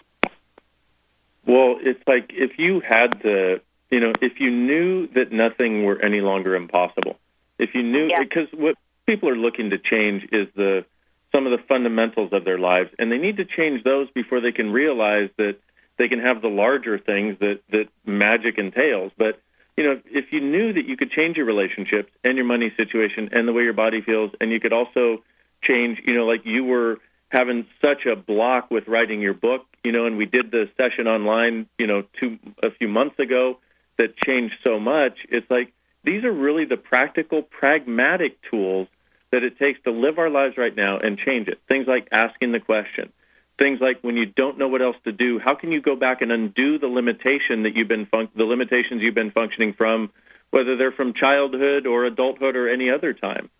Well, 1.46 1.76
it's 1.80 2.00
like 2.06 2.30
if 2.30 2.58
you 2.58 2.80
had 2.80 3.20
the, 3.22 3.60
you 3.90 4.00
know, 4.00 4.12
if 4.20 4.40
you 4.40 4.50
knew 4.50 5.06
that 5.08 5.32
nothing 5.32 5.84
were 5.84 6.00
any 6.02 6.20
longer 6.20 6.54
impossible, 6.54 7.18
if 7.58 7.74
you 7.74 7.82
knew, 7.82 8.10
because 8.18 8.48
what 8.52 8.76
people 9.06 9.28
are 9.28 9.36
looking 9.36 9.70
to 9.70 9.78
change 9.78 10.24
is 10.32 10.48
the 10.54 10.84
some 11.32 11.46
of 11.46 11.52
the 11.52 11.64
fundamentals 11.66 12.32
of 12.32 12.44
their 12.44 12.58
lives, 12.58 12.90
and 12.98 13.10
they 13.10 13.18
need 13.18 13.36
to 13.36 13.44
change 13.44 13.84
those 13.84 14.10
before 14.10 14.40
they 14.40 14.52
can 14.52 14.72
realize 14.72 15.30
that 15.36 15.56
they 15.98 16.08
can 16.08 16.20
have 16.20 16.42
the 16.42 16.48
larger 16.48 16.98
things 16.98 17.38
that 17.40 17.60
that 17.70 17.88
magic 18.04 18.58
entails. 18.58 19.12
But 19.16 19.40
you 19.76 19.84
know, 19.84 20.00
if 20.06 20.32
you 20.32 20.40
knew 20.40 20.72
that 20.72 20.84
you 20.84 20.96
could 20.96 21.10
change 21.10 21.36
your 21.36 21.46
relationships 21.46 22.10
and 22.24 22.36
your 22.36 22.46
money 22.46 22.72
situation 22.76 23.30
and 23.32 23.46
the 23.46 23.52
way 23.52 23.62
your 23.62 23.72
body 23.72 24.00
feels, 24.00 24.32
and 24.40 24.50
you 24.50 24.60
could 24.60 24.72
also 24.72 25.22
change, 25.62 26.00
you 26.04 26.14
know, 26.14 26.26
like 26.26 26.44
you 26.44 26.64
were 26.64 26.98
having 27.30 27.66
such 27.80 28.06
a 28.06 28.16
block 28.16 28.70
with 28.70 28.88
writing 28.88 29.20
your 29.20 29.34
book, 29.34 29.66
you 29.84 29.92
know, 29.92 30.06
and 30.06 30.16
we 30.16 30.26
did 30.26 30.50
the 30.50 30.68
session 30.76 31.06
online, 31.06 31.66
you 31.78 31.86
know, 31.86 32.02
two 32.18 32.38
a 32.62 32.70
few 32.72 32.88
months 32.88 33.18
ago 33.18 33.58
that 33.98 34.16
changed 34.16 34.54
so 34.64 34.80
much. 34.80 35.18
It's 35.28 35.48
like 35.50 35.72
these 36.02 36.24
are 36.24 36.32
really 36.32 36.64
the 36.64 36.76
practical, 36.76 37.42
pragmatic 37.42 38.38
tools 38.50 38.88
that 39.32 39.42
it 39.42 39.58
takes 39.58 39.80
to 39.82 39.90
live 39.90 40.18
our 40.18 40.30
lives 40.30 40.56
right 40.56 40.74
now 40.74 40.98
and 40.98 41.18
change 41.18 41.48
it. 41.48 41.60
Things 41.68 41.86
like 41.86 42.08
asking 42.12 42.52
the 42.52 42.60
question. 42.60 43.12
Things 43.58 43.78
like 43.80 44.02
when 44.02 44.16
you 44.16 44.26
don't 44.26 44.58
know 44.58 44.68
what 44.68 44.82
else 44.82 44.96
to 45.04 45.12
do, 45.12 45.38
how 45.38 45.54
can 45.54 45.70
you 45.70 45.82
go 45.82 45.94
back 45.94 46.22
and 46.22 46.32
undo 46.32 46.78
the 46.78 46.86
limitation 46.86 47.64
that 47.64 47.74
you've 47.74 47.88
been 47.88 48.08
the 48.34 48.44
limitations 48.44 49.02
you've 49.02 49.14
been 49.14 49.30
functioning 49.30 49.74
from, 49.74 50.10
whether 50.50 50.76
they're 50.76 50.92
from 50.92 51.12
childhood 51.12 51.86
or 51.86 52.04
adulthood 52.04 52.56
or 52.56 52.68
any 52.68 52.90
other 52.90 53.12
time. 53.12 53.50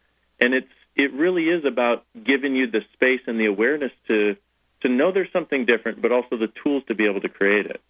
And 0.41 0.55
it's 0.55 0.69
it 0.97 1.13
really 1.13 1.45
is 1.45 1.65
about 1.65 2.05
giving 2.25 2.57
you 2.57 2.71
the 2.71 2.81
space 2.95 3.21
and 3.27 3.39
the 3.39 3.47
awareness 3.47 3.93
to 4.09 4.37
to 4.83 4.89
know 4.89 5.13
there's 5.13 5.33
something 5.33 5.67
different, 5.67 6.01
but 6.01 6.13
also 6.13 6.37
the 6.37 6.51
tools 6.63 6.83
to 6.89 6.95
be 6.95 7.07
able 7.07 7.21
to 7.21 7.29
create 7.29 7.67
it. 7.67 7.81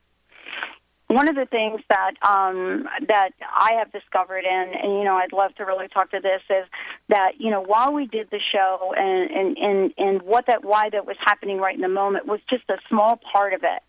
One 1.11 1.29
of 1.29 1.35
the 1.35 1.47
things 1.47 1.81
that 1.89 2.13
um, 2.23 2.87
that 3.09 3.31
I 3.43 3.73
have 3.81 3.91
discovered, 3.91 4.45
and, 4.45 4.71
and 4.77 4.93
you 4.97 5.03
know, 5.03 5.17
I'd 5.17 5.33
love 5.33 5.53
to 5.57 5.65
really 5.65 5.89
talk 5.89 6.13
to 6.13 6.21
this, 6.21 6.41
is 6.49 6.67
that 7.09 7.33
you 7.41 7.51
know, 7.51 7.61
while 7.61 7.93
we 7.93 8.07
did 8.07 8.31
the 8.31 8.39
show, 8.53 8.95
and 8.97 9.29
and 9.29 9.59
and, 9.59 9.95
and 9.99 10.23
what 10.23 10.47
that 10.47 10.65
why 10.65 10.89
that 10.91 11.09
was 11.09 11.17
happening 11.19 11.59
right 11.59 11.75
in 11.75 11.81
the 11.81 11.89
moment 11.89 12.27
was 12.27 12.39
just 12.49 12.63
a 12.69 12.77
small 12.89 13.19
part 13.33 13.55
of 13.55 13.65
it. 13.65 13.83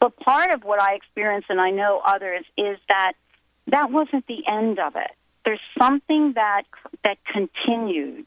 But 0.00 0.16
part 0.16 0.52
of 0.52 0.64
what 0.64 0.82
I 0.82 0.94
experienced, 0.94 1.50
and 1.50 1.60
I 1.60 1.70
know 1.70 2.02
others, 2.04 2.44
is 2.58 2.78
that 2.88 3.12
that 3.68 3.92
wasn't 3.92 4.26
the 4.26 4.42
end 4.48 4.80
of 4.80 4.96
it. 4.96 5.12
There's 5.44 5.60
something 5.78 6.32
that 6.32 6.64
that 7.04 7.18
continued 7.32 8.26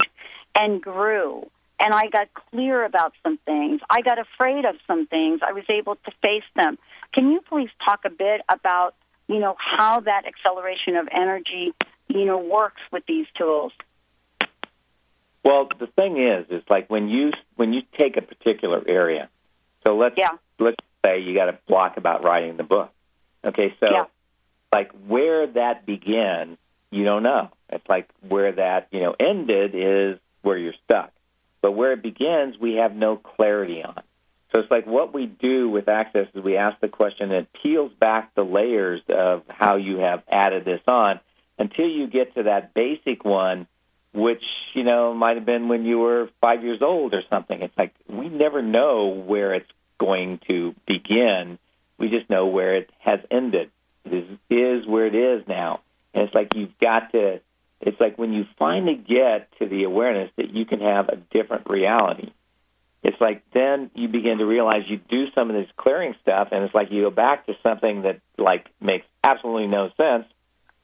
and 0.56 0.82
grew 0.82 1.50
and 1.80 1.94
I 1.94 2.08
got 2.08 2.28
clear 2.34 2.84
about 2.84 3.14
some 3.24 3.38
things. 3.46 3.82
I 3.90 4.02
got 4.02 4.20
afraid 4.20 4.66
of 4.66 4.76
some 4.86 5.08
things. 5.08 5.40
I 5.48 5.54
was 5.54 5.64
able 5.70 5.96
to 5.96 6.12
face 6.22 6.44
them. 6.56 6.78
Can 7.14 7.32
you 7.32 7.42
please 7.42 7.70
talk 7.84 8.02
a 8.06 8.10
bit 8.10 8.42
about, 8.50 8.96
you 9.28 9.40
know, 9.40 9.56
how 9.58 10.02
that 10.02 10.24
acceleration 10.26 10.96
of 10.98 11.08
energy, 11.12 11.74
you 12.08 12.26
know, 12.26 12.38
works 12.38 12.82
with 12.92 13.04
these 13.08 13.28
tools? 13.38 13.72
Well, 15.44 15.70
the 15.80 15.88
thing 15.88 16.18
is, 16.22 16.46
is 16.50 16.64
like 16.70 16.90
when 16.90 17.08
you 17.08 17.32
when 17.56 17.72
you 17.72 17.82
take 17.98 18.18
a 18.18 18.22
particular 18.22 18.84
area. 18.86 19.30
So 19.88 19.96
let's 19.96 20.20
let's 20.60 20.76
say 21.06 21.22
you 21.22 21.34
got 21.34 21.48
a 21.48 21.58
block 21.68 21.96
about 21.96 22.26
writing 22.26 22.58
the 22.58 22.64
book. 22.64 22.92
Okay, 23.46 23.74
so 23.80 24.10
like 24.74 24.92
where 25.08 25.48
that 25.48 25.86
began, 25.86 26.58
you 26.92 27.06
don't 27.06 27.24
know. 27.24 27.50
It's 27.70 27.88
like 27.88 28.10
where 28.28 28.52
that 28.52 28.90
you 28.92 29.00
know 29.00 29.16
ended 29.18 29.72
is 29.74 30.20
where 30.42 30.58
you're 30.58 30.74
stuck. 30.84 31.12
But 31.62 31.72
where 31.72 31.91
it 31.93 32.01
begins, 32.01 32.57
we 32.60 32.76
have 32.76 32.95
no 32.95 33.18
clarity 33.18 33.84
on. 33.84 34.01
So 34.53 34.62
it's 34.62 34.72
like 34.72 34.88
what 34.88 35.14
we 35.14 35.28
do 35.28 35.70
with 35.70 35.88
access 35.88 36.28
is 36.34 36.43
we 36.43 36.57
ask 36.57 36.80
the 36.80 36.88
question 36.88 37.32
and 37.32 37.45
it 37.45 37.62
peels 37.62 37.91
back 37.99 38.34
the 38.34 38.43
layers 38.43 39.01
of 39.10 39.43
how 39.47 39.76
you 39.76 39.97
have 39.97 40.24
added 40.30 40.66
this 40.66 40.82
on 40.88 41.20
until 41.60 41.88
you 41.88 42.07
get 42.07 42.34
to 42.36 42.43
that 42.43 42.74
basic 42.74 43.24
one, 43.24 43.68
which, 44.12 44.43
you 44.74 44.84
know, 44.84 45.14
might 45.14 45.36
have 45.36 45.45
been 45.45 45.68
when 45.68 45.86
you 45.86 45.99
were 45.99 46.30
five 46.41 46.64
years 46.64 46.82
old 46.82 47.14
or 47.14 47.22
something. 47.30 47.62
It's 47.62 47.78
like 47.78 47.93
we 48.07 48.30
never 48.30 48.62
know 48.62 49.07
where 49.07 49.53
it's 49.53 49.70
going 49.99 50.39
to 50.47 50.74
begin. 50.88 51.60
We 51.99 52.10
just 52.10 52.30
know 52.30 52.47
where 52.47 52.76
it 52.76 52.89
has 52.99 53.20
ended. 53.30 53.70
It 54.05 54.14
is, 54.14 54.38
is 54.49 54.88
where 54.88 55.05
it 55.05 55.16
is 55.16 55.47
now. 55.47 55.82
And 56.14 56.24
it's 56.24 56.34
like 56.34 56.55
you've 56.55 56.80
got 56.80 57.12
to 57.12 57.41
it's 57.82 58.00
like 58.00 58.18
when 58.18 58.34
you 58.34 58.46
finally 58.58 58.96
get 58.96 59.50
to 59.60 59.68
the 59.68 59.84
awareness 59.84 60.32
that 60.38 60.54
you 60.54 60.66
can 60.66 60.82
have 60.82 61.10
a 61.10 61.16
different 61.16 61.70
reality. 61.70 62.32
It's 63.02 63.20
like 63.22 63.44
then 63.54 63.92
you 63.94 64.10
begin 64.10 64.40
to 64.40 64.46
realize 64.46 64.84
you 64.88 64.98
do 64.98 65.28
some 65.34 65.50
of 65.50 65.56
this 65.56 65.70
clearing 65.78 66.16
stuff, 66.22 66.50
and 66.52 66.66
it's 66.66 66.76
like 66.76 66.92
you 66.92 67.04
go 67.04 67.10
back 67.10 67.46
to 67.46 67.54
something 67.64 68.02
that 68.02 68.20
like 68.38 68.68
makes 68.82 69.06
absolutely 69.24 69.68
no 69.68 69.90
sense. 69.96 70.26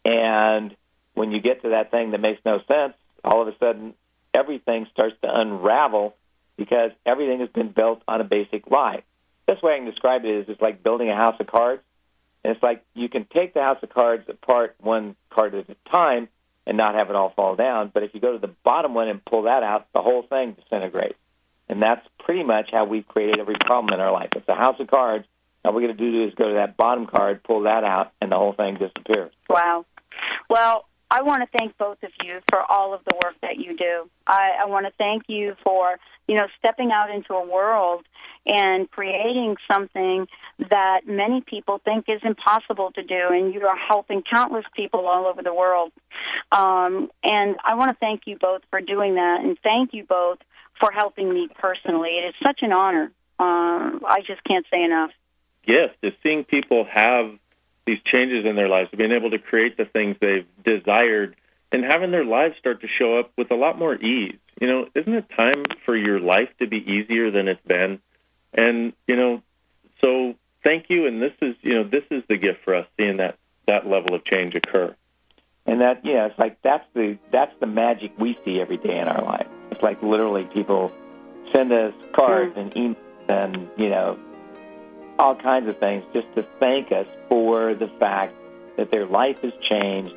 And 0.06 0.76
when 1.14 1.32
you 1.32 1.42
get 1.42 1.64
to 1.64 1.70
that 1.70 1.92
thing 1.92 2.12
that 2.12 2.22
makes 2.22 2.40
no 2.46 2.60
sense, 2.68 2.94
all 3.24 3.42
of 3.42 3.50
a 3.50 3.58
sudden 3.58 3.96
everything 4.34 4.88
starts 4.92 5.16
to 5.24 5.30
unravel 5.30 6.16
because 6.58 6.92
everything 7.06 7.42
has 7.42 7.50
been 7.50 7.72
built 7.72 8.02
on 8.08 8.22
a 8.22 8.24
basic 8.24 8.70
lie. 8.70 9.04
Best 9.46 9.62
way 9.62 9.74
I 9.74 9.78
can 9.78 9.86
describe 9.86 10.24
it 10.24 10.30
is 10.30 10.46
it's 10.48 10.62
like 10.62 10.84
building 10.84 11.10
a 11.10 11.16
house 11.16 11.36
of 11.40 11.48
cards. 11.48 11.82
And 12.44 12.54
it's 12.54 12.64
like 12.64 12.84
you 12.94 13.10
can 13.10 13.26
take 13.26 13.54
the 13.54 13.62
house 13.62 13.80
of 13.82 13.90
cards 13.90 14.24
apart 14.30 14.76
one 14.80 15.16
card 15.30 15.56
at 15.56 15.70
a 15.70 15.90
time, 15.90 16.30
and 16.66 16.78
not 16.78 16.96
have 16.96 17.10
it 17.10 17.16
all 17.16 17.32
fall 17.36 17.56
down. 17.56 17.92
But 17.94 18.04
if 18.04 18.14
you 18.14 18.20
go 18.20 18.34
to 18.34 18.40
the 18.40 18.54
bottom 18.64 18.94
one 18.94 19.08
and 19.08 19.24
pull 19.24 19.44
that 19.44 19.64
out, 19.64 19.88
the 19.94 20.02
whole 20.02 20.24
thing 20.24 20.54
disintegrates. 20.54 21.18
And 21.68 21.82
that's 21.82 22.06
pretty 22.20 22.44
much 22.44 22.70
how 22.72 22.86
we've 22.86 23.08
created 23.08 23.40
every 23.40 23.56
problem 23.60 23.94
in 23.94 24.00
our 24.00 24.12
life. 24.12 24.30
It's 24.36 24.48
a 24.48 24.56
house 24.56 24.80
of 24.80 24.88
cards. 24.88 25.26
All 25.64 25.74
we're 25.74 25.82
going 25.82 25.98
to 25.98 26.12
do 26.12 26.26
is 26.26 26.34
go 26.36 26.50
to 26.50 26.56
that 26.56 26.78
bottom 26.78 27.08
card, 27.08 27.44
pull 27.44 27.64
that 27.64 27.84
out, 27.84 28.12
and 28.22 28.32
the 28.32 28.36
whole 28.36 28.54
thing 28.54 28.76
disappears. 28.78 29.32
Wow. 29.50 29.86
Well, 30.48 30.86
I 31.10 31.24
want 31.24 31.42
to 31.42 31.58
thank 31.58 31.78
both 31.78 31.98
of 32.04 32.12
you 32.24 32.40
for 32.50 32.62
all 32.70 32.94
of 32.94 33.02
the 33.06 33.16
work 33.24 33.36
that 33.42 33.58
you 33.58 33.76
do. 33.78 34.10
I, 34.28 34.52
I 34.64 34.66
want 34.66 34.86
to 34.86 34.92
thank 34.98 35.24
you 35.28 35.56
for, 35.64 35.98
you 36.28 36.36
know, 36.36 36.48
stepping 36.60 36.92
out 36.92 37.10
into 37.10 37.34
a 37.34 37.46
world 37.48 38.06
and 38.46 38.90
creating 38.92 39.56
something 39.72 40.28
that 40.70 41.02
many 41.06 41.42
people 41.42 41.80
think 41.84 42.06
is 42.08 42.22
impossible 42.24 42.92
to 42.92 43.04
do, 43.04 43.30
and 43.32 43.54
you 43.54 43.66
are 43.68 43.76
helping 43.76 44.22
countless 44.22 44.66
people 44.76 45.08
all 45.08 45.26
over 45.26 45.42
the 45.42 45.54
world. 45.54 45.92
Um, 46.52 47.10
and 47.24 47.56
I 47.64 47.76
want 47.76 47.92
to 47.92 47.98
thank 48.00 48.22
you 48.26 48.38
both 48.40 48.62
for 48.70 48.82
doing 48.82 49.16
that, 49.16 49.42
and 49.42 49.58
thank 49.64 49.94
you 49.94 50.04
both 50.04 50.38
for 50.80 50.92
helping 50.92 51.34
me 51.34 51.50
personally. 51.60 52.18
It 52.18 52.30
is 52.30 52.36
such 52.46 52.60
an 52.62 52.74
honor. 52.74 53.12
Um, 53.40 54.02
I 54.08 54.22
just 54.26 54.44
can't 54.44 54.66
say 54.72 54.84
enough. 54.84 55.12
Yes, 55.68 55.90
just 56.04 56.18
seeing 56.22 56.44
people 56.44 56.86
have 56.90 57.32
these 57.86 58.00
changes 58.06 58.46
in 58.46 58.56
their 58.56 58.70
lives, 58.70 58.90
being 58.96 59.12
able 59.12 59.32
to 59.32 59.40
create 59.40 59.78
the 59.78 59.86
things 59.86 60.16
they've 60.20 60.48
desired, 60.64 61.36
and 61.72 61.84
having 61.84 62.12
their 62.12 62.26
lives 62.26 62.56
start 62.58 62.82
to 62.82 62.88
show 62.88 63.20
up 63.20 63.32
with 63.38 63.52
a 63.52 63.56
lot 63.56 63.78
more 63.78 63.96
ease. 63.96 64.38
You 64.62 64.68
know, 64.68 64.88
isn't 64.96 65.14
it 65.14 65.26
time 65.36 65.64
for 65.86 65.96
your 65.96 66.20
life 66.20 66.50
to 66.60 66.68
be 66.68 66.78
easier 66.78 67.32
than 67.32 67.48
it's 67.48 67.66
been? 67.66 68.00
And 68.56 68.94
you 69.08 69.16
know, 69.16 69.42
so 70.02 70.36
thank 70.64 70.90
you. 70.90 71.08
And 71.08 71.22
this 71.22 71.34
is, 71.42 71.56
you 71.62 71.76
know, 71.76 71.84
this 71.84 72.04
is 72.12 72.24
the 72.28 72.38
gift 72.38 72.64
for 72.64 72.76
us, 72.76 72.88
seeing 72.98 73.18
that 73.18 73.38
that 73.68 73.88
level 73.88 74.16
of 74.16 74.24
change 74.26 74.56
occur. 74.56 74.96
And 75.68 75.82
that, 75.82 76.06
yeah, 76.06 76.28
it's 76.28 76.38
like 76.38 76.62
that's 76.62 76.86
the 76.94 77.18
that's 77.32 77.54
the 77.60 77.68
magic 77.68 78.12
we 78.20 78.38
see 78.46 78.60
every 78.60 78.78
day 78.78 79.00
in 79.00 79.08
our 79.08 79.24
life. 79.24 79.48
It's 79.72 79.82
like 79.82 80.02
literally 80.02 80.44
people 80.44 80.92
send 81.54 81.72
us 81.72 81.94
cards 82.14 82.54
hmm. 82.54 82.60
and 82.60 82.72
emails 82.74 82.96
and 83.28 83.68
you 83.78 83.90
know 83.90 84.20
all 85.18 85.36
kinds 85.36 85.68
of 85.68 85.80
things 85.80 86.04
just 86.14 86.28
to 86.36 86.44
thank 86.60 86.92
us 86.92 87.08
for 87.30 87.74
the 87.74 87.88
fact 88.00 88.36
that 88.78 88.92
their 88.92 89.06
life 89.06 89.40
has 89.42 89.54
changed 89.62 90.14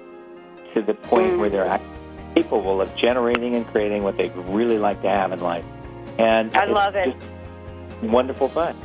to 0.74 0.82
the 0.82 0.95
point 0.95 1.39
where 1.39 1.49
they're 1.49 1.64
hmm. 1.64 1.72
actually 1.72 1.95
capable 2.34 2.80
of 2.80 2.95
generating 2.97 3.55
and 3.55 3.66
creating 3.68 4.03
what 4.03 4.16
they'd 4.16 4.34
really 4.36 4.78
like 4.78 5.01
to 5.03 5.09
have 5.09 5.32
in 5.32 5.41
life. 5.41 5.64
And 6.18 6.55
I 6.57 6.66
love 6.66 6.95
it. 6.95 7.14
just 7.14 7.26
wonderful 8.03 8.49
fun. 8.49 8.76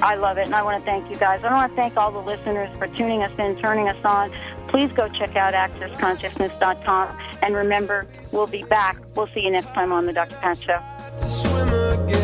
I 0.00 0.16
love 0.16 0.38
it, 0.38 0.46
and 0.46 0.54
I 0.54 0.62
want 0.62 0.84
to 0.84 0.90
thank 0.90 1.08
you 1.08 1.16
guys. 1.16 1.42
I 1.44 1.52
want 1.52 1.70
to 1.70 1.76
thank 1.76 1.96
all 1.96 2.10
the 2.10 2.18
listeners 2.18 2.68
for 2.78 2.88
tuning 2.88 3.22
us 3.22 3.32
in, 3.38 3.56
turning 3.60 3.88
us 3.88 4.04
on. 4.04 4.32
Please 4.68 4.90
go 4.92 5.08
check 5.08 5.36
out 5.36 5.54
accessconsciousness.com. 5.54 7.16
And 7.42 7.54
remember, 7.54 8.06
we'll 8.32 8.46
be 8.46 8.64
back. 8.64 8.98
We'll 9.14 9.28
see 9.28 9.40
you 9.40 9.50
next 9.50 9.68
time 9.68 9.92
on 9.92 10.06
the 10.06 10.12
Dr. 10.12 10.36
Pat 10.36 10.58
Show. 10.58 12.23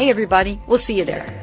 Hey, 0.00 0.08
everybody, 0.08 0.58
we'll 0.66 0.78
see 0.78 0.96
you 0.96 1.04
there. 1.04 1.39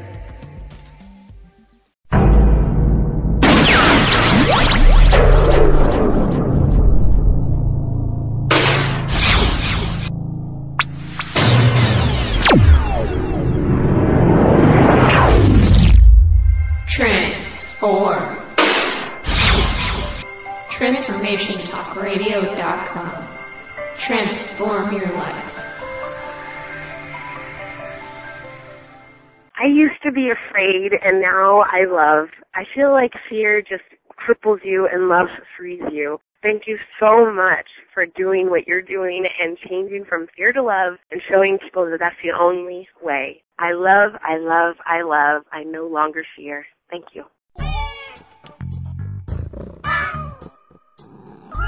Afraid 30.68 30.93
and 31.03 31.22
now 31.22 31.61
I 31.61 31.86
love. 31.86 32.30
I 32.53 32.65
feel 32.76 32.91
like 32.91 33.13
fear 33.30 33.61
just 33.61 33.84
cripples 34.18 34.63
you 34.63 34.88
and 34.91 35.09
love 35.09 35.28
frees 35.57 35.82
you. 35.91 36.20
Thank 36.43 36.68
you 36.68 36.78
so 36.99 37.32
much 37.32 37.65
for 37.93 38.05
doing 38.05 38.49
what 38.49 38.68
you're 38.68 38.82
doing 38.82 39.28
and 39.41 39.57
changing 39.57 40.05
from 40.05 40.28
fear 40.36 40.53
to 40.53 40.61
love 40.61 40.95
and 41.11 41.22
showing 41.28 41.57
people 41.57 41.89
that 41.89 41.99
that's 41.99 42.15
the 42.24 42.32
only 42.32 42.88
way. 43.01 43.43
I 43.59 43.74
love, 43.74 44.13
I 44.22 44.38
love, 44.38 44.76
I 44.86 45.01
love. 45.01 45.43
I 45.51 45.63
no 45.63 45.88
longer 45.88 46.24
fear. 46.36 46.65
Thank 46.91 47.05
you. 47.13 47.26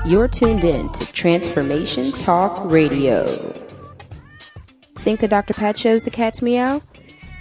You're 0.06 0.28
tuned 0.28 0.64
in 0.64 0.90
to 0.94 1.06
Transformation 1.08 2.12
Talk 2.14 2.72
Radio. 2.72 3.54
Think 5.00 5.20
the 5.20 5.28
Dr. 5.28 5.54
Pat 5.54 5.78
shows 5.78 6.04
the 6.04 6.12
cat's 6.12 6.42
meow? 6.42 6.82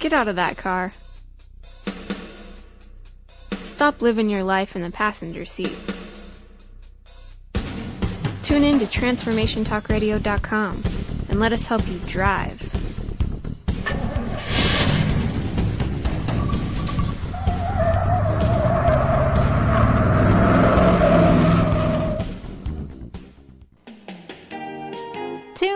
Get 0.00 0.12
out 0.14 0.28
of 0.28 0.36
that 0.36 0.56
car. 0.56 0.92
Stop 3.62 4.00
living 4.00 4.30
your 4.30 4.42
life 4.42 4.74
in 4.74 4.82
the 4.82 4.90
passenger 4.90 5.44
seat. 5.44 5.76
Tune 8.42 8.64
in 8.64 8.78
to 8.78 8.86
TransformationTalkRadio.com 8.86 10.82
and 11.28 11.38
let 11.38 11.52
us 11.52 11.66
help 11.66 11.86
you 11.86 11.98
drive. 12.06 12.80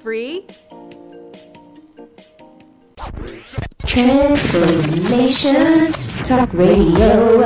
free. 0.00 0.46
Transformation 3.86 5.92
Talk 6.22 6.52
Radio. 6.54 7.44